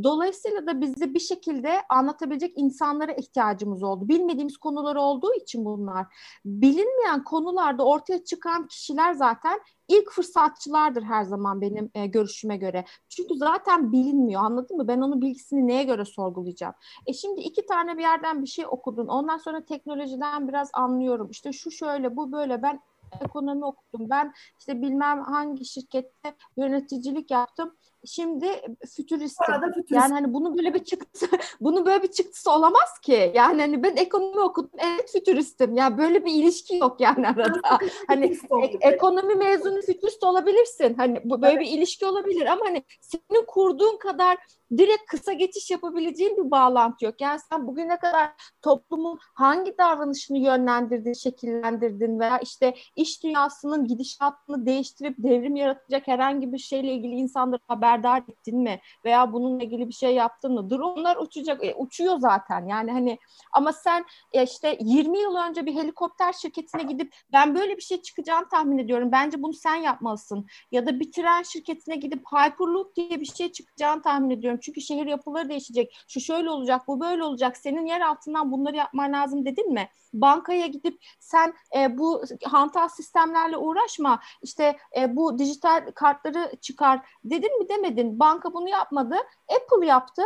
Dolayısıyla 0.03 0.67
da 0.67 0.81
bizi 0.81 1.13
bir 1.13 1.19
şekilde 1.19 1.81
anlatabilecek 1.89 2.53
insanlara 2.55 3.11
ihtiyacımız 3.11 3.83
oldu. 3.83 4.07
Bilmediğimiz 4.09 4.57
konular 4.57 4.95
olduğu 4.95 5.33
için 5.33 5.65
bunlar. 5.65 6.05
Bilinmeyen 6.45 7.23
konularda 7.23 7.85
ortaya 7.85 8.23
çıkan 8.23 8.67
kişiler 8.67 9.13
zaten 9.13 9.59
ilk 9.87 10.11
fırsatçılardır 10.11 11.03
her 11.03 11.23
zaman 11.23 11.61
benim 11.61 11.91
e, 11.95 12.07
görüşüme 12.07 12.57
göre. 12.57 12.85
Çünkü 13.09 13.35
zaten 13.35 13.91
bilinmiyor 13.91 14.41
anladın 14.41 14.77
mı? 14.77 14.87
Ben 14.87 15.01
onun 15.01 15.21
bilgisini 15.21 15.67
neye 15.67 15.83
göre 15.83 16.05
sorgulayacağım? 16.05 16.73
E 17.05 17.13
şimdi 17.13 17.41
iki 17.41 17.65
tane 17.65 17.97
bir 17.97 18.01
yerden 18.01 18.41
bir 18.41 18.47
şey 18.47 18.65
okudun. 18.67 19.07
Ondan 19.07 19.37
sonra 19.37 19.65
teknolojiden 19.65 20.47
biraz 20.47 20.69
anlıyorum. 20.73 21.29
İşte 21.31 21.53
şu 21.53 21.71
şöyle 21.71 22.15
bu 22.15 22.31
böyle 22.31 22.61
ben 22.61 22.79
ekonomi 23.21 23.65
okudum. 23.65 24.09
Ben 24.09 24.33
işte 24.59 24.81
bilmem 24.81 25.23
hangi 25.23 25.65
şirkette 25.65 26.35
yöneticilik 26.57 27.31
yaptım 27.31 27.75
şimdi 28.05 28.47
fütüristim. 28.95 29.61
fütürist. 29.67 29.91
Yani 29.91 30.13
hani 30.13 30.33
bunun 30.33 30.57
böyle 30.57 30.73
bir 30.73 30.83
çıktısı, 30.83 31.27
bunun 31.61 31.85
böyle 31.85 32.03
bir 32.03 32.11
çıktısı 32.11 32.51
olamaz 32.51 32.99
ki. 33.01 33.31
Yani 33.35 33.61
hani 33.61 33.83
ben 33.83 33.95
ekonomi 33.95 34.39
okudum, 34.39 34.71
evet 34.77 35.11
fütüristim. 35.11 35.75
Ya 35.75 35.83
yani 35.83 35.97
böyle 35.97 36.25
bir 36.25 36.31
ilişki 36.31 36.75
yok 36.75 37.01
yani 37.01 37.27
arada. 37.27 37.79
hani 38.07 38.25
ek- 38.63 38.77
ekonomi 38.81 39.35
mezunu 39.35 39.81
fütürist 39.81 40.23
olabilirsin. 40.23 40.93
Hani 40.93 41.21
bu 41.23 41.41
böyle 41.41 41.53
evet. 41.53 41.61
bir 41.61 41.77
ilişki 41.77 42.05
olabilir 42.05 42.45
ama 42.45 42.65
hani 42.65 42.83
senin 43.01 43.45
kurduğun 43.45 43.97
kadar 43.97 44.37
direkt 44.77 45.05
kısa 45.07 45.33
geçiş 45.33 45.71
yapabileceğin 45.71 46.37
bir 46.37 46.51
bağlantı 46.51 47.05
yok. 47.05 47.21
Yani 47.21 47.39
sen 47.49 47.67
bugüne 47.67 47.97
kadar 47.97 48.29
toplumun 48.61 49.19
hangi 49.21 49.77
davranışını 49.77 50.37
yönlendirdin, 50.37 51.13
şekillendirdin 51.13 52.19
veya 52.19 52.39
işte 52.39 52.75
iş 52.95 53.23
dünyasının 53.23 53.85
gidişatını 53.87 54.65
değiştirip 54.65 55.15
devrim 55.17 55.55
yaratacak 55.55 56.07
herhangi 56.07 56.53
bir 56.53 56.57
şeyle 56.57 56.93
ilgili 56.93 57.15
insanları 57.15 57.61
haberdar 57.93 58.23
ettin 58.27 58.59
mi? 58.59 58.79
Veya 59.05 59.33
bununla 59.33 59.63
ilgili 59.63 59.87
bir 59.87 59.93
şey 59.93 60.15
yaptın 60.15 60.53
mı? 60.53 60.69
Dronlar 60.69 61.17
uçacak, 61.17 61.65
e, 61.65 61.75
uçuyor 61.75 62.19
zaten. 62.19 62.65
Yani 62.67 62.91
hani 62.91 63.17
ama 63.51 63.73
sen 63.73 64.05
e, 64.33 64.43
işte 64.43 64.77
20 64.81 65.19
yıl 65.19 65.35
önce 65.35 65.65
bir 65.65 65.75
helikopter 65.75 66.33
şirketine 66.33 66.83
gidip 66.83 67.15
ben 67.33 67.55
böyle 67.55 67.77
bir 67.77 67.81
şey 67.81 68.01
çıkacağını 68.01 68.49
tahmin 68.49 68.77
ediyorum. 68.77 69.11
Bence 69.11 69.43
bunu 69.43 69.53
sen 69.53 69.75
yapmalısın. 69.75 70.47
Ya 70.71 70.85
da 70.85 70.99
bir 70.99 71.11
tren 71.11 71.43
şirketine 71.43 71.95
gidip 71.95 72.23
Hyperloop 72.25 72.95
diye 72.95 73.19
bir 73.19 73.25
şey 73.25 73.51
çıkacağını 73.51 74.01
tahmin 74.01 74.29
ediyorum. 74.29 74.59
Çünkü 74.63 74.81
şehir 74.81 75.05
yapıları 75.05 75.49
değişecek. 75.49 75.97
Şu 76.07 76.19
şöyle 76.19 76.49
olacak, 76.49 76.81
bu 76.87 76.99
böyle 76.99 77.23
olacak. 77.23 77.57
Senin 77.57 77.85
yer 77.85 78.01
altından 78.01 78.51
bunları 78.51 78.75
yapman 78.75 79.13
lazım 79.13 79.45
dedin 79.45 79.73
mi? 79.73 79.89
Bankaya 80.13 80.67
gidip 80.67 80.99
sen 81.19 81.53
e, 81.77 81.97
bu 81.97 82.23
hantal 82.43 82.87
sistemlerle 82.87 83.57
uğraşma. 83.57 84.19
İşte 84.41 84.77
e, 84.97 85.15
bu 85.15 85.39
dijital 85.39 85.91
kartları 85.95 86.51
çıkar 86.61 86.99
dedin 87.23 87.59
mi 87.59 87.69
demedin. 87.69 87.82
Banka 88.19 88.53
bunu 88.53 88.69
yapmadı. 88.69 89.15
Apple 89.55 89.87
yaptı. 89.87 90.21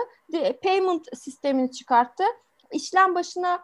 Payment 0.63 1.07
sistemini 1.17 1.71
çıkarttı. 1.71 2.23
İşlem 2.71 3.15
başına 3.15 3.59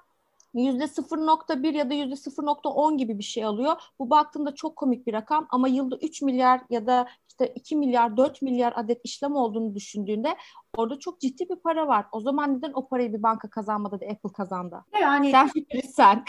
yüzde 0.53 0.83
0.1 0.83 1.77
ya 1.77 1.89
da 1.89 1.93
yüzde 1.93 2.15
0.10 2.15 2.97
gibi 2.97 3.17
bir 3.17 3.23
şey 3.23 3.45
alıyor. 3.45 3.75
Bu 3.99 4.09
baktığında 4.09 4.55
çok 4.55 4.75
komik 4.75 5.07
bir 5.07 5.13
rakam 5.13 5.47
ama 5.49 5.67
yılda 5.67 5.97
3 6.01 6.21
milyar 6.21 6.61
ya 6.69 6.87
da 6.87 7.07
işte 7.29 7.47
2 7.47 7.75
milyar 7.75 8.17
4 8.17 8.41
milyar 8.41 8.73
adet 8.75 9.01
işlem 9.03 9.35
olduğunu 9.35 9.75
düşündüğünde 9.75 10.35
orada 10.77 10.99
çok 10.99 11.19
ciddi 11.19 11.49
bir 11.49 11.55
para 11.55 11.87
var. 11.87 12.05
O 12.11 12.19
zaman 12.19 12.57
neden 12.57 12.71
o 12.73 12.87
parayı 12.87 13.13
bir 13.13 13.23
banka 13.23 13.49
kazanmadı 13.49 13.99
da 14.01 14.05
Apple 14.05 14.31
kazandı? 14.33 14.85
Yani 15.01 15.31
sen 15.31 15.49
sen. 15.93 16.23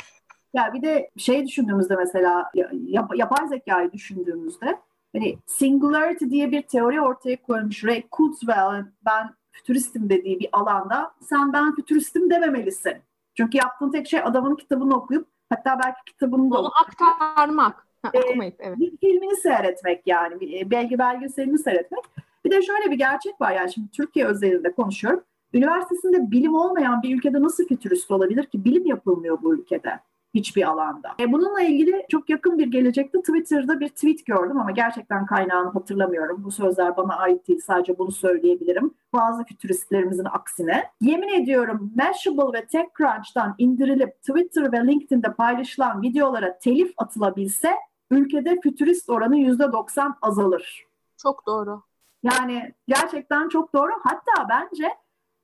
Ya 0.55 0.70
bir 0.74 0.83
de 0.83 1.11
şey 1.16 1.46
düşündüğümüzde 1.46 1.96
mesela 1.96 2.50
yap, 2.87 3.16
yapay 3.16 3.48
zekayı 3.48 3.92
düşündüğümüzde 3.92 4.81
hani 5.14 5.38
singularity 5.46 6.24
diye 6.31 6.50
bir 6.50 6.62
teori 6.62 7.00
ortaya 7.00 7.42
koymuş 7.42 7.85
Ray 7.85 8.03
Kurzweil 8.11 8.85
ben 9.07 9.35
fütüristim 9.53 10.09
dediği 10.11 10.40
bir 10.40 10.48
alanda 10.53 11.14
sen 11.20 11.53
ben 11.53 11.74
fütüristim 11.74 12.31
dememelisin. 12.31 12.94
Çünkü 13.35 13.59
yaptığın 13.59 13.90
tek 13.90 14.09
şey 14.09 14.20
adamın 14.24 14.57
kitabını 14.57 14.96
okuyup 14.96 15.29
hatta 15.48 15.81
belki 15.85 16.05
kitabını 16.07 16.50
da 16.50 16.61
Onu 16.61 16.70
aktarmak. 16.81 17.87
Ha, 18.03 18.11
ee, 18.14 18.18
okumayıp 18.18 18.55
evet. 18.59 18.79
Bir 18.79 18.96
filmini 18.96 19.37
seyretmek 19.37 20.07
yani 20.07 20.40
bir 20.40 20.70
belge 20.70 20.98
belgeselini 20.98 21.59
seyretmek. 21.59 22.05
Bir 22.44 22.50
de 22.50 22.62
şöyle 22.62 22.90
bir 22.90 22.98
gerçek 22.98 23.40
var 23.40 23.53
yani 23.53 23.72
şimdi 23.72 23.90
Türkiye 23.90 24.27
özelinde 24.27 24.72
konuşuyorum. 24.72 25.22
Üniversitesinde 25.55 26.31
bilim 26.31 26.55
olmayan 26.55 27.03
bir 27.03 27.16
ülkede 27.16 27.42
nasıl 27.42 27.66
fütürist 27.66 28.11
olabilir 28.11 28.44
ki? 28.44 28.64
Bilim 28.64 28.87
yapılmıyor 28.87 29.38
bu 29.42 29.55
ülkede 29.55 30.00
hiçbir 30.35 30.68
alanda. 30.68 31.14
E, 31.20 31.33
bununla 31.33 31.61
ilgili 31.61 32.07
çok 32.09 32.31
yakın 32.31 32.59
bir 32.59 32.66
gelecekte 32.66 33.18
Twitter'da 33.18 33.81
bir 33.81 33.88
tweet 33.88 34.27
gördüm 34.27 34.61
ama 34.61 34.70
gerçekten 34.70 35.27
kaynağını 35.27 35.73
hatırlamıyorum. 35.73 36.44
Bu 36.44 36.51
sözler 36.51 36.97
bana 36.97 37.16
ait 37.16 37.49
değil 37.49 37.61
sadece 37.66 37.99
bunu 37.99 38.12
söyleyebilirim. 38.12 38.94
Bazı 39.12 39.44
fütüristlerimizin 39.44 40.25
aksine. 40.25 40.90
Yemin 41.01 41.42
ediyorum 41.42 41.92
Mashable 41.97 42.59
ve 42.59 42.66
TechCrunch'tan 42.66 43.55
indirilip 43.59 44.20
Twitter 44.20 44.73
ve 44.73 44.87
LinkedIn'de 44.87 45.33
paylaşılan 45.33 46.03
videolara 46.03 46.59
telif 46.59 46.92
atılabilse 46.97 47.75
ülkede 48.11 48.61
fütürist 48.61 49.11
oranı 49.11 49.37
%90 49.37 50.14
azalır. 50.23 50.85
Çok 51.23 51.47
doğru. 51.47 51.83
Yani 52.23 52.75
gerçekten 52.88 53.49
çok 53.49 53.75
doğru. 53.75 53.92
Hatta 54.03 54.49
bence 54.49 54.88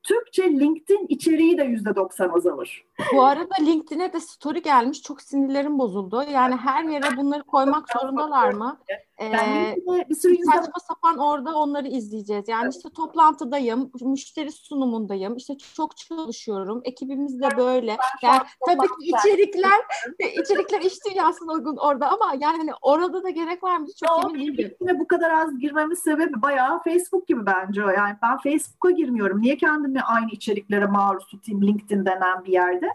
Türkçe 0.03 0.43
LinkedIn 0.43 1.05
içeriği 1.09 1.57
de 1.57 1.63
yüzde 1.63 1.95
doksan 1.95 2.29
azalır. 2.29 2.85
Bu 3.13 3.23
arada 3.23 3.55
LinkedIn'e 3.59 4.13
de 4.13 4.19
story 4.19 4.61
gelmiş. 4.61 5.01
Çok 5.01 5.21
sinirlerim 5.21 5.79
bozuldu. 5.79 6.23
Yani 6.31 6.55
her 6.55 6.83
yere 6.83 7.17
bunları 7.17 7.43
koymak 7.43 7.85
zorundalar 7.91 8.53
mı? 8.53 8.79
Ee, 9.21 9.75
bir 10.09 10.15
sürü. 10.15 10.37
Saçma 10.45 10.79
sapan 10.87 11.17
orada 11.17 11.55
onları 11.55 11.87
izleyeceğiz. 11.87 12.47
Yani 12.47 12.69
işte 12.69 12.89
toplantıdayım, 12.89 13.91
müşteri 14.01 14.51
sunumundayım, 14.51 15.35
işte 15.35 15.57
çok 15.57 15.97
çalışıyorum, 15.97 16.81
ekibimiz 16.83 17.41
de 17.41 17.57
böyle. 17.57 17.97
Yani 18.21 18.41
tabii 18.65 18.87
ki 18.87 18.93
içerikler 18.99 19.81
içerikler 20.41 20.81
iş 20.81 20.93
dünyasına 21.09 21.51
uygun 21.51 21.77
orada 21.77 22.09
ama 22.09 22.33
yani 22.39 22.57
hani 22.57 22.71
orada 22.81 23.23
da 23.23 23.29
gerek 23.29 23.63
var 23.63 23.77
mı? 23.77 23.87
Çok 24.05 24.35
emin 24.35 24.57
değilim. 24.57 24.99
Bu 24.99 25.07
kadar 25.07 25.31
az 25.31 25.59
girmemin 25.59 25.95
sebebi 25.95 26.41
bayağı 26.41 26.83
Facebook 26.83 27.27
gibi 27.27 27.45
bence 27.45 27.85
o. 27.85 27.89
Yani 27.89 28.15
ben 28.21 28.37
Facebook'a 28.37 28.91
girmiyorum. 28.91 29.41
Niye 29.41 29.57
kendimi 29.57 30.01
aynı 30.01 30.31
içeriklere 30.31 30.85
maruz 30.85 31.27
tutayım 31.27 31.67
LinkedIn 31.67 32.05
denen 32.05 32.45
bir 32.45 32.51
yerde? 32.51 32.90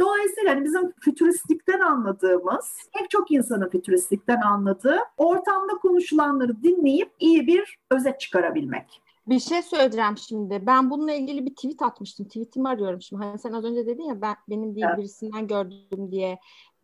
Dolayısıyla 0.00 0.50
hani 0.50 0.64
bizim 0.64 0.92
fütüristlikten 1.00 1.80
anladığımız, 1.80 2.76
pek 2.98 3.10
çok 3.10 3.30
insanın 3.30 3.68
fütüristlikten 3.68 4.40
anladığı 4.40 4.98
ortamda 5.16 5.72
konuşulanları 5.72 6.62
dinleyip 6.62 7.10
iyi 7.20 7.46
bir 7.46 7.78
özet 7.90 8.20
çıkarabilmek. 8.20 9.00
Bir 9.26 9.40
şey 9.40 9.62
söyleyeceğim 9.62 10.18
şimdi. 10.18 10.66
Ben 10.66 10.90
bununla 10.90 11.12
ilgili 11.12 11.46
bir 11.46 11.54
tweet 11.54 11.82
atmıştım. 11.82 12.26
Tweetimi 12.26 12.68
arıyorum 12.68 13.02
şimdi. 13.02 13.24
Hani 13.24 13.38
sen 13.38 13.52
az 13.52 13.64
önce 13.64 13.86
dedin 13.86 14.02
ya 14.02 14.20
ben 14.20 14.36
benim 14.48 14.74
değil 14.74 14.86
evet. 14.88 14.98
birisinden 14.98 15.46
gördüm 15.46 16.10
diye. 16.10 16.38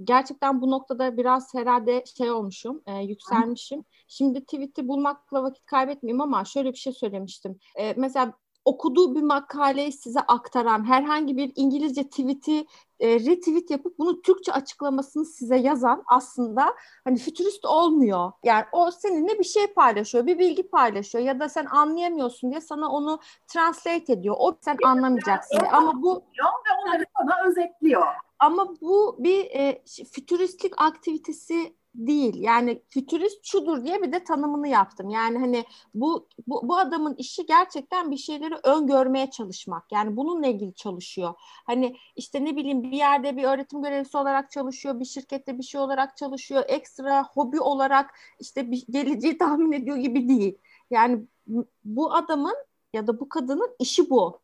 Gerçekten 0.04 0.60
bu 0.60 0.70
noktada 0.70 1.16
biraz 1.16 1.54
herhalde 1.54 2.04
şey 2.16 2.30
olmuşum, 2.30 2.82
e, 2.86 2.94
yükselmişim. 2.98 3.84
Şimdi 4.08 4.40
tweet'i 4.40 4.88
bulmakla 4.88 5.42
vakit 5.42 5.66
kaybetmeyeyim 5.66 6.20
ama 6.20 6.44
şöyle 6.44 6.72
bir 6.72 6.78
şey 6.78 6.92
söylemiştim. 6.92 7.58
E, 7.76 7.94
mesela 7.96 8.32
okuduğu 8.70 9.14
bir 9.14 9.22
makaleyi 9.22 9.92
size 9.92 10.20
aktaran 10.20 10.88
herhangi 10.88 11.36
bir 11.36 11.52
İngilizce 11.56 12.02
tweet'i 12.02 12.66
e, 13.00 13.20
retweet 13.20 13.70
yapıp 13.70 13.98
bunu 13.98 14.22
Türkçe 14.22 14.52
açıklamasını 14.52 15.24
size 15.24 15.56
yazan 15.56 16.02
aslında 16.06 16.74
hani 17.04 17.18
fütürist 17.18 17.64
olmuyor. 17.64 18.32
Yani 18.44 18.64
o 18.72 18.90
seninle 18.90 19.38
bir 19.38 19.44
şey 19.44 19.66
paylaşıyor, 19.66 20.26
bir 20.26 20.38
bilgi 20.38 20.68
paylaşıyor 20.68 21.24
ya 21.24 21.40
da 21.40 21.48
sen 21.48 21.64
anlayamıyorsun 21.64 22.50
diye 22.50 22.60
sana 22.60 22.90
onu 22.90 23.20
translate 23.46 24.12
ediyor. 24.12 24.36
O 24.38 24.56
sen 24.60 24.76
anlamayacaksın 24.84 25.60
diye. 25.60 25.70
Ama 25.70 26.02
bu 26.02 26.14
ve 26.16 26.72
onları 26.84 27.04
sana 27.18 27.48
özetliyor. 27.48 28.06
Ama 28.38 28.80
bu 28.80 29.16
bir 29.18 29.44
e, 29.44 29.82
fütüristlik 30.12 30.82
aktivitesi 30.82 31.74
değil. 31.94 32.34
Yani 32.36 32.82
fütürist 32.88 33.44
şudur 33.44 33.84
diye 33.84 34.02
bir 34.02 34.12
de 34.12 34.24
tanımını 34.24 34.68
yaptım. 34.68 35.10
Yani 35.10 35.38
hani 35.38 35.64
bu, 35.94 36.28
bu 36.46 36.68
bu 36.68 36.76
adamın 36.76 37.14
işi 37.14 37.46
gerçekten 37.46 38.10
bir 38.10 38.16
şeyleri 38.16 38.54
öngörmeye 38.64 39.30
çalışmak. 39.30 39.92
Yani 39.92 40.16
bununla 40.16 40.46
ilgili 40.46 40.74
çalışıyor. 40.74 41.34
Hani 41.66 41.96
işte 42.16 42.44
ne 42.44 42.56
bileyim 42.56 42.82
bir 42.82 42.92
yerde 42.92 43.36
bir 43.36 43.44
öğretim 43.44 43.82
görevlisi 43.82 44.16
olarak 44.16 44.50
çalışıyor, 44.50 45.00
bir 45.00 45.04
şirkette 45.04 45.58
bir 45.58 45.62
şey 45.62 45.80
olarak 45.80 46.16
çalışıyor, 46.16 46.64
ekstra 46.68 47.24
hobi 47.24 47.60
olarak 47.60 48.10
işte 48.40 48.70
bir 48.70 48.84
geleceği 48.90 49.38
tahmin 49.38 49.72
ediyor 49.72 49.96
gibi 49.96 50.28
değil. 50.28 50.58
Yani 50.90 51.26
bu 51.84 52.14
adamın 52.14 52.54
ya 52.92 53.06
da 53.06 53.20
bu 53.20 53.28
kadının 53.28 53.76
işi 53.78 54.10
bu 54.10 54.39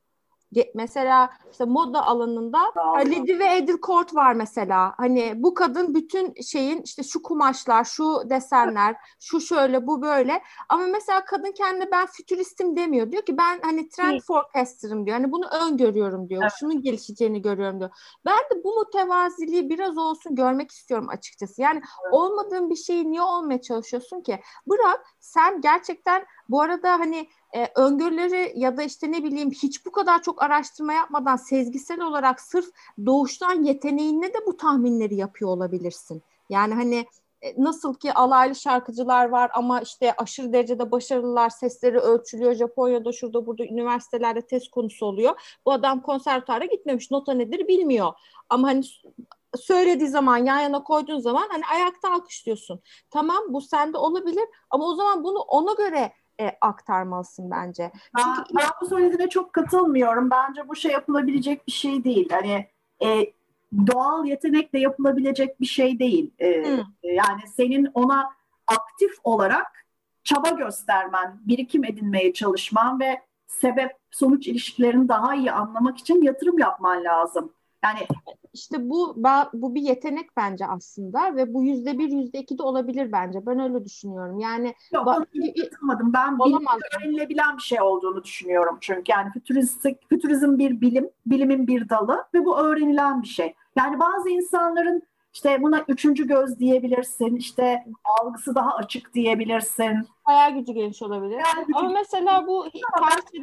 mesela 0.74 1.30
işte 1.50 1.64
moda 1.64 2.06
alanında 2.06 2.58
Lady 2.96 3.38
ve 3.38 3.56
Edilcourt 3.56 4.14
var 4.14 4.32
mesela. 4.32 4.94
Hani 4.96 5.32
bu 5.36 5.54
kadın 5.54 5.94
bütün 5.94 6.34
şeyin 6.42 6.82
işte 6.82 7.02
şu 7.02 7.22
kumaşlar, 7.22 7.84
şu 7.84 8.30
desenler, 8.30 8.96
şu 9.20 9.40
şöyle, 9.40 9.86
bu 9.86 10.02
böyle. 10.02 10.42
Ama 10.68 10.86
mesela 10.86 11.24
kadın 11.24 11.52
kendine 11.52 11.90
ben 11.92 12.06
fütüristim 12.06 12.76
demiyor. 12.76 13.12
Diyor 13.12 13.22
ki 13.22 13.38
ben 13.38 13.60
hani 13.62 13.88
trend 13.88 14.20
forecaster'ım 14.20 15.06
diyor. 15.06 15.16
Hani 15.16 15.32
bunu 15.32 15.46
öngörüyorum 15.46 16.28
diyor. 16.28 16.42
Evet. 16.42 16.52
Şunun 16.60 16.82
gelişeceğini 16.82 17.42
görüyorum 17.42 17.80
diyor. 17.80 17.90
Ben 18.26 18.38
de 18.38 18.64
bu 18.64 18.78
mütevaziliği 18.78 19.68
biraz 19.68 19.98
olsun 19.98 20.34
görmek 20.34 20.70
istiyorum 20.70 21.08
açıkçası. 21.08 21.62
Yani 21.62 21.80
olmadığın 22.12 22.70
bir 22.70 22.76
şeyi 22.76 23.10
niye 23.10 23.22
olmaya 23.22 23.60
çalışıyorsun 23.60 24.20
ki? 24.20 24.40
Bırak 24.66 25.06
sen 25.20 25.60
gerçekten 25.60 26.26
bu 26.48 26.60
arada 26.60 26.92
hani 26.92 27.28
e, 27.52 27.66
öngörüleri 27.74 28.52
ya 28.56 28.76
da 28.76 28.82
işte 28.82 29.12
ne 29.12 29.24
bileyim 29.24 29.50
hiç 29.50 29.86
bu 29.86 29.92
kadar 29.92 30.22
çok 30.22 30.42
araştırma 30.42 30.92
yapmadan 30.92 31.36
sezgisel 31.36 32.00
olarak 32.00 32.40
sırf 32.40 32.66
doğuştan 33.06 33.62
yeteneğinle 33.62 34.34
de 34.34 34.38
bu 34.46 34.56
tahminleri 34.56 35.14
yapıyor 35.14 35.50
olabilirsin. 35.50 36.22
Yani 36.50 36.74
hani 36.74 37.06
e, 37.42 37.62
nasıl 37.62 37.94
ki 37.94 38.12
alaylı 38.12 38.54
şarkıcılar 38.54 39.28
var 39.28 39.50
ama 39.54 39.80
işte 39.80 40.14
aşırı 40.16 40.52
derecede 40.52 40.90
başarılılar, 40.90 41.50
sesleri 41.50 41.98
ölçülüyor. 41.98 42.54
Japonya'da 42.54 43.12
şurada 43.12 43.46
burada 43.46 43.64
üniversitelerde 43.64 44.40
test 44.40 44.70
konusu 44.70 45.06
oluyor. 45.06 45.58
Bu 45.66 45.72
adam 45.72 46.02
konservatuara 46.02 46.64
gitmemiş, 46.64 47.10
nota 47.10 47.32
nedir 47.32 47.68
bilmiyor. 47.68 48.12
Ama 48.48 48.68
hani 48.68 48.84
söylediği 49.56 50.08
zaman 50.08 50.36
yan 50.36 50.60
yana 50.60 50.82
koyduğun 50.82 51.18
zaman 51.18 51.48
hani 51.50 51.62
ayakta 51.74 52.12
alkışlıyorsun. 52.12 52.80
Tamam 53.10 53.44
bu 53.48 53.60
sende 53.60 53.98
olabilir 53.98 54.44
ama 54.70 54.84
o 54.86 54.94
zaman 54.94 55.24
bunu 55.24 55.38
ona 55.38 55.72
göre 55.72 56.12
e, 56.40 56.56
aktarmalısın 56.60 57.50
bence. 57.50 57.92
Ben, 58.16 58.22
Çünkü... 58.36 58.54
ben 58.56 58.68
bu 58.80 58.86
söylediğine 58.86 59.28
çok 59.28 59.52
katılmıyorum. 59.52 60.30
Bence 60.30 60.68
bu 60.68 60.76
şey 60.76 60.92
yapılabilecek 60.92 61.66
bir 61.66 61.72
şey 61.72 62.04
değil. 62.04 62.28
Hani 62.30 62.66
e, 63.02 63.32
doğal 63.86 64.24
yetenekle 64.26 64.78
yapılabilecek 64.78 65.60
bir 65.60 65.66
şey 65.66 65.98
değil. 65.98 66.30
E, 66.38 66.64
hmm. 66.64 66.84
Yani 67.02 67.40
senin 67.56 67.90
ona 67.94 68.30
aktif 68.66 69.12
olarak 69.24 69.86
çaba 70.24 70.50
göstermen, 70.50 71.40
birikim 71.40 71.84
edinmeye 71.84 72.32
çalışman 72.32 73.00
ve 73.00 73.20
sebep 73.46 73.92
sonuç 74.10 74.46
ilişkilerini 74.46 75.08
daha 75.08 75.34
iyi 75.34 75.52
anlamak 75.52 75.98
için 75.98 76.22
yatırım 76.22 76.58
yapman 76.58 77.04
lazım. 77.04 77.52
Yani 77.84 77.98
işte 78.56 78.90
bu 78.90 79.16
bu 79.52 79.74
bir 79.74 79.82
yetenek 79.82 80.36
bence 80.36 80.66
aslında 80.66 81.36
ve 81.36 81.54
bu 81.54 81.64
yüzde 81.64 81.98
bir 81.98 82.08
yüzde 82.08 82.38
iki 82.38 82.58
de 82.58 82.62
olabilir 82.62 83.12
bence. 83.12 83.46
Ben 83.46 83.58
öyle 83.58 83.84
düşünüyorum. 83.84 84.38
Yani 84.38 84.74
Yok, 84.92 85.06
ba- 85.06 85.62
katılmadım. 85.62 86.12
Ben 86.12 86.36
olamaz. 86.38 86.78
öğrenilebilen 86.98 87.56
bir 87.56 87.62
şey 87.62 87.80
olduğunu 87.80 88.24
düşünüyorum 88.24 88.78
çünkü 88.80 89.12
yani 89.12 89.30
fütürizm, 89.32 89.90
fütürizm 90.08 90.58
bir 90.58 90.80
bilim, 90.80 91.10
bilimin 91.26 91.66
bir 91.66 91.88
dalı 91.88 92.24
ve 92.34 92.44
bu 92.44 92.58
öğrenilen 92.58 93.22
bir 93.22 93.28
şey. 93.28 93.54
Yani 93.76 94.00
bazı 94.00 94.28
insanların 94.30 95.02
işte 95.36 95.62
buna 95.62 95.84
üçüncü 95.88 96.26
göz 96.26 96.58
diyebilirsin, 96.58 97.36
işte 97.36 97.84
algısı 98.20 98.54
daha 98.54 98.76
açık 98.76 99.14
diyebilirsin. 99.14 100.08
Hayal 100.22 100.54
gücü 100.54 100.72
geniş 100.72 101.02
olabilir. 101.02 101.40
Hayal 101.40 101.66
gücü 101.66 101.78
Ama 101.78 101.90
mesela 101.90 102.46
bu, 102.46 102.66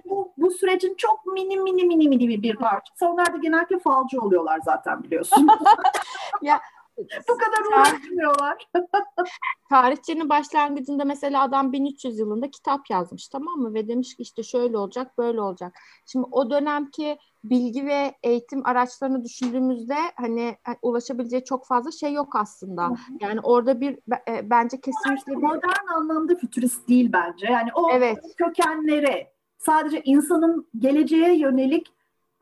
bu 0.06 0.34
bu 0.38 0.52
sürecin 0.52 0.96
çok 0.98 1.26
mini 1.26 1.58
mini 1.58 1.84
mini 1.86 2.10
mini 2.10 2.44
bir 2.44 2.56
parçası. 2.56 3.08
Onlar 3.08 3.34
da 3.34 3.38
genellikle 3.38 3.80
falcı 3.80 4.22
oluyorlar 4.22 4.60
zaten 4.66 5.04
biliyorsun. 5.04 5.48
ya 6.42 6.62
bu 6.98 7.38
kadar 7.38 7.68
uğraşmıyorlar. 7.68 8.68
Tarihçinin 9.70 10.30
başlangıcında 10.30 11.06
mesela 11.06 11.44
adam 11.44 11.74
1300 11.74 12.20
yılında 12.20 12.52
kitap 12.52 12.90
yazmış 12.90 13.28
tamam 13.28 13.60
mı? 13.60 13.74
Ve 13.74 13.88
demiş 13.88 14.16
ki 14.16 14.24
işte 14.24 14.44
şöyle 14.44 14.78
olacak 14.78 15.18
böyle 15.18 15.42
olacak. 15.42 15.74
Şimdi 16.06 16.28
o 16.32 16.50
dönemki 16.50 17.18
bilgi 17.44 17.86
ve 17.86 18.16
eğitim 18.24 18.66
araçlarını 18.66 19.24
düşündüğümüzde 19.24 19.98
hani 20.16 20.42
e, 20.42 20.72
ulaşabileceği 20.82 21.44
çok 21.44 21.68
fazla 21.68 21.92
şey 21.92 22.14
yok 22.14 22.36
aslında. 22.36 22.92
Yani 23.20 23.40
orada 23.44 23.82
bir 23.82 24.00
e, 24.28 24.50
bence 24.50 24.82
kesinlikle 24.82 25.32
bir... 25.32 25.38
modern 25.38 25.88
anlamda 25.96 26.36
fütürist 26.36 26.88
değil 26.88 27.10
bence. 27.14 27.48
Yani 27.52 27.70
o 27.76 27.92
evet. 27.92 28.18
kökenleri 28.38 29.28
sadece 29.58 30.02
insanın 30.02 30.68
geleceğe 30.80 31.38
yönelik 31.40 31.94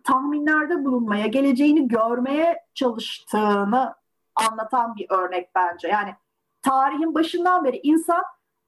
tahminlerde 0.04 0.86
bulunmaya, 0.86 1.28
geleceğini 1.28 1.88
görmeye 1.88 2.58
çalıştığını 2.74 3.94
anlatan 4.36 4.96
bir 4.96 5.06
örnek 5.10 5.50
bence. 5.56 5.88
Yani 5.88 6.16
tarihin 6.62 7.14
başından 7.14 7.64
beri 7.66 7.80
insan 7.84 8.24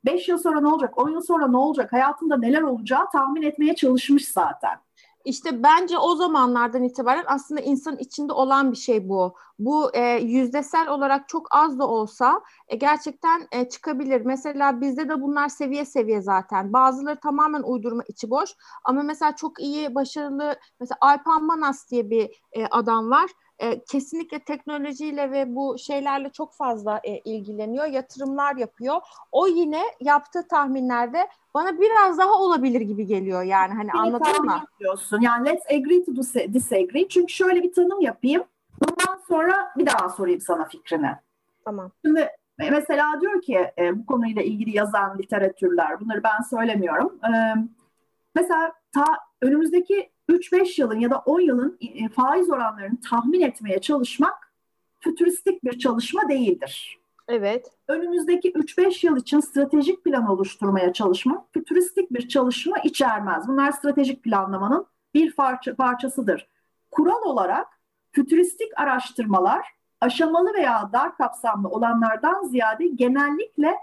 5 0.05 0.29
yıl 0.29 0.37
sonra 0.37 0.61
ne 0.61 0.67
olacak, 0.67 0.97
10 0.97 1.09
yıl 1.09 1.21
sonra 1.21 1.47
ne 1.47 1.57
olacak, 1.57 1.93
hayatında 1.93 2.37
neler 2.37 2.61
olacağı 2.61 3.09
tahmin 3.09 3.41
etmeye 3.41 3.75
çalışmış 3.75 4.27
zaten. 4.27 4.79
İşte 5.25 5.63
bence 5.63 5.97
o 5.97 6.15
zamanlardan 6.15 6.83
itibaren 6.83 7.23
aslında 7.27 7.61
insan 7.61 7.97
içinde 7.97 8.33
olan 8.33 8.71
bir 8.71 8.77
şey 8.77 9.09
bu. 9.09 9.35
Bu 9.59 9.95
e, 9.95 10.01
yüzdesel 10.17 10.87
olarak 10.87 11.29
çok 11.29 11.47
az 11.55 11.79
da 11.79 11.87
olsa 11.87 12.41
e, 12.67 12.75
gerçekten 12.75 13.47
e, 13.51 13.69
çıkabilir. 13.69 14.21
Mesela 14.21 14.81
bizde 14.81 15.09
de 15.09 15.21
bunlar 15.21 15.49
seviye 15.49 15.85
seviye 15.85 16.21
zaten. 16.21 16.73
Bazıları 16.73 17.19
tamamen 17.19 17.63
uydurma 17.63 18.03
içi 18.07 18.29
boş. 18.29 18.49
Ama 18.83 19.03
mesela 19.03 19.35
çok 19.35 19.61
iyi, 19.61 19.95
başarılı, 19.95 20.55
mesela 20.79 20.97
Alpan 21.01 21.43
Manas 21.43 21.91
diye 21.91 22.09
bir 22.09 22.41
e, 22.51 22.65
adam 22.65 23.09
var 23.11 23.29
e, 23.59 23.83
kesinlikle 23.83 24.39
teknolojiyle 24.39 25.31
ve 25.31 25.55
bu 25.55 25.77
şeylerle 25.77 26.29
çok 26.29 26.53
fazla 26.53 27.01
e, 27.03 27.17
ilgileniyor, 27.19 27.85
yatırımlar 27.85 28.55
yapıyor. 28.55 29.01
O 29.31 29.47
yine 29.47 29.81
yaptığı 30.01 30.47
tahminlerde 30.47 31.27
bana 31.53 31.79
biraz 31.79 32.17
daha 32.17 32.31
olabilir 32.31 32.81
gibi 32.81 33.05
geliyor 33.05 33.43
yani 33.43 33.73
hani 33.73 33.91
anladın 33.91 34.45
mı? 34.45 34.63
Diyorsun. 34.79 35.21
Yani 35.21 35.49
let's 35.49 35.65
agree 35.65 36.05
to 36.05 36.15
disagree. 36.53 37.07
Çünkü 37.09 37.33
şöyle 37.33 37.63
bir 37.63 37.73
tanım 37.73 38.01
yapayım. 38.01 38.43
Bundan 38.81 39.19
sonra 39.27 39.71
bir 39.77 39.85
daha 39.85 40.09
sorayım 40.09 40.41
sana 40.41 40.65
fikrini. 40.65 41.11
Tamam. 41.65 41.91
Şimdi 42.05 42.29
mesela 42.57 43.21
diyor 43.21 43.41
ki 43.41 43.71
e, 43.77 43.99
bu 43.99 44.05
konuyla 44.05 44.41
ilgili 44.41 44.77
yazan 44.77 45.17
literatürler, 45.17 45.99
bunları 45.99 46.23
ben 46.23 46.41
söylemiyorum. 46.49 47.19
E, 47.23 47.31
mesela 48.35 48.73
ta 48.93 49.05
önümüzdeki 49.41 50.12
3-5 50.29 50.81
yılın 50.81 50.99
ya 50.99 51.09
da 51.09 51.17
10 51.17 51.39
yılın 51.39 51.77
e, 51.81 52.09
faiz 52.09 52.49
oranlarını 52.49 53.01
tahmin 53.09 53.41
etmeye 53.41 53.81
çalışmak 53.81 54.53
fütüristik 54.99 55.63
bir 55.63 55.79
çalışma 55.79 56.29
değildir. 56.29 56.99
Evet. 57.27 57.71
Önümüzdeki 57.87 58.51
3-5 58.51 59.05
yıl 59.05 59.17
için 59.17 59.39
stratejik 59.39 60.03
plan 60.03 60.27
oluşturmaya 60.27 60.93
çalışmak 60.93 61.53
fütüristik 61.53 62.13
bir 62.13 62.27
çalışma 62.27 62.77
içermez. 62.77 63.47
Bunlar 63.47 63.71
stratejik 63.71 64.23
planlamanın 64.23 64.85
bir 65.13 65.35
parça, 65.35 65.75
parçasıdır. 65.75 66.47
Kural 66.91 67.21
olarak 67.23 67.67
fütüristik 68.11 68.79
araştırmalar 68.79 69.67
aşamalı 70.01 70.53
veya 70.53 70.89
dar 70.93 71.17
kapsamlı 71.17 71.69
olanlardan 71.69 72.43
ziyade 72.43 72.87
genellikle 72.87 73.75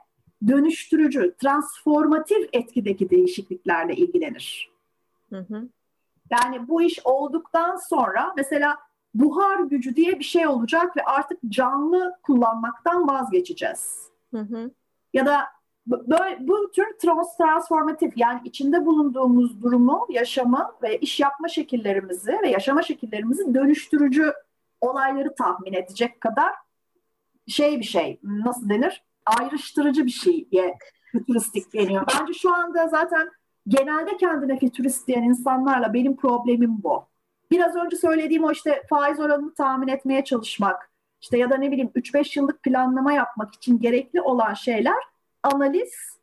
dönüştürücü, 0.49 1.35
transformatif 1.39 2.49
etkideki 2.53 3.11
değişikliklerle 3.11 3.95
ilgilenir. 3.95 4.71
Hı 5.31 5.39
hı. 5.39 5.69
Yani 6.31 6.69
bu 6.69 6.83
iş 6.83 7.01
olduktan 7.05 7.77
sonra 7.77 8.33
mesela 8.37 8.79
buhar 9.15 9.59
gücü 9.59 9.97
diye 9.97 10.19
bir 10.19 10.25
şey 10.25 10.47
olacak 10.47 10.97
ve 10.97 11.05
artık 11.05 11.39
canlı 11.49 12.17
kullanmaktan 12.23 13.09
vazgeçeceğiz. 13.09 14.11
Hı 14.35 14.41
hı. 14.41 14.71
Ya 15.13 15.27
da 15.27 15.47
böyle 15.87 16.39
bu 16.41 16.71
tür 16.71 16.99
trans 16.99 17.37
transformatif 17.37 18.13
yani 18.17 18.41
içinde 18.45 18.87
bulunduğumuz 18.87 19.63
durumu, 19.63 20.07
yaşamı 20.11 20.73
ve 20.83 20.99
iş 20.99 21.21
yapma 21.21 21.49
şekillerimizi 21.49 22.39
ve 22.43 22.49
yaşama 22.49 22.83
şekillerimizi 22.83 23.55
dönüştürücü 23.55 24.33
olayları 24.81 25.35
tahmin 25.35 25.73
edecek 25.73 26.21
kadar 26.21 26.53
şey 27.49 27.79
bir 27.79 27.85
şey 27.85 28.21
nasıl 28.23 28.69
denir? 28.69 29.05
Ayrıştırıcı 29.27 30.07
bir 30.07 30.11
şeye 30.11 30.79
fütüristik 31.13 31.75
deniyor. 31.75 32.07
Bence 32.21 32.33
şu 32.33 32.55
anda 32.55 32.89
zaten 32.89 33.31
genelde 33.69 34.17
kendine 34.17 34.59
fütürist 34.59 35.09
diyen 35.09 35.23
insanlarla 35.23 35.95
benim 35.95 36.17
problemim 36.17 36.83
bu. 36.83 37.05
Biraz 37.51 37.77
önce 37.77 37.97
söylediğim 37.97 38.45
o 38.45 38.53
işte 38.53 38.83
faiz 38.91 39.21
oranını 39.21 39.55
tahmin 39.55 39.89
etmeye 39.89 40.25
çalışmak, 40.25 40.91
işte 41.21 41.39
ya 41.39 41.51
da 41.51 41.57
ne 41.57 41.71
bileyim 41.71 41.91
3-5 41.95 42.39
yıllık 42.39 42.63
planlama 42.63 43.13
yapmak 43.13 43.55
için 43.55 43.81
gerekli 43.81 44.23
olan 44.23 44.55
şeyler 44.55 45.03
analiz, 45.43 46.19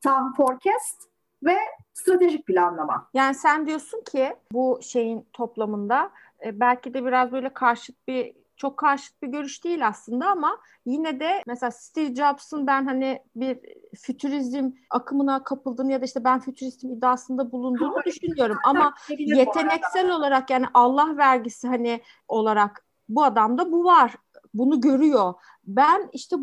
tam 0.00 0.34
forecast 0.34 1.10
ve 1.42 1.56
stratejik 1.92 2.46
planlama. 2.46 3.08
Yani 3.14 3.34
sen 3.34 3.66
diyorsun 3.66 4.02
ki 4.12 4.36
bu 4.52 4.80
şeyin 4.82 5.26
toplamında 5.32 6.10
e, 6.44 6.60
belki 6.60 6.94
de 6.94 7.04
biraz 7.04 7.32
böyle 7.32 7.48
karşıt 7.48 8.08
bir 8.08 8.39
çok 8.60 8.76
karşıt 8.76 9.22
bir 9.22 9.28
görüş 9.28 9.64
değil 9.64 9.86
aslında 9.86 10.26
ama 10.26 10.58
yine 10.86 11.20
de 11.20 11.42
mesela 11.46 11.70
Steve 11.70 12.14
Jobs'ın 12.14 12.66
ben 12.66 12.86
hani 12.86 13.22
bir 13.36 13.58
fütürizm 13.96 14.70
akımına 14.90 15.44
kapıldığını 15.44 15.92
ya 15.92 16.00
da 16.00 16.04
işte 16.04 16.24
ben 16.24 16.40
fütüristim 16.40 16.92
iddiasında 16.92 17.52
bulunduğunu 17.52 17.94
Hayır. 17.94 18.04
düşünüyorum 18.04 18.56
ama 18.64 18.94
yeteneksel 19.18 20.10
olarak 20.10 20.50
yani 20.50 20.66
Allah 20.74 21.16
vergisi 21.16 21.68
hani 21.68 22.02
olarak 22.28 22.84
bu 23.08 23.24
adamda 23.24 23.72
bu 23.72 23.84
var 23.84 24.14
bunu 24.54 24.80
görüyor. 24.80 25.34
Ben 25.64 26.10
işte 26.12 26.36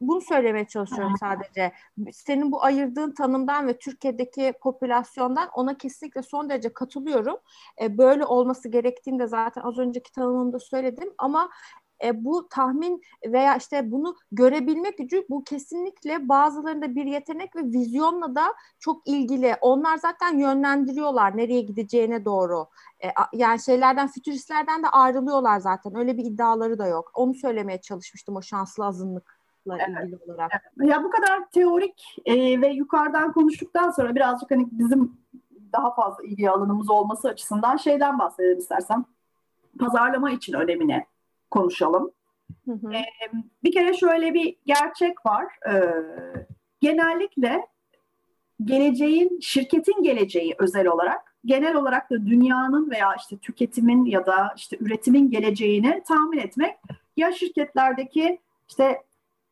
bunu 0.00 0.20
söylemeye 0.20 0.66
çalışıyorum 0.66 1.14
sadece. 1.20 1.72
Senin 2.12 2.52
bu 2.52 2.64
ayırdığın 2.64 3.14
tanımdan 3.14 3.66
ve 3.66 3.78
Türkiye'deki 3.78 4.54
popülasyondan 4.60 5.48
ona 5.54 5.78
kesinlikle 5.78 6.22
son 6.22 6.50
derece 6.50 6.72
katılıyorum. 6.72 7.36
E, 7.82 7.98
böyle 7.98 8.24
olması 8.24 8.68
gerektiğini 8.68 9.18
de 9.18 9.26
zaten 9.26 9.62
az 9.62 9.78
önceki 9.78 10.12
tanımımda 10.12 10.58
söyledim 10.58 11.14
ama 11.18 11.50
e, 12.04 12.24
bu 12.24 12.48
tahmin 12.48 13.02
veya 13.26 13.56
işte 13.56 13.90
bunu 13.90 14.16
görebilme 14.32 14.90
gücü 14.90 15.24
bu 15.30 15.44
kesinlikle 15.44 16.28
bazılarında 16.28 16.94
bir 16.94 17.04
yetenek 17.04 17.56
ve 17.56 17.64
vizyonla 17.64 18.34
da 18.34 18.54
çok 18.78 19.08
ilgili. 19.08 19.56
Onlar 19.60 19.96
zaten 19.96 20.38
yönlendiriyorlar 20.38 21.36
nereye 21.36 21.60
gideceğine 21.60 22.24
doğru. 22.24 22.66
E, 23.04 23.08
yani 23.32 23.60
şeylerden, 23.60 24.08
fütüristlerden 24.08 24.82
de 24.82 24.88
ayrılıyorlar 24.88 25.58
zaten. 25.58 25.96
Öyle 25.96 26.16
bir 26.16 26.24
iddiaları 26.24 26.78
da 26.78 26.86
yok. 26.86 27.10
Onu 27.14 27.34
söylemeye 27.34 27.80
çalışmıştım 27.80 28.36
o 28.36 28.42
şanslı 28.42 28.86
azınlık 28.86 29.38
evet. 29.70 29.88
ilgili 30.04 30.18
olarak. 30.32 30.52
Ya 30.76 31.04
bu 31.04 31.10
kadar 31.10 31.50
teorik 31.50 32.16
e, 32.24 32.60
ve 32.60 32.68
yukarıdan 32.68 33.32
konuştuktan 33.32 33.90
sonra 33.90 34.14
birazcık 34.14 34.50
hani 34.50 34.68
bizim 34.70 35.16
daha 35.72 35.94
fazla 35.94 36.24
ilgi 36.24 36.50
alanımız 36.50 36.90
olması 36.90 37.28
açısından 37.28 37.76
şeyden 37.76 38.18
bahsedelim 38.18 38.58
istersen. 38.58 39.04
Pazarlama 39.78 40.30
için 40.30 40.52
önemine 40.52 41.06
konuşalım. 41.54 42.10
Hı 42.64 42.72
hı. 42.72 42.92
E, 42.92 43.02
bir 43.64 43.72
kere 43.72 43.94
şöyle 43.94 44.34
bir 44.34 44.56
gerçek 44.66 45.26
var. 45.26 45.44
E, 45.68 45.72
genellikle 46.80 47.66
geleceğin, 48.64 49.40
şirketin 49.40 50.02
geleceği 50.02 50.54
özel 50.58 50.86
olarak 50.86 51.36
genel 51.44 51.76
olarak 51.76 52.10
da 52.10 52.26
dünyanın 52.26 52.90
veya 52.90 53.14
işte 53.14 53.38
tüketimin 53.38 54.04
ya 54.04 54.26
da 54.26 54.52
işte 54.56 54.76
üretimin 54.80 55.30
geleceğini 55.30 56.02
tahmin 56.08 56.38
etmek 56.38 56.76
ya 57.16 57.32
şirketlerdeki 57.32 58.38
işte 58.68 59.02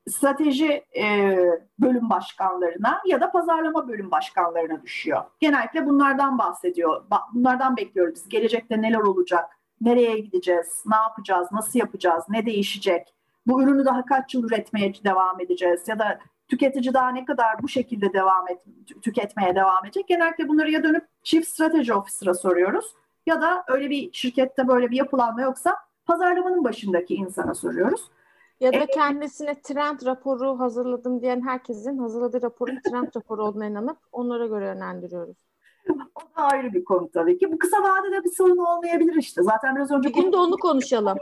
strateji 0.08 0.84
e, 0.96 1.36
bölüm 1.78 2.10
başkanlarına 2.10 3.00
ya 3.06 3.20
da 3.20 3.30
pazarlama 3.30 3.88
bölüm 3.88 4.10
başkanlarına 4.10 4.82
düşüyor. 4.82 5.22
Genellikle 5.40 5.86
bunlardan 5.86 6.38
bahsediyor. 6.38 7.04
Bunlardan 7.34 7.76
bekliyoruz 7.76 8.14
biz. 8.14 8.28
Gelecekte 8.28 8.82
neler 8.82 8.98
olacak? 8.98 9.58
Nereye 9.82 10.18
gideceğiz? 10.18 10.82
Ne 10.86 10.96
yapacağız? 10.96 11.48
Nasıl 11.52 11.78
yapacağız? 11.78 12.24
Ne 12.28 12.46
değişecek? 12.46 13.14
Bu 13.46 13.62
ürünü 13.62 13.84
daha 13.84 14.04
kaç 14.04 14.34
yıl 14.34 14.44
üretmeye 14.44 14.92
devam 15.04 15.40
edeceğiz? 15.40 15.88
Ya 15.88 15.98
da 15.98 16.18
tüketici 16.48 16.94
daha 16.94 17.10
ne 17.10 17.24
kadar 17.24 17.62
bu 17.62 17.68
şekilde 17.68 18.12
devam 18.12 18.48
et, 18.48 18.58
tüketmeye 19.02 19.54
devam 19.54 19.84
edecek? 19.84 20.08
Genellikle 20.08 20.48
bunları 20.48 20.70
ya 20.70 20.82
dönüp 20.82 21.04
Chief 21.22 21.48
Strategy 21.48 21.92
Officer'a 21.92 22.34
soruyoruz 22.34 22.94
ya 23.26 23.42
da 23.42 23.64
öyle 23.68 23.90
bir 23.90 24.12
şirkette 24.12 24.68
böyle 24.68 24.90
bir 24.90 24.96
yapılanma 24.96 25.42
yoksa 25.42 25.76
pazarlamanın 26.06 26.64
başındaki 26.64 27.14
insana 27.14 27.54
soruyoruz. 27.54 28.10
Ya 28.60 28.72
da 28.72 28.76
e, 28.76 28.86
kendisine 28.86 29.60
trend 29.62 30.06
raporu 30.06 30.60
hazırladım 30.60 31.22
diyen 31.22 31.40
herkesin 31.46 31.98
hazırladığı 31.98 32.42
raporun 32.42 32.80
trend 32.90 33.08
raporu 33.16 33.44
olduğuna 33.44 33.66
inanıp 33.66 33.98
onlara 34.12 34.46
göre 34.46 34.64
yönlendiriyoruz. 34.66 35.36
O 35.90 36.20
da 36.36 36.42
ayrı 36.42 36.72
bir 36.72 36.84
konu 36.84 37.10
tabii 37.10 37.38
ki. 37.38 37.52
Bu 37.52 37.58
kısa 37.58 37.82
vadede 37.82 38.24
bir 38.24 38.30
sorun 38.30 38.56
olmayabilir 38.56 39.14
işte. 39.14 39.42
Zaten 39.42 39.76
biraz 39.76 39.90
önce... 39.90 40.08
Bugün 40.08 40.32
de 40.32 40.36
onu 40.36 40.56
konuşalım. 40.56 41.18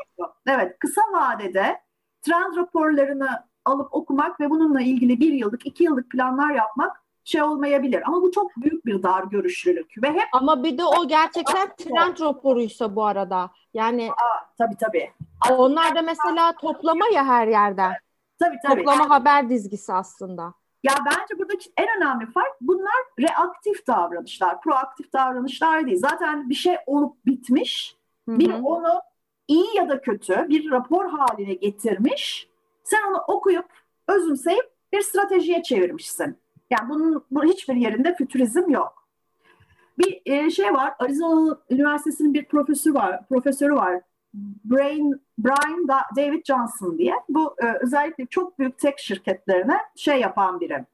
Evet, 0.46 0.76
kısa 0.78 1.00
vadede 1.12 1.80
trend 2.22 2.56
raporlarını 2.56 3.28
alıp 3.64 3.94
okumak 3.94 4.40
ve 4.40 4.50
bununla 4.50 4.80
ilgili 4.80 5.20
bir 5.20 5.32
yıllık, 5.32 5.66
iki 5.66 5.84
yıllık 5.84 6.10
planlar 6.10 6.54
yapmak 6.54 7.02
şey 7.24 7.42
olmayabilir. 7.42 8.02
Ama 8.06 8.22
bu 8.22 8.32
çok 8.32 8.56
büyük 8.56 8.86
bir 8.86 9.02
dar 9.02 9.24
görüşlülük. 9.24 10.02
Ve 10.02 10.12
hep 10.12 10.28
Ama 10.32 10.64
bir 10.64 10.78
de 10.78 10.84
o 10.84 11.08
gerçekten 11.08 11.76
trend 11.76 12.20
raporuysa 12.20 12.96
bu 12.96 13.04
arada. 13.04 13.50
Yani 13.74 14.10
Aa, 14.10 14.54
tabii 14.58 14.76
tabii. 14.76 15.10
Onlar 15.50 15.94
da 15.94 16.02
mesela 16.02 16.52
toplama 16.52 17.08
ya 17.14 17.26
her 17.26 17.48
yerden. 17.48 17.92
Tabii 18.38 18.56
tabii. 18.66 18.84
Toplama 18.84 19.10
haber 19.10 19.48
dizgisi 19.48 19.92
aslında. 19.92 20.54
Ya 20.82 20.94
bence 21.06 21.38
buradaki 21.38 21.70
en 21.76 21.86
önemli 21.96 22.26
fark 22.26 22.60
bunlar 22.60 23.02
reaktif 23.20 23.86
davranışlar, 23.86 24.60
proaktif 24.60 25.12
davranışlar 25.12 25.86
değil. 25.86 25.98
Zaten 25.98 26.50
bir 26.50 26.54
şey 26.54 26.76
olup 26.86 27.26
bitmiş, 27.26 27.96
Hı-hı. 28.28 28.38
bir 28.38 28.52
onu 28.62 29.00
iyi 29.48 29.76
ya 29.76 29.88
da 29.88 30.00
kötü 30.00 30.48
bir 30.48 30.70
rapor 30.70 31.10
haline 31.10 31.54
getirmiş. 31.54 32.48
Sen 32.84 33.02
onu 33.10 33.18
okuyup 33.28 33.66
özümseyip 34.08 34.70
bir 34.92 35.00
stratejiye 35.00 35.62
çevirmişsin. 35.62 36.38
Yani 36.70 36.88
bunun 36.88 37.24
bu 37.30 37.44
hiçbir 37.44 37.74
yerinde 37.74 38.14
fütürizm 38.14 38.70
yok. 38.70 39.08
Bir 39.98 40.22
e, 40.26 40.50
şey 40.50 40.72
var, 40.74 40.94
Arizona 40.98 41.58
Üniversitesi'nin 41.70 42.34
bir 42.34 42.44
profesörü 42.44 42.94
var, 42.94 43.28
profesörü 43.28 43.74
var. 43.74 44.00
Brain, 44.34 45.20
Brian 45.38 45.88
David 46.16 46.44
Johnson 46.44 46.98
diye. 46.98 47.14
Bu 47.28 47.56
e, 47.58 47.66
özellikle 47.80 48.26
çok 48.26 48.58
büyük 48.58 48.78
tek 48.78 48.98
şirketlerine 48.98 49.76
şey 49.96 50.20
yapan 50.20 50.60
biri, 50.60 50.84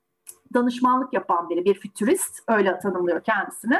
danışmanlık 0.54 1.12
yapan 1.12 1.50
biri, 1.50 1.64
bir 1.64 1.74
fütürist 1.74 2.42
öyle 2.48 2.78
tanımlıyor 2.78 3.22
kendisini. 3.24 3.78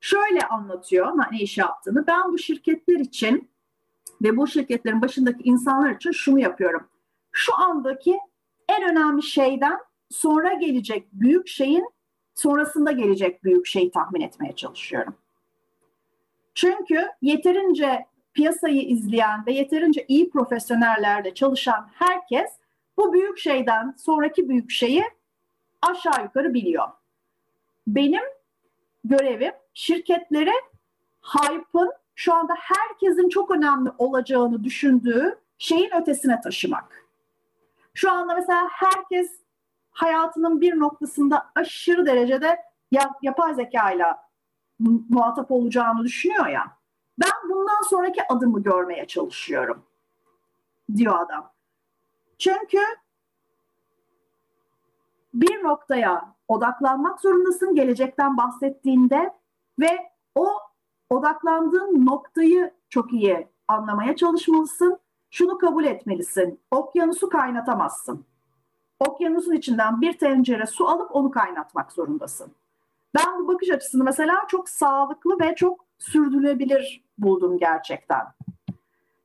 Şöyle 0.00 0.40
anlatıyor 0.40 1.18
ne 1.32 1.38
iş 1.38 1.58
yaptığını. 1.58 2.06
Ben 2.06 2.32
bu 2.32 2.38
şirketler 2.38 2.98
için 2.98 3.50
ve 4.22 4.36
bu 4.36 4.46
şirketlerin 4.46 5.02
başındaki 5.02 5.42
insanlar 5.42 5.90
için 5.90 6.10
şunu 6.10 6.40
yapıyorum. 6.40 6.88
Şu 7.32 7.54
andaki 7.54 8.18
en 8.68 8.90
önemli 8.90 9.22
şeyden 9.22 9.78
sonra 10.10 10.52
gelecek 10.52 11.08
büyük 11.12 11.48
şeyin 11.48 11.90
sonrasında 12.34 12.92
gelecek 12.92 13.44
büyük 13.44 13.66
şeyi 13.66 13.90
tahmin 13.90 14.20
etmeye 14.20 14.56
çalışıyorum. 14.56 15.14
Çünkü 16.54 17.06
yeterince 17.22 18.06
piyasayı 18.34 18.82
izleyen 18.82 19.46
ve 19.46 19.52
yeterince 19.52 20.04
iyi 20.08 20.30
profesyonellerle 20.30 21.34
çalışan 21.34 21.88
herkes 21.94 22.50
bu 22.96 23.12
büyük 23.12 23.38
şeyden 23.38 23.94
sonraki 23.98 24.48
büyük 24.48 24.70
şeyi 24.70 25.04
aşağı 25.82 26.24
yukarı 26.24 26.54
biliyor. 26.54 26.88
Benim 27.86 28.22
görevim 29.04 29.52
şirketlere 29.74 30.52
hype'ın 31.22 31.92
şu 32.14 32.34
anda 32.34 32.54
herkesin 32.58 33.28
çok 33.28 33.50
önemli 33.50 33.90
olacağını 33.98 34.64
düşündüğü 34.64 35.38
şeyin 35.58 35.90
ötesine 35.96 36.40
taşımak. 36.40 37.04
Şu 37.94 38.12
anda 38.12 38.34
mesela 38.34 38.68
herkes 38.70 39.40
hayatının 39.90 40.60
bir 40.60 40.78
noktasında 40.78 41.50
aşırı 41.54 42.06
derecede 42.06 42.58
yapay 43.22 43.54
zeka 43.54 43.92
ile 43.92 44.04
muhatap 45.08 45.50
olacağını 45.50 46.04
düşünüyor 46.04 46.46
ya. 46.46 46.79
Ben 47.20 47.50
bundan 47.50 47.82
sonraki 47.88 48.20
adımı 48.28 48.62
görmeye 48.62 49.06
çalışıyorum 49.06 49.82
diyor 50.96 51.18
adam. 51.18 51.52
Çünkü 52.38 52.78
bir 55.34 55.64
noktaya 55.64 56.34
odaklanmak 56.48 57.20
zorundasın 57.20 57.74
gelecekten 57.74 58.36
bahsettiğinde 58.36 59.34
ve 59.80 60.10
o 60.34 60.48
odaklandığın 61.10 62.06
noktayı 62.06 62.74
çok 62.88 63.12
iyi 63.12 63.48
anlamaya 63.68 64.16
çalışmalısın. 64.16 64.98
Şunu 65.30 65.58
kabul 65.58 65.84
etmelisin. 65.84 66.60
Okyanusu 66.70 67.28
kaynatamazsın. 67.28 68.24
Okyanusun 69.00 69.52
içinden 69.52 70.00
bir 70.00 70.18
tencere 70.18 70.66
su 70.66 70.88
alıp 70.88 71.16
onu 71.16 71.30
kaynatmak 71.30 71.92
zorundasın. 71.92 72.54
Ben 73.14 73.38
bu 73.38 73.48
bakış 73.48 73.70
açısını 73.70 74.04
mesela 74.04 74.44
çok 74.48 74.68
sağlıklı 74.68 75.40
ve 75.40 75.54
çok 75.54 75.89
sürdürülebilir 76.00 77.04
buldum 77.18 77.58
gerçekten. 77.58 78.22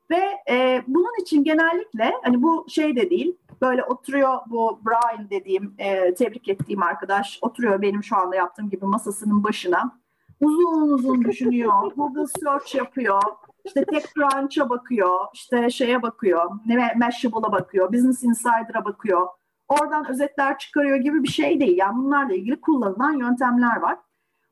Ve 0.10 0.22
e, 0.50 0.84
bunun 0.88 1.22
için 1.22 1.44
genellikle 1.44 2.14
hani 2.24 2.42
bu 2.42 2.66
şey 2.70 2.96
de 2.96 3.10
değil 3.10 3.36
böyle 3.62 3.84
oturuyor 3.84 4.38
bu 4.48 4.80
Brian 4.86 5.30
dediğim 5.30 5.74
e, 5.78 6.14
tebrik 6.14 6.50
ettiğim 6.50 6.84
arkadaş 6.84 7.40
oturuyor 7.42 7.82
benim 7.82 8.04
şu 8.04 8.18
anda 8.18 8.36
yaptığım 8.36 8.70
gibi 8.70 8.86
masasının 8.86 9.44
başına. 9.44 10.00
Uzun 10.42 10.90
uzun 10.90 11.24
düşünüyor 11.24 11.92
Google 11.96 12.26
search 12.28 12.76
yapıyor 12.76 13.22
işte 13.66 13.86
TechCrunch'a 13.86 14.70
bakıyor 14.70 15.20
işte 15.34 15.70
şeye 15.70 16.02
bakıyor 16.02 16.52
Mashable'a 16.96 17.52
bakıyor 17.52 17.94
Business 17.94 18.24
Insider'a 18.24 18.86
bakıyor. 18.86 19.28
Oradan 19.68 20.10
özetler 20.10 20.58
çıkarıyor 20.58 20.98
gibi 20.98 21.24
bir 21.24 21.28
şey 21.28 21.60
değil. 21.60 21.78
Yani 21.78 21.98
bunlarla 21.98 22.36
ilgili 22.36 22.62
kullanılan 22.62 23.14
yöntemler 23.14 23.76
var 23.82 23.98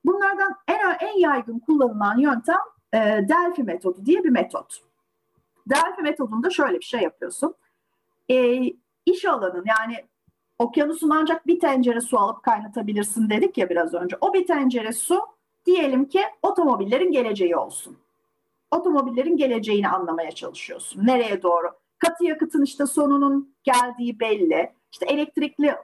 Bunlardan 0.06 0.56
en, 0.68 1.08
en 1.08 1.20
yaygın 1.20 1.60
kullanılan 1.60 2.18
yöntem 2.18 2.60
e, 2.94 2.98
Delphi 3.30 3.64
metodu 3.64 4.06
diye 4.06 4.24
bir 4.24 4.30
metot. 4.30 4.80
Delphi 5.70 6.02
metodunda 6.02 6.50
şöyle 6.50 6.80
bir 6.80 6.86
şey 6.86 7.02
yapıyorsun. 7.02 7.56
E, 8.30 8.62
iş 9.06 9.26
alanın 9.26 9.64
yani 9.80 10.06
okyanusun 10.60 11.10
ancak 11.10 11.48
bir 11.48 11.60
tencere 11.60 12.02
su 12.02 12.20
alıp 12.20 12.44
kaynatabilirsin 12.44 13.30
dedik 13.30 13.58
ya 13.58 13.70
biraz 13.70 13.94
önce. 13.94 14.18
O 14.22 14.34
bir 14.34 14.48
tencere 14.48 14.94
su 14.94 15.22
diyelim 15.66 16.06
ki 16.06 16.22
otomobillerin 16.42 17.12
geleceği 17.12 17.56
olsun. 17.56 17.98
Otomobillerin 18.72 19.38
geleceğini 19.38 19.90
anlamaya 19.90 20.32
çalışıyorsun. 20.32 21.06
Nereye 21.06 21.42
doğru? 21.42 21.72
Katı 22.00 22.26
yakıtın 22.26 22.64
işte 22.64 22.86
sonunun 22.86 23.56
geldiği 23.64 24.20
belli. 24.20 24.72
İşte 24.92 25.06
elektrikli 25.06 25.76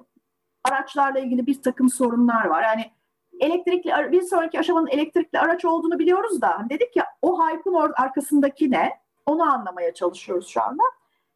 araçlarla 0.64 1.20
ilgili 1.20 1.48
bir 1.48 1.62
takım 1.62 1.90
sorunlar 1.90 2.46
var. 2.46 2.64
Yani 2.64 2.92
elektrikli 3.40 4.12
bir 4.12 4.22
sonraki 4.22 4.60
aşamanın 4.60 4.88
elektrikli 4.88 5.40
araç 5.40 5.66
olduğunu 5.66 6.00
biliyoruz 6.00 6.42
da 6.42 6.60
hani 6.60 6.70
dedik 6.70 6.96
ya 6.96 7.06
o 7.22 7.48
hype'ın 7.48 7.94
arkasındaki 7.98 8.72
ne? 8.72 9.00
Onu 9.26 9.44
anlamaya 9.44 9.94
çalışıyoruz 9.94 10.48
şu 10.48 10.62
anda. 10.62 10.84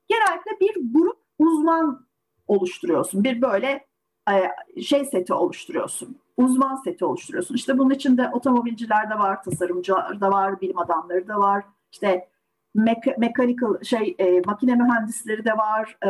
Genellikle 0.08 0.60
bir 0.62 0.94
grup 0.94 1.18
uzman 1.40 2.06
oluşturuyorsun. 2.48 3.24
Bir 3.24 3.42
böyle 3.42 3.88
e, 4.32 4.82
şey 4.82 5.06
seti 5.06 5.34
oluşturuyorsun. 5.34 6.18
Uzman 6.38 6.76
seti 6.76 7.06
oluşturuyorsun. 7.06 7.56
İşte 7.56 7.78
bunun 7.78 7.90
içinde 7.90 8.30
otomobilciler 8.34 9.10
de 9.10 9.20
var, 9.20 9.44
tasarımcılar 9.44 10.22
da 10.22 10.32
var, 10.32 10.62
bilim 10.62 10.78
adamları 10.78 11.28
da 11.28 11.40
var. 11.40 11.64
İşte 11.92 12.30
mek- 12.76 13.18
mechanical 13.18 13.84
şey 13.84 14.16
e, 14.20 14.42
makine 14.46 14.76
mühendisleri 14.76 15.46
de 15.46 15.58
var, 15.58 15.98
e, 16.06 16.10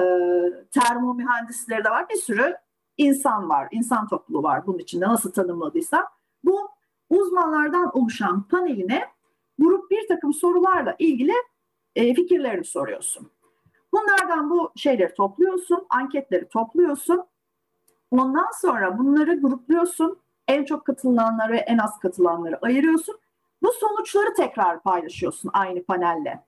termo 0.71 1.13
mühendisleri 1.13 1.83
de 1.83 1.89
var. 1.89 2.09
Bir 2.09 2.15
sürü 2.15 2.55
insan 2.97 3.49
var, 3.49 3.67
insan 3.71 4.07
topluluğu 4.07 4.43
var 4.43 4.67
bunun 4.67 4.77
içinde 4.77 5.05
nasıl 5.05 5.31
tanımladıysa. 5.31 6.07
Bu 6.43 6.69
uzmanlardan 7.09 7.97
oluşan 7.97 8.47
paneline 8.47 9.05
grup 9.59 9.91
bir 9.91 10.07
takım 10.07 10.33
sorularla 10.33 10.95
ilgili 10.99 11.33
e, 11.95 12.13
fikirlerini 12.13 12.65
soruyorsun. 12.65 13.31
Bunlardan 13.93 14.49
bu 14.49 14.71
şeyleri 14.75 15.13
topluyorsun, 15.13 15.85
anketleri 15.89 16.49
topluyorsun. 16.49 17.25
Ondan 18.11 18.49
sonra 18.61 18.97
bunları 18.97 19.41
grupluyorsun. 19.41 20.19
En 20.47 20.65
çok 20.65 20.85
katılanları 20.85 21.55
en 21.55 21.77
az 21.77 21.99
katılanları 21.99 22.59
ayırıyorsun. 22.61 23.19
Bu 23.61 23.71
sonuçları 23.71 24.33
tekrar 24.33 24.83
paylaşıyorsun 24.83 25.49
aynı 25.53 25.83
panelle. 25.83 26.43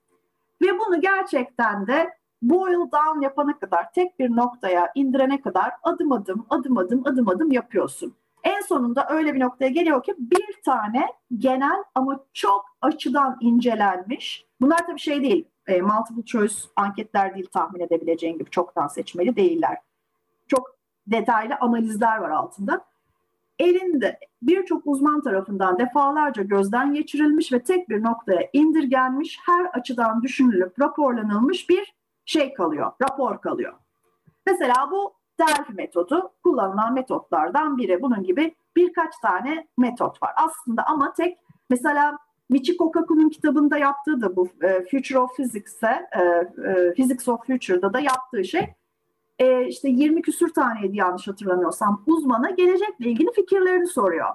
Ve 0.62 0.78
bunu 0.78 1.00
gerçekten 1.00 1.86
de 1.86 2.18
boil 2.50 2.90
down 2.92 3.20
yapana 3.20 3.58
kadar, 3.58 3.92
tek 3.92 4.18
bir 4.18 4.36
noktaya 4.36 4.90
indirene 4.94 5.40
kadar 5.40 5.72
adım 5.82 6.12
adım, 6.12 6.46
adım 6.50 6.78
adım, 6.78 7.02
adım 7.06 7.28
adım 7.28 7.52
yapıyorsun. 7.52 8.14
En 8.44 8.60
sonunda 8.60 9.06
öyle 9.10 9.34
bir 9.34 9.40
noktaya 9.40 9.68
geliyor 9.68 10.02
ki 10.02 10.14
bir 10.18 10.62
tane 10.64 11.06
genel 11.36 11.84
ama 11.94 12.20
çok 12.32 12.64
açıdan 12.80 13.36
incelenmiş, 13.40 14.46
bunlar 14.60 14.86
tabii 14.86 15.00
şey 15.00 15.22
değil, 15.22 15.44
e, 15.66 15.80
multiple 15.80 16.24
choice 16.24 16.54
anketler 16.76 17.34
değil 17.34 17.46
tahmin 17.52 17.80
edebileceğin 17.80 18.38
gibi 18.38 18.50
çoktan 18.50 18.86
seçmeli 18.86 19.36
değiller. 19.36 19.78
Çok 20.48 20.76
detaylı 21.06 21.54
analizler 21.60 22.18
var 22.18 22.30
altında. 22.30 22.84
Elinde 23.58 24.18
birçok 24.42 24.82
uzman 24.86 25.22
tarafından 25.22 25.78
defalarca 25.78 26.42
gözden 26.42 26.94
geçirilmiş 26.94 27.52
ve 27.52 27.62
tek 27.62 27.88
bir 27.88 28.02
noktaya 28.02 28.50
indirgenmiş, 28.52 29.38
her 29.46 29.64
açıdan 29.64 30.22
düşünülüp 30.22 30.80
raporlanılmış 30.80 31.68
bir 31.68 31.95
şey 32.26 32.54
kalıyor, 32.54 32.92
rapor 33.02 33.40
kalıyor. 33.40 33.72
Mesela 34.46 34.88
bu 34.90 35.14
Delphi 35.40 35.72
metodu 35.72 36.32
kullanılan 36.42 36.94
metotlardan 36.94 37.78
biri. 37.78 38.02
Bunun 38.02 38.22
gibi 38.22 38.54
birkaç 38.76 39.18
tane 39.22 39.68
metot 39.78 40.22
var. 40.22 40.32
Aslında 40.36 40.86
ama 40.86 41.12
tek 41.12 41.38
mesela 41.70 42.18
Michiko 42.50 42.90
Kaku'nun 42.90 43.28
kitabında 43.28 43.78
yaptığı 43.78 44.20
da 44.20 44.36
bu 44.36 44.48
e, 44.62 44.84
Future 44.90 45.18
of 45.18 45.36
Physics'e, 45.36 46.08
e, 46.12 46.20
e, 46.70 46.94
Physics 46.94 47.28
of 47.28 47.46
Future'da 47.46 47.92
da 47.92 48.00
yaptığı 48.00 48.44
şey 48.44 48.74
işte 49.68 49.88
20 49.88 50.22
küsür 50.22 50.54
taneydi 50.54 50.96
yanlış 50.96 51.28
hatırlamıyorsam 51.28 52.02
uzmana 52.06 52.50
gelecekle 52.50 53.10
ilgili 53.10 53.32
fikirlerini 53.32 53.86
soruyor. 53.86 54.34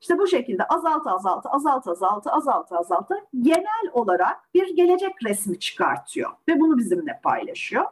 İşte 0.00 0.18
bu 0.18 0.26
şekilde 0.26 0.64
azaltı 0.64 1.10
azaltı 1.10 1.48
azaltı 1.48 1.90
azaltı 1.90 2.30
azaltı 2.30 2.76
azaltı 2.76 3.14
genel 3.40 3.90
olarak 3.92 4.54
bir 4.54 4.76
gelecek 4.76 5.12
resmi 5.24 5.58
çıkartıyor 5.58 6.30
ve 6.48 6.60
bunu 6.60 6.78
bizimle 6.78 7.20
paylaşıyor. 7.22 7.84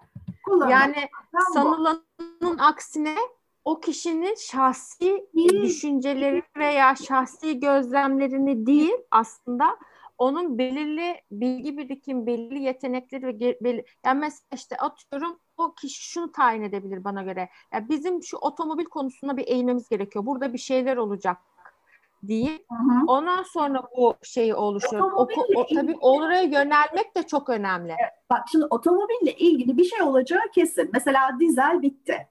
Kullanılan 0.44 0.70
yani 0.70 0.96
sanılanın 1.54 2.58
aksine 2.58 3.16
o 3.64 3.80
kişinin 3.80 4.34
şahsi 4.34 5.28
değil. 5.34 5.62
düşünceleri 5.62 6.42
veya 6.56 6.96
şahsi 6.96 7.60
gözlemlerini 7.60 8.66
değil 8.66 8.94
aslında 9.10 9.78
onun 10.18 10.58
belirli 10.58 11.20
bilgi 11.30 11.78
birikim, 11.78 12.26
belirli 12.26 12.62
yetenekleri 12.62 13.26
ve 13.26 13.40
belirli, 13.40 13.84
yani 14.04 14.20
mesela 14.20 14.48
işte 14.54 14.76
atıyorum 14.76 15.38
o 15.56 15.74
kişi 15.74 16.02
şunu 16.02 16.32
tayin 16.32 16.62
edebilir 16.62 17.04
bana 17.04 17.22
göre. 17.22 17.48
Yani 17.72 17.88
bizim 17.88 18.22
şu 18.22 18.36
otomobil 18.36 18.84
konusunda 18.84 19.36
bir 19.36 19.48
eğilmemiz 19.48 19.88
gerekiyor. 19.88 20.26
Burada 20.26 20.52
bir 20.52 20.58
şeyler 20.58 20.96
olacak 20.96 21.36
diye. 22.28 22.64
Ondan 23.06 23.42
sonra 23.42 23.82
bu 23.96 24.14
şeyi 24.22 24.54
oluşuyor. 24.54 25.12
O, 25.12 25.28
o, 25.56 25.66
tabii 25.74 25.96
oraya 26.00 26.42
yönelmek 26.42 27.16
de 27.16 27.22
çok 27.22 27.48
önemli. 27.48 27.92
Evet, 28.00 28.12
bak 28.30 28.40
şimdi 28.52 28.64
otomobille 28.70 29.32
ilgili 29.32 29.76
bir 29.76 29.84
şey 29.84 30.02
olacağı 30.02 30.50
kesin. 30.54 30.90
Mesela 30.92 31.36
dizel 31.40 31.82
bitti. 31.82 32.28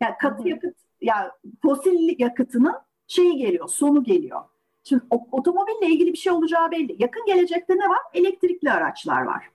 Yani 0.00 0.14
katı 0.20 0.48
yakıt, 0.48 0.76
yani 1.00 1.30
fosil 1.62 2.20
yakıtının 2.20 2.74
şeyi 3.06 3.36
geliyor, 3.36 3.68
sonu 3.68 4.04
geliyor. 4.04 4.40
Şimdi 4.84 5.02
otomobille 5.10 5.86
ilgili 5.86 6.12
bir 6.12 6.18
şey 6.18 6.32
olacağı 6.32 6.70
belli. 6.70 6.96
Yakın 6.98 7.26
gelecekte 7.26 7.74
ne 7.74 7.88
var? 7.88 8.00
Elektrikli 8.14 8.70
araçlar 8.70 9.22
var. 9.22 9.48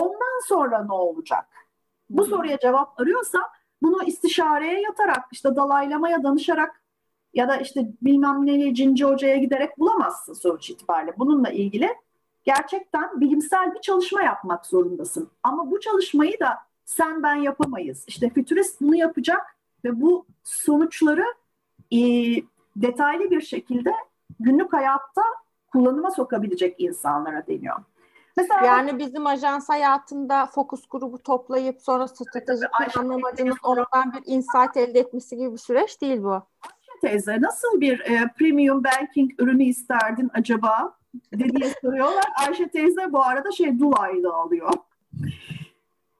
Ondan 0.00 0.48
sonra 0.48 0.84
ne 0.84 0.92
olacak? 0.92 1.46
Bu 2.10 2.24
soruya 2.24 2.58
cevap 2.58 3.00
arıyorsa 3.00 3.38
bunu 3.82 4.02
istişareye 4.02 4.80
yatarak, 4.80 5.24
işte 5.32 5.56
dalaylamaya 5.56 6.22
danışarak 6.22 6.82
ya 7.34 7.48
da 7.48 7.56
işte 7.56 7.88
bilmem 8.02 8.46
neye 8.46 8.74
cinci 8.74 9.04
hocaya 9.04 9.36
giderek 9.36 9.78
bulamazsın 9.78 10.32
sonuç 10.32 10.70
itibariyle. 10.70 11.14
Bununla 11.18 11.50
ilgili 11.50 11.88
gerçekten 12.44 13.20
bilimsel 13.20 13.74
bir 13.74 13.80
çalışma 13.80 14.22
yapmak 14.22 14.66
zorundasın. 14.66 15.30
Ama 15.42 15.70
bu 15.70 15.80
çalışmayı 15.80 16.40
da 16.40 16.58
sen 16.84 17.22
ben 17.22 17.34
yapamayız. 17.34 18.04
İşte 18.06 18.30
fütürist 18.30 18.80
bunu 18.80 18.96
yapacak 18.96 19.56
ve 19.84 20.00
bu 20.00 20.26
sonuçları 20.44 21.24
e, 21.92 21.98
detaylı 22.76 23.30
bir 23.30 23.40
şekilde 23.40 23.92
günlük 24.40 24.72
hayatta 24.72 25.22
kullanıma 25.72 26.10
sokabilecek 26.10 26.74
insanlara 26.78 27.46
deniyor. 27.46 27.76
Mesela 28.36 28.64
yani 28.64 28.98
bizim 28.98 29.26
ajans 29.26 29.68
hayatında 29.68 30.46
fokus 30.46 30.86
grubu 30.90 31.22
toplayıp 31.22 31.82
sonra 31.82 32.08
stratejik 32.08 32.68
planlamacının 32.92 33.56
oradan 33.62 34.12
bir 34.12 34.22
insight 34.32 34.76
elde 34.76 35.00
etmesi 35.00 35.36
gibi 35.36 35.52
bir 35.52 35.58
süreç 35.58 36.00
değil 36.00 36.22
bu. 36.22 36.42
Teyze 37.04 37.40
nasıl 37.40 37.80
bir 37.80 38.00
e, 38.00 38.30
premium 38.38 38.84
banking 38.84 39.30
ürünü 39.38 39.64
isterdin 39.64 40.30
acaba 40.34 40.96
diye 41.38 41.74
soruyorlar. 41.82 42.24
Ayşe 42.46 42.68
teyze 42.68 43.12
bu 43.12 43.22
arada 43.22 43.52
şey 43.52 43.78
Dulay'da 43.78 44.34
alıyor. 44.34 44.72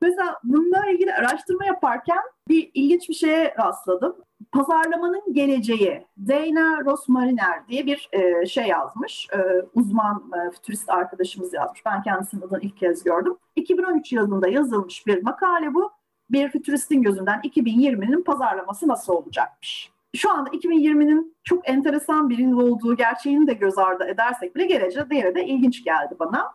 Mesela 0.00 0.38
bununla 0.44 0.90
ilgili 0.90 1.14
araştırma 1.14 1.64
yaparken 1.64 2.18
bir 2.48 2.70
ilginç 2.74 3.08
bir 3.08 3.14
şeye 3.14 3.54
rastladım. 3.58 4.16
Pazarlamanın 4.52 5.32
geleceği 5.32 6.06
Dana 6.18 6.84
Rosmariner 6.84 7.68
diye 7.68 7.86
bir 7.86 8.08
e, 8.12 8.46
şey 8.46 8.66
yazmış. 8.66 9.28
E, 9.32 9.38
uzman 9.74 10.30
e, 10.36 10.50
fütürist 10.50 10.90
arkadaşımız 10.90 11.54
yazmış. 11.54 11.86
Ben 11.86 12.02
kendisinin 12.02 12.42
adını 12.42 12.60
ilk 12.60 12.76
kez 12.76 13.04
gördüm. 13.04 13.36
2013 13.56 14.12
yılında 14.12 14.48
yazılmış 14.48 15.06
bir 15.06 15.22
makale 15.22 15.74
bu. 15.74 15.90
Bir 16.30 16.48
fütüristin 16.48 17.02
gözünden 17.02 17.40
2020'nin 17.40 18.22
pazarlaması 18.22 18.88
nasıl 18.88 19.12
olacakmış. 19.12 19.93
Şu 20.14 20.32
anda 20.32 20.50
2020'nin 20.50 21.36
çok 21.44 21.68
enteresan 21.68 22.30
bir 22.30 22.38
yıl 22.38 22.60
olduğu 22.60 22.96
gerçeğini 22.96 23.46
de 23.46 23.52
göz 23.52 23.78
ardı 23.78 24.04
edersek 24.04 24.56
bile 24.56 24.66
geleceğe 24.66 25.10
diğeri 25.10 25.34
de 25.34 25.46
ilginç 25.46 25.84
geldi 25.84 26.16
bana. 26.18 26.54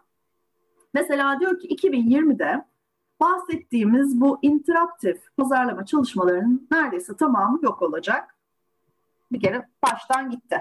Mesela 0.93 1.39
diyor 1.39 1.60
ki 1.60 1.68
2020'de 1.68 2.66
bahsettiğimiz 3.20 4.22
bu 4.22 4.39
interaktif 4.41 5.36
pazarlama 5.38 5.86
çalışmalarının 5.86 6.68
neredeyse 6.72 7.16
tamamı 7.16 7.60
yok 7.64 7.82
olacak. 7.82 8.36
Bir 9.32 9.39
kere 9.39 9.68
baştan 9.84 10.30
gitti. 10.30 10.60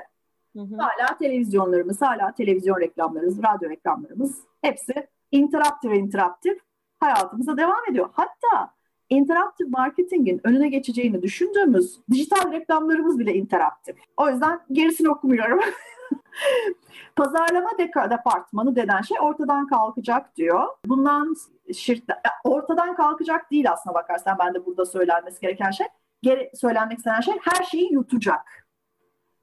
Hı 0.57 0.63
hı. 0.63 0.77
Hala 0.77 1.19
televizyonlarımız, 1.19 2.03
hala 2.03 2.33
televizyon 2.33 2.81
reklamlarımız, 2.81 3.39
radyo 3.43 3.71
reklamlarımız 3.71 4.41
hepsi 4.63 5.09
interaktif 5.31 5.93
interaktif 5.93 6.59
hayatımıza 7.01 7.57
devam 7.57 7.91
ediyor. 7.91 8.09
Hatta 8.13 8.78
interaktif 9.11 9.69
marketingin 9.69 10.41
önüne 10.45 10.69
geçeceğini 10.69 11.23
düşündüğümüz 11.23 11.99
dijital 12.11 12.53
reklamlarımız 12.53 13.19
bile 13.19 13.35
interaktif. 13.35 13.97
O 14.17 14.29
yüzden 14.31 14.61
gerisini 14.73 15.11
okumuyorum. 15.11 15.61
Pazarlama 17.17 17.71
departmanı 18.11 18.77
denen 18.77 19.03
şey 19.03 19.17
ortadan 19.21 19.67
kalkacak 19.67 20.37
diyor. 20.37 20.69
Bundan 20.87 21.35
şirket, 21.75 22.17
ortadan 22.45 22.97
kalkacak 22.97 23.51
değil 23.51 23.73
aslına 23.73 23.95
bakarsan 23.95 24.37
ben 24.39 24.55
de 24.55 24.67
burada 24.67 24.87
söylenmesi 24.87 25.41
gereken 25.41 25.71
şey. 25.71 25.87
Geri 26.23 26.51
söylenmek 26.55 26.99
istenen 26.99 27.21
şey 27.21 27.35
her 27.41 27.65
şeyi 27.65 27.93
yutacak. 27.93 28.69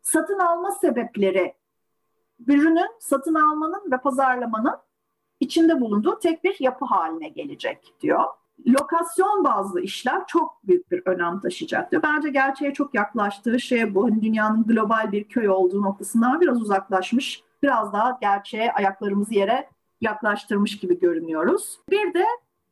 satın 0.02 0.40
alma 0.40 0.72
sebepleri 0.72 1.54
ürünün 2.48 2.90
satın 3.00 3.36
almanın 3.36 3.92
ve 3.92 3.98
pazarlamanın 3.98 4.78
içinde 5.40 5.82
bulunduğu 5.82 6.20
tek 6.20 6.44
bir 6.44 6.56
yapı 6.60 6.86
haline 6.86 7.30
gelecek 7.30 7.94
diyor. 8.02 8.24
Lokasyon 8.68 9.44
bazlı 9.44 9.82
işler 9.82 10.28
çok 10.28 10.68
büyük 10.68 10.92
bir 10.92 11.02
önem 11.06 11.40
taşıyacak 11.40 11.92
diyor. 11.92 12.04
Bence 12.04 12.30
gerçeğe 12.30 12.74
çok 12.74 12.96
yaklaştığı 12.96 13.60
şey 13.60 13.96
bu. 13.96 14.06
Hani 14.06 14.22
dünyanın 14.22 14.64
global 14.64 15.12
bir 15.12 15.24
köy 15.24 15.50
olduğu 15.50 15.82
noktasından 15.82 16.42
biraz 16.42 16.62
uzaklaşmış. 16.62 17.44
Biraz 17.64 17.94
daha 17.94 18.18
gerçeğe 18.22 18.72
ayaklarımızı 18.72 19.34
yere 19.34 19.70
yaklaştırmış 20.02 20.80
gibi 20.80 21.00
görünüyoruz. 21.00 21.80
Bir 21.90 22.14
de 22.14 22.26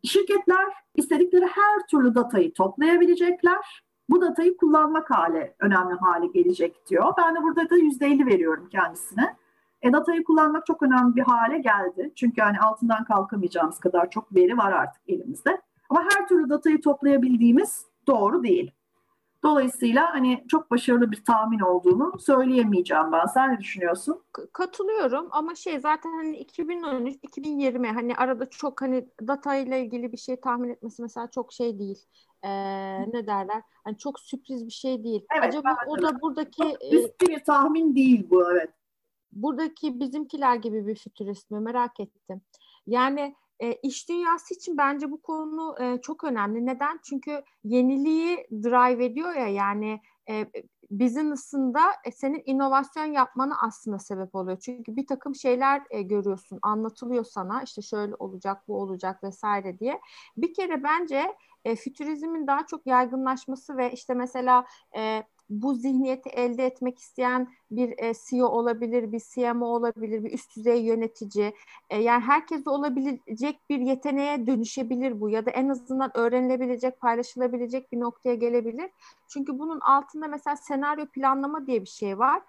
şirketler 0.03 0.73
istedikleri 0.95 1.45
her 1.45 1.87
türlü 1.87 2.15
datayı 2.15 2.53
toplayabilecekler. 2.53 3.83
Bu 4.09 4.21
datayı 4.21 4.57
kullanmak 4.57 5.11
hale 5.11 5.55
önemli 5.59 5.93
hale 5.93 6.27
gelecek 6.27 6.87
diyor. 6.89 7.13
Ben 7.17 7.35
de 7.35 7.43
burada 7.43 7.69
da 7.69 7.77
%50 7.77 8.25
veriyorum 8.25 8.69
kendisine. 8.71 9.35
E, 9.81 9.93
datayı 9.93 10.23
kullanmak 10.23 10.65
çok 10.65 10.83
önemli 10.83 11.15
bir 11.15 11.21
hale 11.21 11.57
geldi. 11.57 12.11
Çünkü 12.15 12.41
yani 12.41 12.59
altından 12.59 13.03
kalkamayacağımız 13.03 13.79
kadar 13.79 14.09
çok 14.09 14.35
veri 14.35 14.57
var 14.57 14.71
artık 14.71 15.01
elimizde. 15.07 15.61
Ama 15.93 16.07
her 16.11 16.27
türlü 16.27 16.49
datayı 16.49 16.81
toplayabildiğimiz 16.81 17.85
doğru 18.07 18.43
değil. 18.43 18.71
Dolayısıyla 19.43 20.13
hani 20.13 20.45
çok 20.47 20.71
başarılı 20.71 21.11
bir 21.11 21.23
tahmin 21.23 21.59
olduğunu 21.59 22.19
söyleyemeyeceğim 22.19 23.11
ben. 23.11 23.25
Sen 23.25 23.53
ne 23.53 23.59
düşünüyorsun? 23.59 24.23
Katılıyorum 24.53 25.27
ama 25.31 25.55
şey 25.55 25.79
zaten 25.79 26.09
hani 26.09 26.37
2013 26.37 27.15
2020 27.23 27.87
hani 27.87 28.15
arada 28.15 28.49
çok 28.49 28.81
hani 28.81 29.09
data 29.27 29.55
ile 29.55 29.85
ilgili 29.85 30.11
bir 30.11 30.17
şey 30.17 30.39
tahmin 30.39 30.69
etmesi 30.69 31.01
mesela 31.01 31.27
çok 31.27 31.53
şey 31.53 31.79
değil. 31.79 32.05
Ee, 32.43 32.49
ne 33.13 33.27
derler? 33.27 33.61
Hani 33.83 33.97
çok 33.97 34.19
sürpriz 34.19 34.65
bir 34.65 34.71
şey 34.71 35.03
değil. 35.03 35.25
Evet, 35.37 35.47
Acaba 35.47 35.77
o 35.87 36.01
da 36.01 36.21
buradaki 36.21 36.77
üst 36.91 37.21
bir 37.21 37.43
tahmin 37.43 37.95
değil 37.95 38.29
bu 38.29 38.51
evet. 38.51 38.69
Buradaki 39.31 39.99
bizimkiler 39.99 40.55
gibi 40.55 40.87
bir 40.87 40.95
fütürist 40.95 41.51
mi 41.51 41.59
merak 41.59 41.99
ettim. 41.99 42.41
Yani 42.87 43.35
e, 43.59 43.73
iş 43.73 44.09
dünyası 44.09 44.53
için 44.53 44.77
bence 44.77 45.11
bu 45.11 45.21
konu 45.21 45.75
e, 45.81 46.01
çok 46.01 46.23
önemli. 46.23 46.65
Neden? 46.65 46.99
Çünkü 47.03 47.43
yeniliği 47.63 48.47
drive 48.51 49.05
ediyor 49.05 49.33
ya 49.33 49.47
yani 49.47 50.01
e, 50.29 50.47
business'ında 50.91 51.81
e, 52.05 52.11
senin 52.11 52.43
inovasyon 52.45 53.05
yapmana 53.05 53.55
aslında 53.61 53.99
sebep 53.99 54.35
oluyor. 54.35 54.59
Çünkü 54.59 54.95
bir 54.95 55.07
takım 55.07 55.35
şeyler 55.35 55.81
e, 55.89 56.01
görüyorsun, 56.01 56.59
anlatılıyor 56.61 57.23
sana 57.23 57.63
işte 57.63 57.81
şöyle 57.81 58.15
olacak, 58.15 58.67
bu 58.67 58.81
olacak 58.81 59.23
vesaire 59.23 59.79
diye. 59.79 60.01
Bir 60.37 60.53
kere 60.53 60.83
bence 60.83 61.35
e, 61.65 61.75
fütürizmin 61.75 62.47
daha 62.47 62.65
çok 62.65 62.87
yaygınlaşması 62.87 63.77
ve 63.77 63.91
işte 63.91 64.13
mesela 64.13 64.65
e, 64.95 65.23
bu 65.49 65.73
zihniyeti 65.75 66.29
elde 66.29 66.65
etmek 66.65 66.99
isteyen 66.99 67.47
bir 67.71 67.93
e, 67.97 68.13
CEO 68.27 68.47
olabilir, 68.47 69.11
bir 69.11 69.21
CMO 69.33 69.65
olabilir, 69.65 70.23
bir 70.23 70.33
üst 70.33 70.57
düzey 70.57 70.83
yönetici. 70.83 71.53
E, 71.89 72.01
yani 72.01 72.21
herkese 72.23 72.69
olabilecek 72.69 73.69
bir 73.69 73.79
yeteneğe 73.79 74.47
dönüşebilir 74.47 75.21
bu 75.21 75.29
ya 75.29 75.45
da 75.45 75.51
en 75.51 75.69
azından 75.69 76.17
öğrenilebilecek, 76.17 76.99
paylaşılabilecek 76.99 77.91
bir 77.91 77.99
noktaya 77.99 78.35
gelebilir. 78.35 78.89
Çünkü 79.27 79.59
bunun 79.59 79.79
altında 79.79 80.27
mesela 80.27 80.55
senaryo 80.55 81.05
planlama 81.05 81.67
diye 81.67 81.81
bir 81.81 81.89
şey 81.89 82.19
var. 82.19 82.41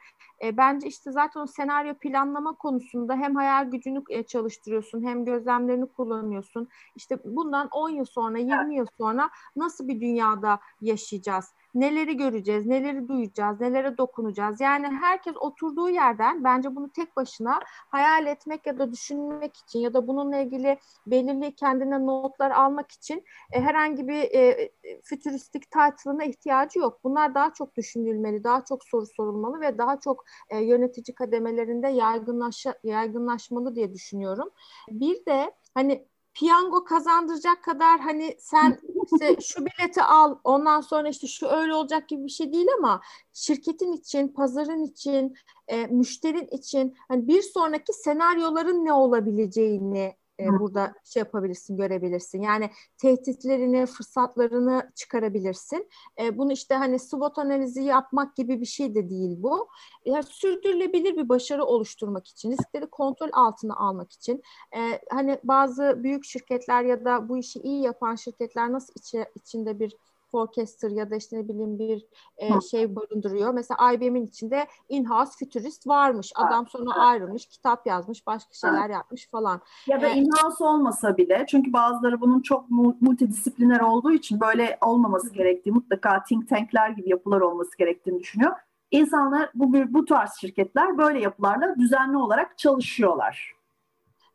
E, 0.42 0.56
bence 0.56 0.88
işte 0.88 1.12
zaten 1.12 1.40
o 1.40 1.46
senaryo 1.46 1.94
planlama 1.94 2.52
konusunda 2.52 3.16
hem 3.16 3.34
hayal 3.34 3.70
gücünü 3.70 4.02
e, 4.08 4.22
çalıştırıyorsun 4.22 5.02
hem 5.02 5.24
gözlemlerini 5.24 5.86
kullanıyorsun. 5.86 6.68
İşte 6.96 7.18
bundan 7.24 7.68
10 7.68 7.90
yıl 7.90 8.04
sonra, 8.04 8.38
20 8.38 8.76
yıl 8.76 8.86
sonra 8.98 9.30
nasıl 9.56 9.88
bir 9.88 10.00
dünyada 10.00 10.58
yaşayacağız? 10.80 11.54
Neleri 11.74 12.16
göreceğiz, 12.16 12.66
neleri 12.66 13.08
duyacağız, 13.08 13.60
nelere 13.60 13.98
dokunacağız. 13.98 14.60
Yani 14.60 14.86
herkes 14.86 15.36
oturduğu 15.36 15.88
yerden 15.88 16.44
bence 16.44 16.76
bunu 16.76 16.90
tek 16.90 17.16
başına 17.16 17.60
hayal 17.66 18.26
etmek 18.26 18.66
ya 18.66 18.78
da 18.78 18.92
düşünmek 18.92 19.56
için 19.56 19.78
ya 19.78 19.94
da 19.94 20.08
bununla 20.08 20.36
ilgili 20.36 20.78
belirli 21.06 21.54
kendine 21.54 22.06
notlar 22.06 22.50
almak 22.50 22.92
için 22.92 23.24
e, 23.52 23.60
herhangi 23.60 24.08
bir 24.08 24.22
e, 24.22 24.70
fütüristik 25.02 25.62
title'ına 25.70 26.24
ihtiyacı 26.24 26.78
yok. 26.78 27.00
Bunlar 27.04 27.34
daha 27.34 27.52
çok 27.52 27.76
düşünülmeli, 27.76 28.44
daha 28.44 28.64
çok 28.64 28.84
soru 28.84 29.06
sorulmalı 29.06 29.60
ve 29.60 29.78
daha 29.78 30.00
çok 30.00 30.24
e, 30.50 30.58
yönetici 30.58 31.14
kademelerinde 31.14 31.88
yaygınlaş 31.88 32.66
yaygınlaşmalı 32.84 33.74
diye 33.74 33.94
düşünüyorum. 33.94 34.50
Bir 34.90 35.26
de 35.26 35.52
hani 35.74 36.06
piyango 36.34 36.84
kazandıracak 36.84 37.62
kadar 37.64 38.00
hani 38.00 38.36
sen 38.38 38.78
işte 39.12 39.36
şu 39.40 39.66
bileti 39.66 40.02
al 40.02 40.38
ondan 40.44 40.80
sonra 40.80 41.08
işte 41.08 41.26
şu 41.26 41.46
öyle 41.46 41.74
olacak 41.74 42.08
gibi 42.08 42.24
bir 42.24 42.30
şey 42.30 42.52
değil 42.52 42.66
ama 42.78 43.00
şirketin 43.32 43.92
için, 43.92 44.28
pazarın 44.28 44.84
için, 44.84 45.34
e, 45.68 45.86
müşterin 45.86 46.48
için 46.52 46.96
hani 47.08 47.28
bir 47.28 47.42
sonraki 47.42 47.92
senaryoların 47.92 48.84
ne 48.84 48.92
olabileceğini 48.92 50.16
e, 50.40 50.48
burada 50.48 50.94
şey 51.04 51.20
yapabilirsin, 51.20 51.76
görebilirsin. 51.76 52.42
Yani 52.42 52.70
tehditlerini, 52.98 53.86
fırsatlarını 53.86 54.92
çıkarabilirsin. 54.94 55.88
E, 56.20 56.38
bunu 56.38 56.52
işte 56.52 56.74
hani 56.74 56.98
SWOT 56.98 57.38
analizi 57.38 57.82
yapmak 57.82 58.36
gibi 58.36 58.60
bir 58.60 58.66
şey 58.66 58.94
de 58.94 59.10
değil 59.10 59.36
bu. 59.38 59.68
Yani 60.04 60.22
sürdürülebilir 60.22 61.16
bir 61.16 61.28
başarı 61.28 61.64
oluşturmak 61.64 62.28
için, 62.28 62.52
riskleri 62.52 62.86
kontrol 62.86 63.30
altına 63.32 63.76
almak 63.76 64.12
için 64.12 64.42
e, 64.76 65.00
hani 65.10 65.38
bazı 65.44 66.02
büyük 66.02 66.24
şirketler 66.24 66.82
ya 66.82 67.04
da 67.04 67.28
bu 67.28 67.38
işi 67.38 67.60
iyi 67.60 67.82
yapan 67.82 68.14
şirketler 68.14 68.72
nasıl 68.72 68.92
içi, 68.96 69.24
içinde 69.34 69.80
bir 69.80 69.96
forecaster 70.34 70.90
ya 70.90 71.10
da 71.10 71.16
işte 71.16 71.38
ne 71.38 71.48
bileyim 71.48 71.78
bir 71.78 72.06
e, 72.36 72.60
şey 72.70 72.96
barındırıyor. 72.96 73.54
Mesela 73.54 73.92
IBM'in 73.92 74.26
içinde 74.26 74.66
in-house 74.88 75.32
futurist 75.38 75.86
varmış. 75.86 76.32
Adam 76.34 76.66
sonra 76.66 76.94
ayrılmış, 76.94 77.46
kitap 77.46 77.86
yazmış, 77.86 78.26
başka 78.26 78.54
şeyler 78.54 78.90
yapmış 78.90 79.30
falan. 79.30 79.60
Ya 79.86 80.00
da 80.00 80.08
ee, 80.08 80.16
in-house 80.16 80.64
olmasa 80.64 81.16
bile 81.16 81.44
çünkü 81.48 81.72
bazıları 81.72 82.20
bunun 82.20 82.40
çok 82.40 82.70
multidisipliner 83.00 83.80
olduğu 83.80 84.12
için 84.12 84.40
böyle 84.40 84.78
olmaması 84.80 85.32
gerektiği 85.32 85.70
mutlaka 85.70 86.24
think 86.24 86.48
tankler 86.48 86.90
gibi 86.90 87.10
yapılar 87.10 87.40
olması 87.40 87.78
gerektiğini 87.78 88.20
düşünüyor. 88.20 88.52
İnsanlar 88.90 89.50
bu 89.54 89.72
bu 89.94 90.04
tarz 90.04 90.30
şirketler 90.40 90.98
böyle 90.98 91.20
yapılarla 91.20 91.76
düzenli 91.78 92.16
olarak 92.16 92.58
çalışıyorlar. 92.58 93.54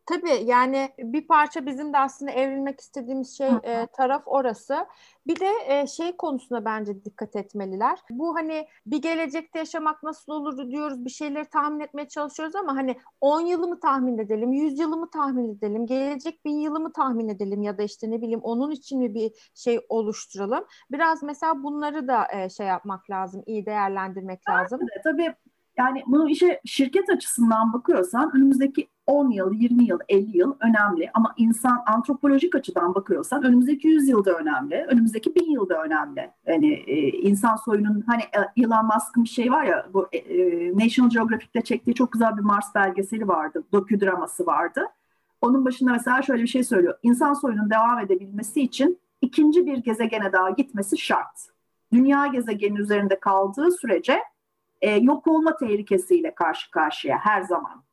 Tabii 0.10 0.44
yani 0.46 0.90
bir 1.00 1.28
parça 1.28 1.66
bizim 1.66 1.94
de 1.94 1.98
aslında 1.98 2.32
evrilmek 2.32 2.80
istediğimiz 2.80 3.38
şey 3.38 3.50
e, 3.64 3.88
taraf 3.94 4.24
orası. 4.26 4.86
Bir 5.28 5.40
de 5.40 5.50
e, 5.68 5.88
şey 5.88 6.18
konusunda 6.18 6.66
bence 6.66 7.06
dikkat 7.06 7.36
etmeliler. 7.36 8.00
Bu 8.10 8.36
hani 8.36 8.68
bir 8.86 9.02
gelecekte 9.02 9.60
yaşamak 9.60 10.04
nasıl 10.04 10.32
olur 10.32 10.72
diyoruz, 10.72 11.06
bir 11.06 11.10
şeyleri 11.10 11.46
tahmin 11.46 11.80
etmeye 11.80 12.08
çalışıyoruz 12.08 12.56
ama 12.56 12.76
hani 12.76 12.96
10 13.22 13.42
yılı 13.42 13.68
mı 13.68 13.80
tahmin 13.80 14.18
edelim, 14.18 14.54
100 14.54 14.80
yılı 14.80 14.98
mı 14.98 15.10
tahmin 15.10 15.56
edelim, 15.56 15.86
gelecek 15.86 16.46
bin 16.46 16.60
yılı 16.60 16.80
mı 16.80 16.94
tahmin 16.94 17.30
edelim 17.30 17.62
ya 17.62 17.78
da 17.78 17.84
işte 17.84 18.12
ne 18.12 18.22
bileyim 18.22 18.42
onun 18.44 18.72
için 18.72 19.00
mi 19.00 19.14
bir 19.14 19.52
şey 19.56 19.80
oluşturalım. 19.90 20.66
Biraz 20.92 21.24
mesela 21.24 21.64
bunları 21.64 22.08
da 22.08 22.28
e, 22.34 22.50
şey 22.50 22.68
yapmak 22.68 23.10
lazım, 23.10 23.44
iyi 23.46 23.66
değerlendirmek 23.66 24.50
lazım. 24.50 24.80
Evet, 24.82 25.04
tabii 25.04 25.36
yani 25.80 26.04
bunu 26.08 26.30
işe 26.30 26.62
şirket 26.66 27.10
açısından 27.10 27.74
bakıyorsan 27.74 28.32
önümüzdeki 28.36 28.88
10 29.08 29.30
yıl, 29.30 29.54
20 29.54 29.84
yıl, 29.84 30.00
50 30.10 30.38
yıl 30.38 30.56
önemli. 30.60 31.10
Ama 31.14 31.34
insan 31.38 31.84
antropolojik 31.88 32.56
açıdan 32.56 32.96
bakıyorsan 32.96 33.44
önümüzdeki 33.44 33.88
100 33.88 34.08
yılda 34.10 34.34
önemli. 34.34 34.86
Önümüzdeki 34.90 35.36
1000 35.36 35.52
yılda 35.52 35.84
önemli. 35.84 36.32
Yani 36.48 36.74
e, 36.74 37.10
insan 37.10 37.56
soyunun 37.56 38.04
hani 38.08 38.22
e, 38.22 38.62
Elon 38.62 38.86
Musk'ın 38.86 39.24
bir 39.24 39.30
şey 39.30 39.52
var 39.52 39.64
ya 39.64 39.88
bu 39.94 40.08
e, 40.12 40.20
National 40.78 41.10
Geographic'te 41.10 41.62
çektiği 41.62 41.94
çok 41.94 42.12
güzel 42.12 42.38
bir 42.38 42.42
Mars 42.42 42.76
belgeseli 42.76 43.28
vardı. 43.28 43.64
Doküdraması 43.72 44.46
vardı. 44.46 44.82
Onun 45.42 45.66
başında 45.66 45.92
mesela 45.92 46.22
şöyle 46.22 46.44
bir 46.44 46.48
şey 46.48 46.64
söylüyor. 46.64 46.98
İnsan 47.04 47.34
soyunun 47.34 47.70
devam 47.70 48.00
edebilmesi 48.00 48.62
için 48.62 49.00
ikinci 49.22 49.66
bir 49.66 49.78
gezegene 49.78 50.32
daha 50.32 50.50
gitmesi 50.50 50.98
şart. 50.98 51.50
Dünya 51.94 52.28
gezegeni 52.28 52.80
üzerinde 52.80 53.20
kaldığı 53.20 53.72
sürece 53.72 54.20
e, 54.82 54.96
yok 54.96 55.28
olma 55.28 55.58
tehlikesiyle 55.58 56.36
karşı 56.36 56.72
karşıya 56.72 57.18
her 57.18 57.42
zaman. 57.42 57.84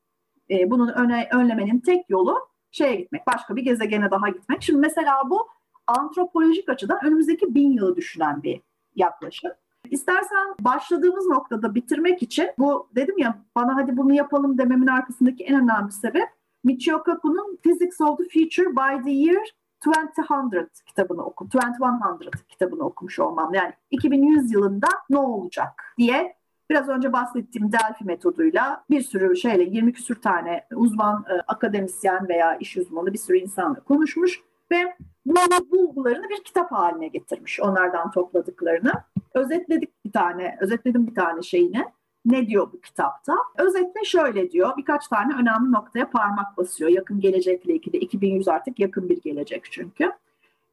E, 0.51 0.71
bunun 0.71 0.89
öne, 0.89 1.29
önlemenin 1.33 1.81
tek 1.81 2.11
yolu 2.11 2.49
şeye 2.71 2.95
gitmek, 2.95 3.27
başka 3.27 3.57
bir 3.57 3.63
gezegene 3.63 4.11
daha 4.11 4.29
gitmek. 4.29 4.63
Şimdi 4.63 4.81
mesela 4.81 5.31
bu 5.31 5.49
antropolojik 5.87 6.69
açıdan 6.69 6.99
önümüzdeki 7.05 7.55
bin 7.55 7.73
yılı 7.73 7.97
düşünen 7.97 8.43
bir 8.43 8.61
yaklaşım. 8.95 9.51
İstersen 9.91 10.55
başladığımız 10.61 11.27
noktada 11.27 11.75
bitirmek 11.75 12.23
için 12.23 12.51
bu 12.59 12.89
dedim 12.95 13.19
ya 13.19 13.39
bana 13.57 13.77
hadi 13.77 13.97
bunu 13.97 14.15
yapalım 14.15 14.59
dememin 14.59 14.87
arkasındaki 14.87 15.45
en 15.45 15.63
önemli 15.63 15.93
sebep 15.93 16.29
Michio 16.65 17.03
Kaku'nun 17.03 17.59
Physics 17.63 18.01
of 18.01 18.19
the 18.19 18.25
Future 18.25 18.77
by 18.77 19.05
the 19.05 19.11
Year 19.11 19.43
2100 19.81 20.69
kitabını 20.87 21.25
oku, 21.25 21.47
2100 21.47 22.47
kitabını 22.49 22.83
okumuş 22.85 23.19
olmam. 23.19 23.55
Yani 23.55 23.73
2100 23.91 24.53
yılında 24.53 24.89
ne 25.11 25.19
olacak 25.19 25.95
diye 25.99 26.36
Biraz 26.71 26.89
önce 26.89 27.13
bahsettiğim 27.13 27.73
Delphi 27.73 28.05
metoduyla 28.05 28.85
bir 28.91 29.01
sürü 29.01 29.37
şeyle 29.37 29.63
20 29.65 29.93
küsür 29.93 30.15
tane 30.15 30.67
uzman 30.75 31.25
e, 31.29 31.33
akademisyen 31.33 32.29
veya 32.29 32.57
iş 32.57 32.77
uzmanı 32.77 33.13
bir 33.13 33.19
sürü 33.19 33.39
insanla 33.39 33.81
konuşmuş 33.81 34.43
ve 34.71 34.97
bu 35.27 35.71
bulgularını 35.71 36.29
bir 36.29 36.45
kitap 36.45 36.73
haline 36.73 37.09
getirmiş 37.09 37.61
onlardan 37.61 38.11
topladıklarını. 38.11 38.93
Özetledik 39.35 40.05
bir 40.05 40.13
tane, 40.13 40.57
özetledim 40.61 41.07
bir 41.07 41.15
tane 41.15 41.43
şeyini. 41.43 41.85
Ne 42.25 42.47
diyor 42.47 42.73
bu 42.73 42.81
kitapta? 42.81 43.35
Özetle 43.59 44.05
şöyle 44.05 44.51
diyor. 44.51 44.77
Birkaç 44.77 45.09
tane 45.09 45.35
önemli 45.35 45.73
noktaya 45.73 46.11
parmak 46.11 46.57
basıyor. 46.57 46.91
Yakın 46.91 47.21
gelecekle 47.21 47.75
ilgili. 47.75 47.97
2100 47.97 48.49
artık 48.49 48.81
yakın 48.81 49.09
bir 49.09 49.23
gelecek 49.23 49.65
çünkü. 49.71 50.13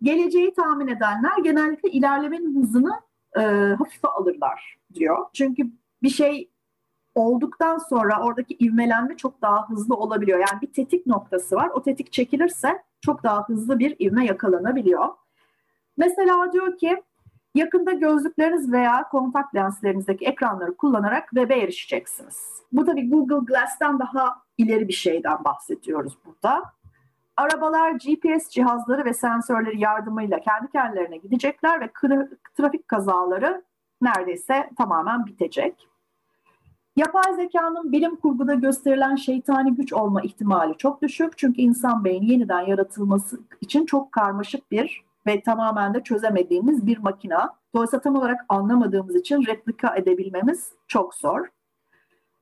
Geleceği 0.02 0.54
tahmin 0.54 0.88
edenler 0.88 1.38
genellikle 1.44 1.90
ilerlemenin 1.90 2.62
hızını 2.62 3.02
e, 3.38 3.42
hafife 3.78 4.08
alırlar 4.08 4.78
diyor. 4.94 5.18
Çünkü 5.34 5.64
bir 6.04 6.10
şey 6.10 6.50
olduktan 7.16 7.78
sonra 7.78 8.24
oradaki 8.24 8.58
ivmelenme 8.60 9.18
çok 9.18 9.42
daha 9.42 9.70
hızlı 9.70 9.96
olabiliyor. 9.96 10.40
Yani 10.40 10.62
bir 10.62 10.74
tetik 10.74 11.08
noktası 11.08 11.56
var. 11.56 11.70
O 11.70 11.82
tetik 11.82 12.12
çekilirse 12.12 12.84
çok 13.02 13.24
daha 13.24 13.48
hızlı 13.48 13.80
bir 13.80 13.96
ivme 14.00 14.26
yakalanabiliyor. 14.26 15.08
Mesela 15.98 16.54
diyor 16.54 16.78
ki 16.78 17.04
yakında 17.56 17.92
gözlükleriniz 17.92 18.72
veya 18.72 19.08
kontak 19.10 19.56
lenslerinizdeki 19.56 20.26
ekranları 20.26 20.78
kullanarak 20.78 21.30
web'e 21.30 21.60
erişeceksiniz. 21.60 22.64
Bu 22.72 22.86
tabii 22.86 23.10
Google 23.10 23.46
Glass'tan 23.46 24.00
daha 24.00 24.36
ileri 24.58 24.88
bir 24.88 24.94
şeyden 24.94 25.44
bahsediyoruz 25.44 26.18
burada. 26.26 26.64
Arabalar 27.38 27.92
GPS 27.92 28.50
cihazları 28.50 29.06
ve 29.06 29.14
sensörleri 29.14 29.80
yardımıyla 29.80 30.40
kendi 30.40 30.72
kendilerine 30.72 31.18
gidecekler 31.18 31.82
ve 31.82 31.90
trafik 32.58 32.88
kazaları 32.88 33.64
neredeyse 34.02 34.70
tamamen 34.78 35.26
bitecek. 35.26 35.88
Yapay 36.96 37.36
zekanın 37.36 37.92
bilim 37.92 38.16
kurguda 38.16 38.54
gösterilen 38.54 39.16
şeytani 39.16 39.76
güç 39.76 39.94
olma 39.94 40.22
ihtimali 40.22 40.78
çok 40.78 41.02
düşük. 41.02 41.38
Çünkü 41.38 41.62
insan 41.62 42.04
beyni 42.04 42.32
yeniden 42.32 42.62
yaratılması 42.62 43.40
için 43.62 43.86
çok 43.86 44.12
karmaşık 44.12 44.72
bir 44.72 45.04
ve 45.28 45.42
tamamen 45.42 45.94
de 45.94 46.04
çözemediğimiz 46.04 46.88
bir 46.88 46.98
makina. 46.98 47.56
Dolayısıyla 47.76 48.02
tam 48.02 48.16
olarak 48.16 48.46
anlamadığımız 48.50 49.16
için 49.16 49.46
replika 49.46 49.96
edebilmemiz 49.96 50.74
çok 50.88 51.16
zor. 51.16 51.48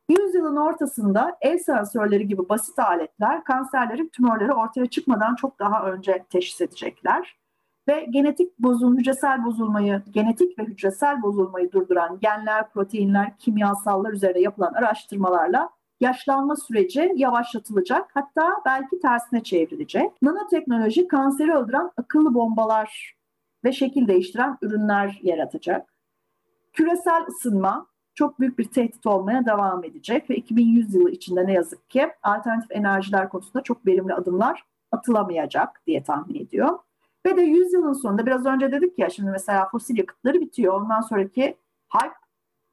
Yüzyılın 0.09 0.55
ortasında 0.55 1.37
el 1.41 1.57
sensörleri 1.57 2.27
gibi 2.27 2.49
basit 2.49 2.79
aletler 2.79 3.43
kanserlerin 3.43 4.07
tümörleri 4.07 4.53
ortaya 4.53 4.85
çıkmadan 4.85 5.35
çok 5.35 5.59
daha 5.59 5.91
önce 5.91 6.25
teşhis 6.29 6.61
edecekler 6.61 7.40
ve 7.91 8.07
genetik 8.09 8.59
bozulma, 8.59 8.99
hücresel 8.99 9.45
bozulmayı, 9.45 10.01
genetik 10.11 10.59
ve 10.59 10.63
hücresel 10.63 11.21
bozulmayı 11.21 11.71
durduran 11.71 12.19
genler, 12.19 12.69
proteinler, 12.69 13.37
kimyasallar 13.37 14.13
üzerine 14.13 14.39
yapılan 14.39 14.73
araştırmalarla 14.73 15.69
yaşlanma 15.99 16.55
süreci 16.55 17.11
yavaşlatılacak 17.15 18.11
hatta 18.13 18.51
belki 18.65 18.99
tersine 18.99 19.43
çevrilecek. 19.43 20.21
Nanoteknoloji 20.21 21.07
kanseri 21.07 21.53
öldüren 21.53 21.91
akıllı 21.97 22.33
bombalar 22.33 23.15
ve 23.63 23.71
şekil 23.71 24.07
değiştiren 24.07 24.57
ürünler 24.61 25.19
yaratacak. 25.23 25.93
Küresel 26.73 27.25
ısınma 27.27 27.87
çok 28.15 28.39
büyük 28.39 28.59
bir 28.59 28.65
tehdit 28.65 29.05
olmaya 29.05 29.45
devam 29.45 29.83
edecek 29.83 30.29
ve 30.29 30.35
2100 30.35 30.95
yılı 30.95 31.11
içinde 31.11 31.47
ne 31.47 31.53
yazık 31.53 31.89
ki 31.89 32.09
alternatif 32.23 32.71
enerjiler 32.71 33.29
konusunda 33.29 33.63
çok 33.63 33.87
verimli 33.87 34.13
adımlar 34.13 34.63
atılamayacak 34.91 35.81
diye 35.87 36.03
tahmin 36.03 36.35
ediyor. 36.35 36.79
Ve 37.25 37.37
de 37.37 37.41
100 37.41 37.73
yılın 37.73 37.93
sonunda 37.93 38.25
biraz 38.25 38.45
önce 38.45 38.71
dedik 38.71 38.99
ya 38.99 39.09
şimdi 39.09 39.31
mesela 39.31 39.69
fosil 39.69 39.97
yakıtları 39.97 40.41
bitiyor. 40.41 40.73
Ondan 40.73 41.01
sonraki 41.01 41.57
hype 41.93 42.15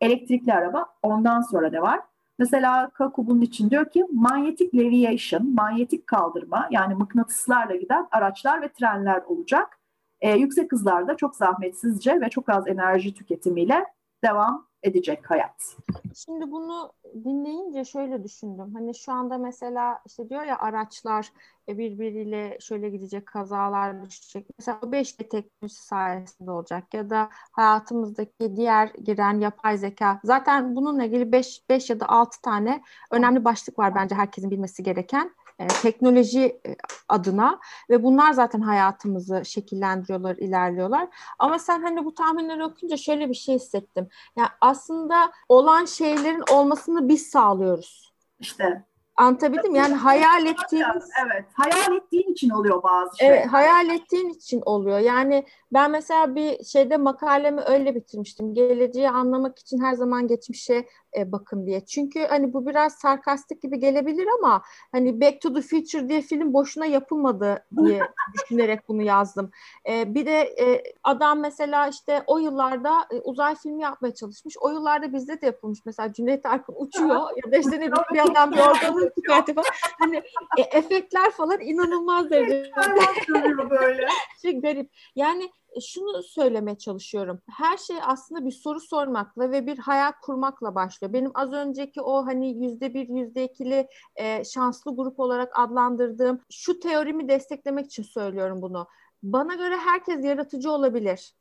elektrikli 0.00 0.52
araba 0.52 0.86
ondan 1.02 1.40
sonra 1.40 1.72
da 1.72 1.82
var. 1.82 2.00
Mesela 2.38 2.90
Kaku 2.90 3.42
için 3.42 3.70
diyor 3.70 3.90
ki 3.90 4.06
manyetik 4.12 4.74
leviation, 4.74 5.54
manyetik 5.54 6.06
kaldırma 6.06 6.68
yani 6.70 6.94
mıknatıslarla 6.94 7.76
giden 7.76 8.08
araçlar 8.10 8.62
ve 8.62 8.68
trenler 8.72 9.22
olacak. 9.22 9.78
Ee, 10.20 10.34
yüksek 10.34 10.72
hızlarda 10.72 11.16
çok 11.16 11.36
zahmetsizce 11.36 12.20
ve 12.20 12.28
çok 12.28 12.48
az 12.48 12.68
enerji 12.68 13.14
tüketimiyle 13.14 13.84
devam 14.24 14.67
edecek 14.88 15.30
hayat. 15.30 15.76
Şimdi 16.14 16.50
bunu 16.50 16.92
dinleyince 17.24 17.84
şöyle 17.84 18.24
düşündüm. 18.24 18.74
Hani 18.74 18.94
şu 18.94 19.12
anda 19.12 19.38
mesela 19.38 19.98
işte 20.06 20.28
diyor 20.28 20.42
ya 20.42 20.58
araçlar 20.58 21.32
e, 21.68 21.78
birbiriyle 21.78 22.58
şöyle 22.60 22.90
gidecek 22.90 23.26
kazalar 23.26 24.04
düşecek. 24.04 24.46
Mesela 24.58 24.78
o 24.82 24.86
5G 24.86 25.28
teknolojisi 25.28 25.86
sayesinde 25.86 26.50
olacak 26.50 26.94
ya 26.94 27.10
da 27.10 27.28
hayatımızdaki 27.32 28.56
diğer 28.56 28.88
giren 28.88 29.40
yapay 29.40 29.78
zeka. 29.78 30.20
Zaten 30.24 30.76
bununla 30.76 31.04
ilgili 31.04 31.32
5 31.32 31.62
5 31.68 31.90
ya 31.90 32.00
da 32.00 32.08
6 32.08 32.42
tane 32.42 32.82
önemli 33.10 33.44
başlık 33.44 33.78
var 33.78 33.94
bence 33.94 34.14
herkesin 34.14 34.50
bilmesi 34.50 34.82
gereken 34.82 35.34
e, 35.58 35.66
teknoloji 35.66 36.60
e, 36.66 36.76
adına 37.08 37.60
ve 37.90 38.02
bunlar 38.02 38.32
zaten 38.32 38.60
hayatımızı 38.60 39.42
şekillendiriyorlar, 39.44 40.36
ilerliyorlar. 40.36 41.08
Ama 41.38 41.58
sen 41.58 41.82
hani 41.82 42.04
bu 42.04 42.14
tahminleri 42.14 42.64
okuyunca 42.64 42.96
şöyle 42.96 43.28
bir 43.28 43.34
şey 43.34 43.54
hissettim. 43.54 44.08
Yani 44.36 44.48
aslında 44.60 45.32
olan 45.48 45.84
şeylerin 45.84 46.44
olmasını 46.52 47.08
biz 47.08 47.26
sağlıyoruz. 47.26 48.14
İşte 48.40 48.84
Anlatabildim 49.18 49.74
yani 49.74 49.94
hayal 49.94 50.46
ettiğimiz 50.46 51.10
evet 51.26 51.44
hayal 51.54 51.96
ettiğin 51.96 52.32
için 52.32 52.50
oluyor 52.50 52.82
bazı 52.82 53.18
şeyler. 53.18 53.34
Evet 53.34 53.46
hayal 53.46 53.88
ettiğin 53.88 54.28
için 54.28 54.62
oluyor. 54.66 54.98
Yani 54.98 55.46
ben 55.72 55.90
mesela 55.90 56.34
bir 56.34 56.64
şeyde 56.64 56.96
makalemi 56.96 57.60
öyle 57.60 57.94
bitirmiştim. 57.94 58.54
Geleceği 58.54 59.10
anlamak 59.10 59.58
için 59.58 59.80
her 59.80 59.94
zaman 59.94 60.28
geçmişe 60.28 60.86
e, 61.18 61.32
bakın 61.32 61.66
diye. 61.66 61.84
Çünkü 61.86 62.26
hani 62.26 62.52
bu 62.52 62.66
biraz 62.66 62.94
sarkastik 62.94 63.62
gibi 63.62 63.78
gelebilir 63.78 64.26
ama 64.38 64.62
hani 64.92 65.20
Back 65.20 65.40
to 65.40 65.54
the 65.54 65.60
Future 65.62 66.08
diye 66.08 66.22
film 66.22 66.52
boşuna 66.52 66.86
yapılmadı 66.86 67.66
diye 67.84 68.00
düşünerek 68.34 68.88
bunu 68.88 69.02
yazdım. 69.02 69.50
E, 69.88 70.14
bir 70.14 70.26
de 70.26 70.40
e, 70.40 70.82
adam 71.04 71.40
mesela 71.40 71.88
işte 71.88 72.22
o 72.26 72.38
yıllarda 72.38 72.92
e, 73.10 73.20
uzay 73.20 73.54
filmi 73.54 73.82
yapmaya 73.82 74.14
çalışmış. 74.14 74.54
O 74.60 74.70
yıllarda 74.70 75.12
bizde 75.12 75.40
de 75.40 75.46
yapılmış. 75.46 75.78
Mesela 75.86 76.12
Cüneyt 76.12 76.46
Arkın 76.46 76.74
uçuyor 76.76 77.20
ya 77.44 77.52
da 77.52 77.56
işte 77.56 77.80
ne 77.80 77.92
bir 77.92 78.30
adam 78.30 78.52
bir 78.52 78.58
organı 78.58 79.10
çıkartıyor 79.14 79.64
Hani 79.98 80.16
e, 80.58 80.62
efektler 80.62 81.30
falan 81.30 81.60
inanılmaz 81.60 82.30
derecede. 82.30 83.70
böyle. 83.70 84.08
Şey 84.42 84.60
garip. 84.60 84.90
Yani 85.16 85.50
şunu 85.80 86.22
söylemeye 86.22 86.78
çalışıyorum. 86.78 87.40
Her 87.50 87.76
şey 87.76 87.96
aslında 88.02 88.46
bir 88.46 88.50
soru 88.50 88.80
sormakla 88.80 89.50
ve 89.50 89.66
bir 89.66 89.78
hayal 89.78 90.12
kurmakla 90.22 90.74
başlıyor. 90.74 91.12
Benim 91.12 91.30
az 91.34 91.52
önceki 91.52 92.02
o 92.02 92.26
hani 92.26 92.64
yüzde 92.64 92.94
bir, 92.94 93.08
yüzde 93.08 93.44
ikili 93.44 93.88
e, 94.16 94.44
şanslı 94.44 94.96
grup 94.96 95.20
olarak 95.20 95.58
adlandırdığım 95.58 96.40
şu 96.50 96.80
teorimi 96.80 97.28
desteklemek 97.28 97.86
için 97.86 98.02
söylüyorum 98.02 98.62
bunu. 98.62 98.86
Bana 99.22 99.54
göre 99.54 99.76
herkes 99.76 100.24
yaratıcı 100.24 100.70
olabilir. 100.70 101.34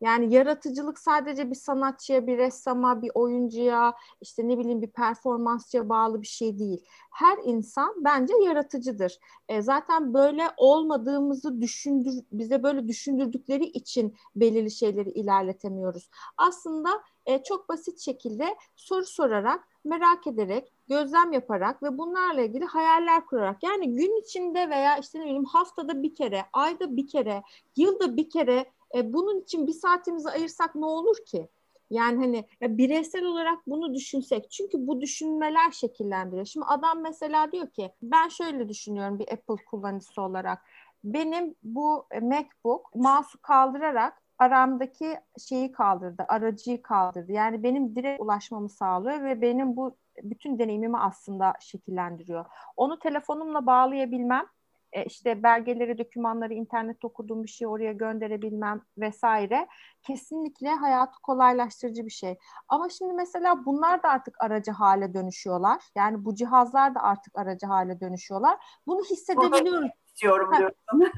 Yani 0.00 0.34
yaratıcılık 0.34 0.98
sadece 0.98 1.50
bir 1.50 1.54
sanatçıya, 1.54 2.26
bir 2.26 2.38
ressama, 2.38 3.02
bir 3.02 3.10
oyuncuya, 3.14 3.94
işte 4.20 4.48
ne 4.48 4.58
bileyim 4.58 4.82
bir 4.82 4.90
performansçıya 4.90 5.88
bağlı 5.88 6.22
bir 6.22 6.26
şey 6.26 6.58
değil. 6.58 6.84
Her 7.10 7.38
insan 7.44 7.94
bence 8.04 8.34
yaratıcıdır. 8.44 9.18
E, 9.48 9.62
zaten 9.62 10.14
böyle 10.14 10.42
olmadığımızı 10.56 11.60
düşündür, 11.60 12.14
bize 12.32 12.62
böyle 12.62 12.88
düşündürdükleri 12.88 13.64
için 13.64 14.16
belirli 14.36 14.70
şeyleri 14.70 15.10
ilerletemiyoruz. 15.10 16.10
Aslında 16.36 17.02
e, 17.26 17.42
çok 17.42 17.68
basit 17.68 18.00
şekilde 18.00 18.56
soru 18.76 19.06
sorarak, 19.06 19.68
merak 19.84 20.26
ederek, 20.26 20.72
gözlem 20.88 21.32
yaparak 21.32 21.82
ve 21.82 21.98
bunlarla 21.98 22.42
ilgili 22.42 22.64
hayaller 22.64 23.26
kurarak 23.26 23.62
yani 23.62 23.94
gün 23.94 24.20
içinde 24.20 24.70
veya 24.70 24.98
işte 24.98 25.20
ne 25.20 25.24
bileyim 25.24 25.44
haftada 25.44 26.02
bir 26.02 26.14
kere, 26.14 26.44
ayda 26.52 26.96
bir 26.96 27.08
kere, 27.08 27.42
yılda 27.76 28.16
bir 28.16 28.30
kere 28.30 28.66
e, 28.94 29.12
bunun 29.12 29.40
için 29.40 29.66
bir 29.66 29.72
saatimizi 29.72 30.30
ayırsak 30.30 30.74
ne 30.74 30.84
olur 30.84 31.16
ki? 31.26 31.48
Yani 31.90 32.18
hani 32.24 32.44
ya 32.60 32.78
bireysel 32.78 33.24
olarak 33.24 33.58
bunu 33.66 33.94
düşünsek. 33.94 34.50
Çünkü 34.50 34.86
bu 34.86 35.00
düşünmeler 35.00 35.70
şekillendiriyor. 35.70 36.46
Şimdi 36.46 36.66
adam 36.66 37.00
mesela 37.00 37.52
diyor 37.52 37.70
ki 37.70 37.92
ben 38.02 38.28
şöyle 38.28 38.68
düşünüyorum 38.68 39.18
bir 39.18 39.32
Apple 39.32 39.64
kullanıcısı 39.70 40.22
olarak. 40.22 40.58
Benim 41.04 41.54
bu 41.62 42.06
MacBook 42.22 42.94
mouse'u 42.94 43.40
kaldırarak 43.42 44.22
aramdaki 44.38 45.18
şeyi 45.48 45.72
kaldırdı, 45.72 46.24
aracıyı 46.28 46.82
kaldırdı. 46.82 47.32
Yani 47.32 47.62
benim 47.62 47.96
direkt 47.96 48.22
ulaşmamı 48.22 48.68
sağlıyor 48.68 49.24
ve 49.24 49.42
benim 49.42 49.76
bu 49.76 49.96
bütün 50.22 50.58
deneyimimi 50.58 50.98
aslında 50.98 51.54
şekillendiriyor. 51.60 52.44
Onu 52.76 52.98
telefonumla 52.98 53.66
bağlayabilmem 53.66 54.46
e, 54.92 55.04
işte 55.04 55.42
belgeleri, 55.42 55.98
dokümanları 55.98 56.54
internette 56.54 57.06
okuduğum 57.06 57.44
bir 57.44 57.48
şeyi 57.48 57.68
oraya 57.68 57.92
gönderebilmem 57.92 58.82
vesaire 58.98 59.68
kesinlikle 60.02 60.68
hayatı 60.68 61.22
kolaylaştırıcı 61.22 62.06
bir 62.06 62.10
şey. 62.10 62.38
Ama 62.68 62.88
şimdi 62.88 63.12
mesela 63.12 63.64
bunlar 63.64 64.02
da 64.02 64.08
artık 64.08 64.34
aracı 64.42 64.70
hale 64.70 65.14
dönüşüyorlar. 65.14 65.82
Yani 65.94 66.24
bu 66.24 66.34
cihazlar 66.34 66.94
da 66.94 67.00
artık 67.00 67.38
aracı 67.38 67.66
hale 67.66 68.00
dönüşüyorlar. 68.00 68.58
Bunu 68.86 69.00
hissedebiliyoruz. 69.04 69.90
istiyorum 70.06 70.50
diyorsun. 70.58 70.78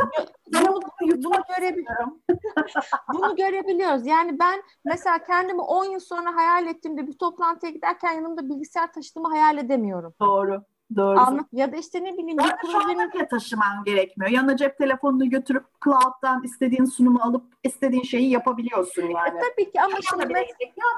bunu, 0.53 0.81
bunu, 1.01 1.43
görebiliyorum. 1.57 2.23
bunu 3.15 3.37
görebiliyoruz. 3.37 4.07
Yani 4.07 4.39
ben 4.39 4.63
mesela 4.85 5.19
kendimi 5.19 5.61
10 5.61 5.85
yıl 5.85 6.01
sonra 6.01 6.35
hayal 6.35 6.67
ettiğimde 6.67 7.07
bir 7.07 7.19
toplantıya 7.19 7.73
giderken 7.73 8.13
yanımda 8.13 8.49
bilgisayar 8.49 8.93
taşıdığımı 8.93 9.29
hayal 9.29 9.59
edemiyorum. 9.59 10.15
Doğru. 10.21 10.65
Doğru. 10.97 11.19
Anlat 11.19 11.47
ya 11.53 11.73
da 11.73 11.77
işte 11.77 12.05
ne 12.05 12.13
bileyim 12.13 12.39
bir 12.39 12.71
projenin 12.71 13.27
taşıman 13.31 13.85
gerekmiyor. 13.85 14.31
Yanına 14.31 14.57
cep 14.57 14.79
telefonunu 14.79 15.31
götürüp 15.31 15.65
cloud'dan 15.85 16.43
istediğin 16.45 16.85
sunumu 16.85 17.19
alıp 17.23 17.45
istediğin 17.65 18.03
şeyi 18.03 18.31
yapabiliyorsun 18.31 19.03
yani. 19.03 19.39
E, 19.39 19.41
tabii 19.41 19.73
ki 19.73 19.81
ama 19.81 19.97
şimdi 20.11 20.47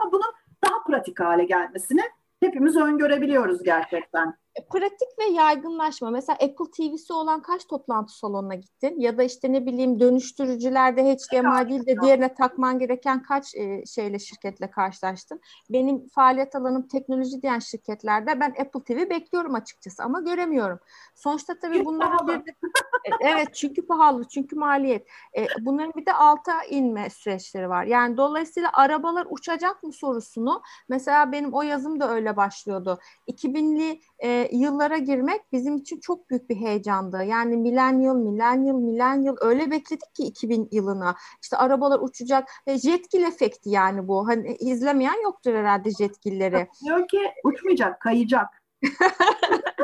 ama 0.01 0.13
bunun 0.13 0.33
daha 0.65 0.85
pratik 0.87 1.21
hale 1.21 1.45
gelmesini 1.45 2.03
hepimiz 2.41 2.77
öngörebiliyoruz 2.77 3.63
gerçekten. 3.63 4.35
E, 4.57 4.65
pratik 4.65 5.09
ve 5.19 5.25
yaygınlaşma. 5.25 6.11
Mesela 6.11 6.37
Apple 6.37 6.71
TV'si 6.77 7.13
olan 7.13 7.43
kaç 7.43 7.67
toplantı 7.67 8.19
salonuna 8.19 8.55
gittin? 8.55 9.01
Ya 9.01 9.19
da 9.19 9.23
işte 9.23 9.53
ne 9.53 9.67
bileyim 9.67 10.01
dönüştürücülerde 10.01 11.03
HDMI 11.03 11.69
değil 11.69 11.87
de 11.87 12.01
diğerine 12.01 12.35
takman 12.35 12.79
gereken 12.79 13.23
kaç 13.23 13.55
e, 13.55 13.87
şeyle 13.87 14.19
şirketle 14.19 14.71
karşılaştın? 14.71 15.41
Benim 15.71 16.09
faaliyet 16.09 16.57
alanım 16.57 16.89
teknoloji 16.89 17.43
diyen 17.43 17.59
şirketlerde 17.59 18.41
ben 18.41 18.55
Apple 18.61 18.81
TV 18.85 19.11
bekliyorum 19.11 19.55
açıkçası 19.55 20.03
ama 20.03 20.21
göremiyorum. 20.21 20.79
Sonuçta 21.15 21.59
tabii 21.59 21.85
bunların 21.85 22.29
bir 22.29 22.33
de, 22.33 22.51
e, 23.05 23.11
evet 23.21 23.55
çünkü 23.55 23.87
pahalı, 23.87 24.29
çünkü 24.29 24.57
maliyet. 24.57 25.07
E, 25.37 25.47
bunların 25.61 25.93
bir 25.97 26.07
de 26.07 26.13
alta 26.13 26.65
inme 26.65 27.11
süreçleri 27.11 27.69
var. 27.69 27.85
Yani 27.85 28.17
dolayısıyla 28.17 28.71
arabalar 28.73 29.27
uçacak 29.31 29.83
mı 29.83 29.93
sorusunu 29.93 30.63
mesela 30.89 31.33
benim 31.33 31.55
o 31.55 31.63
yazım 31.63 32.01
da 32.01 32.11
öyle 32.11 32.37
başlıyordu. 32.37 32.99
2000'li 33.29 34.01
e, 34.19 34.44
yıllara 34.53 34.99
girmek 34.99 35.53
bizim 35.53 35.77
için 35.77 36.01
çok 36.01 36.31
büyük 36.31 36.51
bir 36.51 36.57
heyecandı. 36.57 37.25
Yani 37.25 37.57
millennial, 37.57 38.17
millennial, 38.17 38.75
millennial 38.75 39.37
öyle 39.41 39.71
bekledik 39.71 40.15
ki 40.15 40.23
2000 40.23 40.69
yılına. 40.73 41.17
İşte 41.43 41.57
arabalar 41.57 42.01
uçacak. 42.01 42.49
E, 42.67 42.79
jetgil 42.79 43.23
efekti 43.23 43.71
yani 43.71 44.09
bu. 44.09 44.29
Hani 44.29 44.57
izlemeyen 44.57 45.23
yoktur 45.23 45.55
herhalde 45.55 45.91
jetgilleri. 45.91 46.69
Diyor 46.85 47.09
ki 47.09 47.21
uçmayacak, 47.45 48.01
kayacak. 48.01 48.64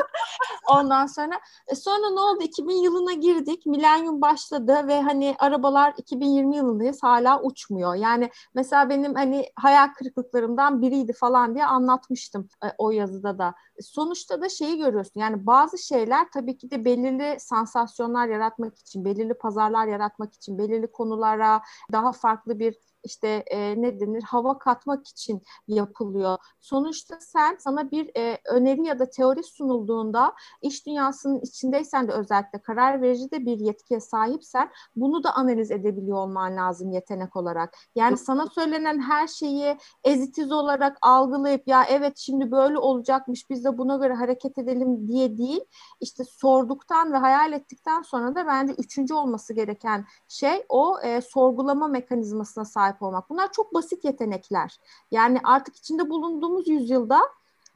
Ondan 0.71 1.05
sonra 1.05 1.39
e 1.67 1.75
sonra 1.75 2.09
ne 2.09 2.19
oldu? 2.19 2.43
2000 2.43 2.75
yılına 2.75 3.13
girdik. 3.13 3.65
Milenyum 3.65 4.21
başladı 4.21 4.87
ve 4.87 5.01
hani 5.01 5.35
arabalar 5.39 5.93
2020 5.97 6.55
yılındayız 6.55 7.03
hala 7.03 7.41
uçmuyor. 7.41 7.95
Yani 7.95 8.29
mesela 8.55 8.89
benim 8.89 9.15
hani 9.15 9.45
hayal 9.55 9.87
kırıklıklarımdan 9.93 10.81
biriydi 10.81 11.13
falan 11.13 11.55
diye 11.55 11.65
anlatmıştım 11.65 12.49
e, 12.63 12.67
o 12.77 12.91
yazıda 12.91 13.37
da. 13.37 13.53
Sonuçta 13.81 14.41
da 14.41 14.49
şeyi 14.49 14.77
görüyorsun. 14.77 15.19
Yani 15.19 15.45
bazı 15.45 15.77
şeyler 15.77 16.27
tabii 16.33 16.57
ki 16.57 16.71
de 16.71 16.85
belirli 16.85 17.39
sansasyonlar 17.39 18.27
yaratmak 18.27 18.77
için, 18.77 19.05
belirli 19.05 19.33
pazarlar 19.33 19.87
yaratmak 19.87 20.33
için, 20.33 20.57
belirli 20.57 20.91
konulara 20.91 21.61
daha 21.91 22.11
farklı 22.11 22.59
bir 22.59 22.75
işte 23.03 23.27
e, 23.27 23.81
ne 23.81 23.99
denir 23.99 24.23
hava 24.23 24.57
katmak 24.57 25.07
için 25.07 25.41
yapılıyor. 25.67 26.37
Sonuçta 26.59 27.19
sen 27.19 27.57
sana 27.59 27.91
bir 27.91 28.11
e, 28.17 28.37
öneri 28.45 28.85
ya 28.85 28.99
da 28.99 29.09
teori 29.09 29.43
sunulduğunda 29.43 30.33
iş 30.61 30.85
dünyasının 30.85 31.39
içindeysen 31.39 32.07
de 32.07 32.11
özellikle 32.11 32.61
karar 32.61 33.01
verici 33.01 33.31
de 33.31 33.45
bir 33.45 33.59
yetkiye 33.59 33.99
sahipsen 33.99 34.71
bunu 34.95 35.23
da 35.23 35.33
analiz 35.33 35.71
edebiliyor 35.71 36.17
olman 36.17 36.55
lazım 36.55 36.91
yetenek 36.91 37.35
olarak. 37.35 37.77
Yani 37.95 38.17
sana 38.17 38.47
söylenen 38.47 39.01
her 39.01 39.27
şeyi 39.27 39.77
ezitiz 40.03 40.51
olarak 40.51 40.97
algılayıp 41.01 41.67
ya 41.67 41.83
evet 41.89 42.17
şimdi 42.17 42.51
böyle 42.51 42.77
olacakmış 42.77 43.49
biz 43.49 43.65
de 43.65 43.77
buna 43.77 43.97
göre 43.97 44.13
hareket 44.13 44.57
edelim 44.57 45.07
diye 45.07 45.37
değil. 45.37 45.61
İşte 45.99 46.23
sorduktan 46.23 47.13
ve 47.13 47.17
hayal 47.17 47.53
ettikten 47.53 48.01
sonra 48.01 48.35
da 48.35 48.47
bence 48.47 48.73
üçüncü 48.73 49.13
olması 49.13 49.53
gereken 49.53 50.05
şey 50.27 50.65
o 50.69 50.99
e, 51.03 51.21
sorgulama 51.21 51.87
mekanizmasına 51.87 52.65
sahip 52.65 52.90
sahip 52.91 53.01
olmak. 53.01 53.29
Bunlar 53.29 53.51
çok 53.51 53.73
basit 53.73 54.05
yetenekler. 54.05 54.77
Yani 55.11 55.39
artık 55.43 55.75
içinde 55.75 56.09
bulunduğumuz 56.09 56.67
yüzyılda 56.67 57.19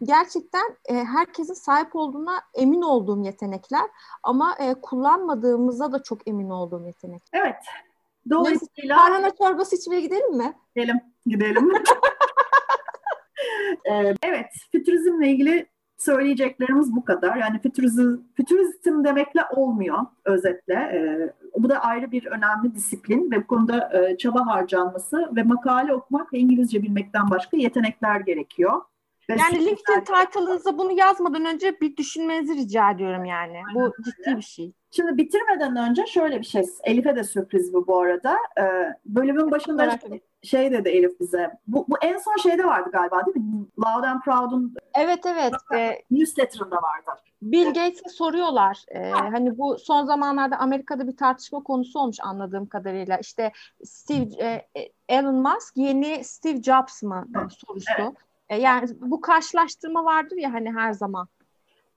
gerçekten 0.04 0.78
e, 0.86 0.94
herkesin 0.94 1.54
sahip 1.54 1.96
olduğuna 1.96 2.42
emin 2.54 2.82
olduğum 2.82 3.24
yetenekler 3.24 3.90
ama 4.24 4.56
e, 4.60 4.74
kullanmadığımıza 4.74 5.92
da 5.92 6.04
çok 6.04 6.28
emin 6.28 6.50
olduğum 6.50 6.86
yetenek. 6.86 7.24
Evet. 7.34 7.56
Dolayısıyla... 8.30 8.98
Tarhana 8.98 9.30
çorbası 9.30 9.76
içmeye 9.76 10.02
gidelim 10.02 10.38
mi? 10.38 10.54
Gidelim, 10.76 11.02
gidelim. 11.26 11.72
Ee, 13.92 14.14
evet, 14.24 14.46
fütürizmle 14.72 15.30
ilgili 15.30 15.68
söyleyeceklerimiz 15.98 16.96
bu 16.96 17.06
kadar. 17.06 17.38
Yani 17.38 17.60
fütürizm, 17.60 19.04
demekle 19.04 19.42
olmuyor 19.56 19.98
özetle. 20.26 20.74
E, 20.74 21.30
bu 21.62 21.70
da 21.70 21.80
ayrı 21.80 22.12
bir 22.12 22.26
önemli 22.26 22.76
disiplin 22.76 23.32
ve 23.32 23.44
bu 23.44 23.48
konuda 23.48 23.90
e, 23.94 24.18
çaba 24.18 24.48
harcanması 24.48 25.36
ve 25.36 25.44
makale 25.44 25.94
okumak 25.94 26.34
ve 26.34 26.38
İngilizce 26.38 26.84
bilmekten 26.84 27.30
başka 27.30 27.58
yetenekler 27.58 28.20
gerekiyor. 28.20 28.82
Yani 29.30 29.66
LinkedIn 29.66 30.00
title'ınıza 30.00 30.78
bunu 30.78 30.92
yazmadan 30.92 31.46
önce 31.46 31.82
bir 31.82 31.98
düşünmenizi 31.98 32.56
rica 32.56 32.92
ediyorum 32.92 33.26
yani. 33.26 33.62
Aynen 33.68 33.76
bu 33.76 34.04
ciddi 34.04 34.38
bir 34.38 34.42
şey. 34.42 34.74
Şimdi 34.92 35.18
bitirmeden 35.18 35.76
önce 35.76 36.06
şöyle 36.06 36.40
bir 36.40 36.46
şey. 36.46 36.66
Elif'e 36.84 37.16
de 37.16 37.24
sürpriz 37.24 37.74
bu 37.74 37.88
bu 37.88 38.00
arada. 38.00 38.38
Ee, 38.60 38.94
bölümün 39.06 39.52
başında 39.52 40.00
şey, 40.44 40.72
dedi 40.72 40.90
Elif 40.90 41.20
bize. 41.20 41.52
Bu, 41.68 41.86
bu 41.90 41.96
en 42.02 42.18
son 42.18 42.36
şeyde 42.38 42.66
vardı 42.66 42.90
galiba 42.94 43.26
değil 43.26 43.38
mi? 43.38 43.66
Loud 43.80 44.04
and 44.04 44.22
Proud'un 44.22 44.74
Evet 44.96 45.26
evet. 45.26 45.54
E, 45.74 46.02
newsletter'ında 46.12 46.76
vardı. 46.76 47.22
Bill 47.42 47.66
Gates'e 47.66 48.10
soruyorlar. 48.10 48.86
Ee, 48.88 49.10
hani 49.12 49.58
bu 49.58 49.78
son 49.80 50.06
zamanlarda 50.06 50.58
Amerika'da 50.58 51.08
bir 51.08 51.18
tartışma 51.18 51.64
konusu 51.64 52.00
olmuş 52.00 52.18
anladığım 52.22 52.66
kadarıyla. 52.66 53.18
İşte 53.18 53.52
Steve 53.84 54.30
e, 54.40 54.68
e 54.80 54.92
Elon 55.10 55.36
Musk 55.36 55.78
yeni 55.78 56.24
Steve 56.24 56.62
Jobs 56.62 57.04
mı 57.04 57.28
ha. 57.34 57.48
sorusu. 57.50 57.92
Evet. 58.00 58.14
E, 58.50 58.58
yani 58.58 58.88
bu 59.02 59.22
karşılaştırma 59.22 60.06
vardır 60.06 60.38
ya 60.38 60.54
hani 60.54 60.72
her 60.72 60.94
zaman. 60.94 61.28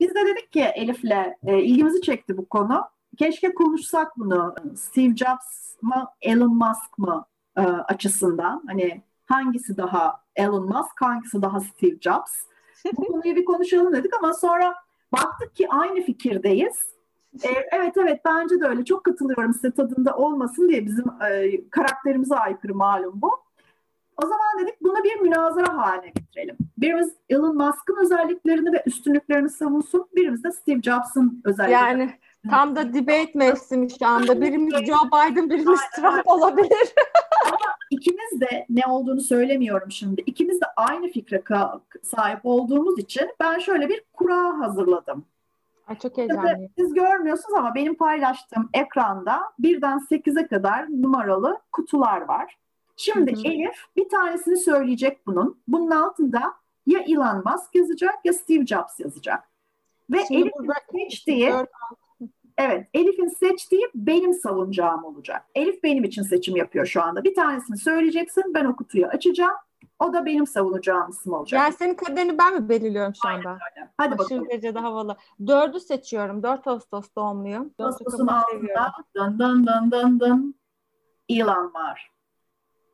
Biz 0.01 0.15
de 0.15 0.27
dedik 0.27 0.53
ki 0.53 0.61
Elif'le 0.61 1.35
e, 1.47 1.63
ilgimizi 1.63 2.01
çekti 2.01 2.37
bu 2.37 2.49
konu. 2.49 2.85
Keşke 3.19 3.55
konuşsak 3.55 4.19
bunu. 4.19 4.55
Steve 4.77 5.17
Jobs 5.17 5.83
mı 5.83 6.09
Elon 6.21 6.57
Musk 6.57 6.99
mı 6.99 7.27
e, 7.57 7.61
açısından. 7.61 8.63
Hani 8.67 9.03
hangisi 9.27 9.77
daha 9.77 10.21
Elon 10.37 10.65
Musk, 10.65 11.03
hangisi 11.03 11.43
daha 11.43 11.61
Steve 11.61 12.01
Jobs? 12.01 12.33
bu 12.97 13.05
konuyu 13.13 13.37
bir 13.37 13.45
konuşalım 13.45 13.93
dedik 13.93 14.15
ama 14.15 14.35
sonra 14.35 14.75
baktık 15.13 15.57
ki 15.57 15.69
aynı 15.69 16.03
fikirdeyiz. 16.03 16.77
E, 17.45 17.49
evet 17.73 17.97
evet 17.97 18.21
bence 18.25 18.61
de 18.61 18.67
öyle. 18.67 18.85
Çok 18.85 19.05
katılıyorum 19.05 19.55
size 19.55 19.71
tadında 19.71 20.17
olmasın 20.17 20.69
diye 20.69 20.87
bizim 20.87 21.05
e, 21.31 21.61
karakterimize 21.71 22.35
aykırı 22.35 22.75
malum 22.75 23.13
bu. 23.15 23.48
O 24.23 24.27
zaman 24.27 24.59
dedik 24.59 24.83
bunu 24.83 25.05
bir 25.05 25.21
münazara 25.21 25.77
haline 25.77 26.09
getirelim. 26.09 26.57
Birimiz 26.79 27.13
Elon 27.29 27.57
Musk'ın 27.57 27.97
özelliklerini 28.05 28.73
ve 28.73 28.83
üstünlüklerini 28.87 29.51
savunsun. 29.51 30.09
Birimiz 30.17 30.45
de 30.45 30.53
Steve 30.53 30.83
Jobs'ın 30.83 31.43
özelliklerini. 31.45 32.01
Yani 32.01 32.11
tam 32.51 32.77
da 32.77 32.95
debate 32.95 33.33
mevsimi 33.35 33.91
şu 33.91 34.07
anda. 34.07 34.41
Birimiz 34.41 34.73
Joe 34.73 35.07
Biden, 35.07 35.51
birimiz 35.51 35.81
Trump 35.97 36.23
olabilir. 36.27 36.95
Ama 37.47 37.75
ikimiz 37.91 38.41
de 38.41 38.67
ne 38.69 38.87
olduğunu 38.87 39.21
söylemiyorum 39.21 39.91
şimdi. 39.91 40.21
İkimiz 40.21 40.61
de 40.61 40.67
aynı 40.77 41.09
fikre 41.09 41.43
sahip 42.03 42.41
olduğumuz 42.45 42.99
için 42.99 43.31
ben 43.41 43.59
şöyle 43.59 43.89
bir 43.89 44.05
kura 44.13 44.59
hazırladım. 44.59 45.25
Ay 45.87 45.99
çok 45.99 46.19
heyecanlıyım. 46.19 46.71
Siz 46.79 46.95
görmüyorsunuz 46.95 47.59
ama 47.59 47.75
benim 47.75 47.95
paylaştığım 47.95 48.69
ekranda 48.75 49.41
birden 49.59 49.99
8'e 49.99 50.47
kadar 50.47 50.87
numaralı 51.03 51.61
kutular 51.73 52.21
var. 52.21 52.59
Şimdi 52.99 53.33
hı 53.33 53.37
hı. 53.37 53.53
Elif 53.53 53.85
bir 53.97 54.09
tanesini 54.09 54.57
söyleyecek 54.57 55.27
bunun. 55.27 55.61
Bunun 55.69 55.91
altında 55.91 56.55
ya 56.87 57.01
Elon 57.01 57.43
Musk 57.45 57.75
yazacak 57.75 58.15
ya 58.25 58.33
Steve 58.33 58.67
Jobs 58.67 59.01
yazacak. 59.01 59.45
Ve 60.11 60.19
Şimdi 60.29 60.41
Elif'in 60.41 60.99
seçtiği 60.99 61.53
Evet, 62.59 62.89
Elif'in 62.95 63.29
seçtiği 63.29 63.89
benim 63.95 64.35
savunacağım 64.35 65.05
olacak. 65.05 65.45
Elif 65.55 65.83
benim 65.83 66.05
için 66.05 66.23
seçim 66.23 66.57
yapıyor 66.57 66.87
şu 66.87 67.03
anda. 67.03 67.25
Bir 67.25 67.35
tanesini 67.35 67.79
söyleyeceksin, 67.79 68.55
ben 68.55 68.65
o 68.65 68.77
kutuyu 68.77 69.07
açacağım. 69.07 69.57
O 69.99 70.13
da 70.13 70.27
benim 70.27 70.47
savunacağım 70.47 71.11
isim 71.11 71.33
olacak. 71.33 71.61
Yani 71.61 71.73
senin 71.73 71.95
kaderini 71.95 72.39
ben 72.39 72.55
mi 72.55 72.69
belirliyorum 72.69 73.15
şu 73.23 73.29
anda? 73.29 73.49
Aynen 73.49 73.61
öyle. 73.77 73.91
Hadi 73.97 74.15
Aşırı 74.15 74.19
bakalım. 74.19 74.51
derecede 74.51 74.79
havalı. 74.79 75.17
Dördü 75.47 75.81
seçiyorum. 75.81 76.43
4 76.43 76.67
Ağustos 76.67 77.07
doğumluyum. 77.17 77.75
Ağustos'un 77.79 78.27
altında 78.27 78.93
dın 79.15 79.39
dın 79.39 79.67
dın 79.67 79.91
dın 79.91 80.21
dın 80.21 80.55
Elon 81.29 81.75
var. 81.75 82.11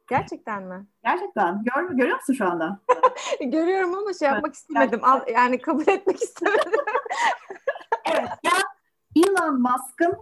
Gerçekten 0.08 0.62
mi? 0.62 0.86
Gerçekten. 1.04 1.64
Gör, 1.64 1.90
görüyor 1.90 2.16
musun 2.16 2.34
şu 2.34 2.46
anda? 2.46 2.80
Görüyorum 3.40 3.94
ama 3.94 4.12
şey 4.12 4.28
yapmak 4.28 4.46
evet, 4.46 4.56
istemedim. 4.56 5.04
Al, 5.04 5.20
yani 5.34 5.58
kabul 5.58 5.88
etmek 5.88 6.22
istemedim. 6.22 6.72
evet. 8.04 8.28
Ya 8.42 8.52
Elon 9.16 9.60
Musk'ın 9.60 10.16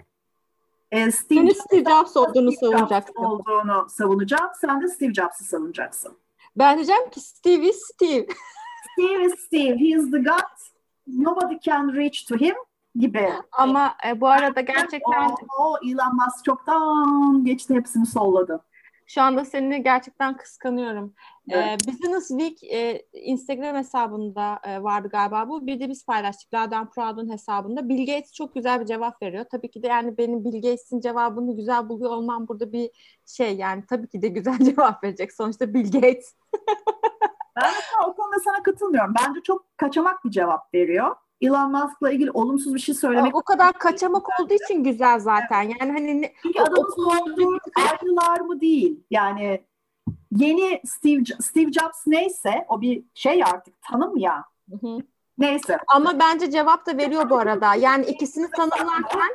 e, 0.91 1.11
Steve, 1.11 1.55
Steve 1.55 1.85
Jobs 1.91 2.17
olduğunu 2.17 2.53
Steve 2.53 2.71
savunacaksın. 2.71 3.13
Jobs 3.13 3.27
olduğunu 3.27 3.87
savunacağım. 3.89 4.51
Sen 4.61 4.83
de 4.83 4.89
Steve 4.89 5.15
Jobs'ı 5.15 5.45
savunacaksın. 5.45 6.19
Ben 6.57 6.77
diyeceğim 6.77 7.11
ki 7.11 7.21
Steve 7.21 7.69
is 7.69 7.83
Steve. 7.95 8.27
Steve 8.93 9.25
is 9.25 9.41
Steve. 9.41 9.79
He 9.79 9.89
is 9.89 10.11
the 10.11 10.19
God. 10.19 10.59
Nobody 11.07 11.59
can 11.63 11.95
reach 11.95 12.27
to 12.29 12.37
him 12.37 12.55
gibi. 12.95 13.33
Ama 13.53 13.95
e, 14.07 14.21
bu 14.21 14.29
arada 14.29 14.61
gerçekten... 14.61 15.31
O, 15.31 15.37
o 15.59 15.79
Elon 15.85 16.15
Musk 16.15 16.45
çoktan 16.45 17.45
geçti 17.45 17.75
hepsini 17.75 18.07
solladı. 18.07 18.65
Şu 19.07 19.23
anda 19.23 19.45
seni 19.45 19.83
gerçekten 19.83 20.37
kıskanıyorum. 20.37 21.15
Ee, 21.51 21.59
evet. 21.59 21.83
Ee, 21.83 21.93
Business 21.93 22.29
Week 22.29 22.65
e, 22.65 23.03
Instagram 23.13 23.77
hesabında 23.77 24.61
e, 24.65 24.83
vardı 24.83 25.09
galiba 25.09 25.49
bu. 25.49 25.67
Bir 25.67 25.81
de 25.81 25.89
biz 25.89 26.07
paylaştık 26.07 26.55
Ladan 26.55 26.91
Proud'un 26.91 27.33
hesabında. 27.33 27.89
Bill 27.89 28.07
Gates 28.07 28.33
çok 28.33 28.55
güzel 28.55 28.81
bir 28.81 28.87
cevap 28.87 29.23
veriyor. 29.23 29.45
Tabii 29.51 29.71
ki 29.71 29.83
de 29.83 29.87
yani 29.87 30.19
benim 30.19 30.45
Bill 30.45 30.63
Gates'in 30.63 31.01
cevabını 31.01 31.57
güzel 31.57 31.89
buluyor 31.89 32.11
olmam 32.11 32.49
burada 32.49 32.73
bir 32.73 32.91
şey 33.27 33.57
yani 33.57 33.85
tabii 33.89 34.09
ki 34.09 34.23
de 34.23 34.29
güzel 34.29 34.59
cevap 34.65 35.05
verecek. 35.05 35.33
Sonuçta 35.33 35.75
Bill 35.75 35.93
Gates. 35.93 36.35
Ben 37.57 37.73
o 38.09 38.15
konuda 38.15 38.41
sana 38.45 38.63
katılmıyorum. 38.63 39.15
Bence 39.21 39.41
çok 39.41 39.79
kaçamak 39.79 40.25
bir 40.25 40.31
cevap 40.31 40.75
veriyor. 40.75 41.17
Elon 41.43 41.73
Musk'la 41.73 42.11
ilgili 42.13 42.31
olumsuz 42.31 42.75
bir 42.75 42.81
şey 42.81 42.95
söylemek. 42.95 43.37
O 43.37 43.43
kadar 43.43 43.73
kaçamak 43.73 44.41
olduğu 44.41 44.55
için 44.55 44.85
güzel 44.85 45.19
zaten. 45.19 45.63
Yani 45.63 45.93
hani 45.93 46.23
ne, 46.23 46.33
Çünkü 46.43 46.61
adamın 46.61 46.91
sorduğu 46.97 47.59
ayrılar 47.77 48.41
mı 48.41 48.61
değil. 48.61 49.01
Yani 49.11 49.65
yeni 50.37 50.81
Steve, 50.85 51.25
Steve 51.41 51.73
Jobs 51.73 52.07
neyse 52.07 52.67
o 52.69 52.81
bir 52.81 53.05
şey 53.15 53.45
artık 53.45 53.83
tanım 53.83 54.17
ya. 54.17 54.45
Hı 54.71 54.87
hı. 54.87 54.99
Neyse. 55.39 55.79
Ama 55.89 56.19
bence 56.19 56.51
cevap 56.51 56.87
da 56.87 56.97
veriyor 56.97 57.31
bu 57.31 57.37
arada. 57.37 57.75
Yani 57.75 58.07
ikisini 58.07 58.51
tanımlarken 58.51 59.31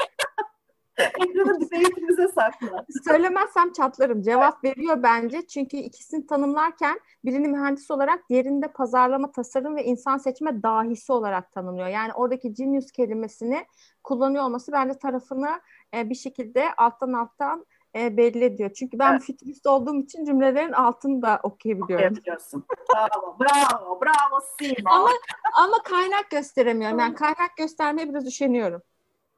Ekranı 0.97 1.61
debate'imize 1.61 2.27
sakla. 2.27 2.85
söylemezsem 3.07 3.71
çatlarım. 3.71 4.21
Cevap 4.21 4.63
veriyor 4.63 5.03
bence. 5.03 5.47
Çünkü 5.47 5.77
ikisini 5.77 6.27
tanımlarken 6.27 6.99
birini 7.25 7.47
mühendis 7.47 7.91
olarak 7.91 8.29
diğerini 8.29 8.61
de 8.61 8.67
pazarlama, 8.67 9.31
tasarım 9.31 9.75
ve 9.75 9.83
insan 9.83 10.17
seçme 10.17 10.63
dahisi 10.63 11.11
olarak 11.11 11.51
tanımlıyor. 11.51 11.87
Yani 11.87 12.13
oradaki 12.13 12.53
genius 12.53 12.91
kelimesini 12.91 13.65
kullanıyor 14.03 14.43
olması 14.43 14.71
bence 14.71 14.99
tarafını 14.99 15.49
e, 15.93 16.09
bir 16.09 16.15
şekilde 16.15 16.73
alttan 16.77 17.13
alttan 17.13 17.65
e, 17.95 18.17
belli 18.17 18.43
ediyor. 18.43 18.73
Çünkü 18.73 18.99
ben 18.99 19.11
Evet. 19.11 19.21
fütürist 19.21 19.67
olduğum 19.67 20.01
için 20.01 20.25
cümlelerin 20.25 20.71
altını 20.73 21.21
da 21.21 21.39
okuyabiliyorum. 21.43 22.15
Yapıyorsun. 22.15 22.65
Bravo, 22.93 23.37
bravo, 23.39 24.01
bravo 24.01 24.41
Sima. 24.59 24.91
Ama 24.91 25.09
ama 25.57 25.77
kaynak 25.83 26.29
gösteremiyorum. 26.29 26.99
Yani 26.99 27.15
kaynak 27.15 27.57
göstermeye 27.57 28.09
biraz 28.09 28.27
üşeniyorum. 28.27 28.81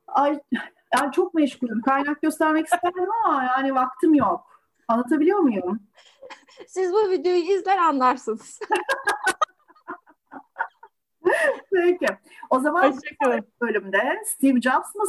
Ay, 0.08 0.40
yani 0.96 1.12
çok 1.12 1.34
meşgulüm. 1.34 1.82
Kaynak 1.82 2.22
göstermek 2.22 2.66
isterdim 2.66 3.08
ama 3.26 3.44
yani 3.44 3.76
vaktim 3.76 4.14
yok. 4.14 4.62
Anlatabiliyor 4.88 5.40
muyum? 5.40 5.80
Siz 6.68 6.94
bu 6.94 7.10
videoyu 7.10 7.42
izler 7.42 7.78
anlarsınız. 7.78 8.60
Peki. 11.74 12.06
O 12.50 12.60
zaman 12.60 12.94
bölümde 13.62 14.22
Steve 14.26 14.62
Jobs 14.62 14.96
mı 14.96 15.04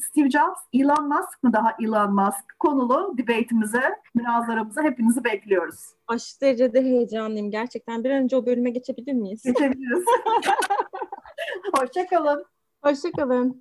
Steve 0.00 0.30
Jobs, 0.30 0.60
Elon 0.72 1.08
Musk 1.08 1.42
mı 1.42 1.52
daha 1.52 1.76
Elon 1.80 2.14
Musk 2.14 2.58
konulu 2.58 3.18
debate'imize, 3.18 3.98
münazaramıza 4.14 4.82
hepinizi 4.82 5.24
bekliyoruz. 5.24 5.94
Aşırı 6.06 6.40
derecede 6.40 6.82
heyecanlıyım. 6.82 7.50
Gerçekten 7.50 8.04
bir 8.04 8.10
an 8.10 8.22
önce 8.22 8.36
o 8.36 8.46
bölüme 8.46 8.70
geçebilir 8.70 9.12
miyiz? 9.12 9.42
Geçebiliriz. 9.42 10.04
Hoşçakalın. 11.76 12.44
Hoşçakalın. 12.82 13.58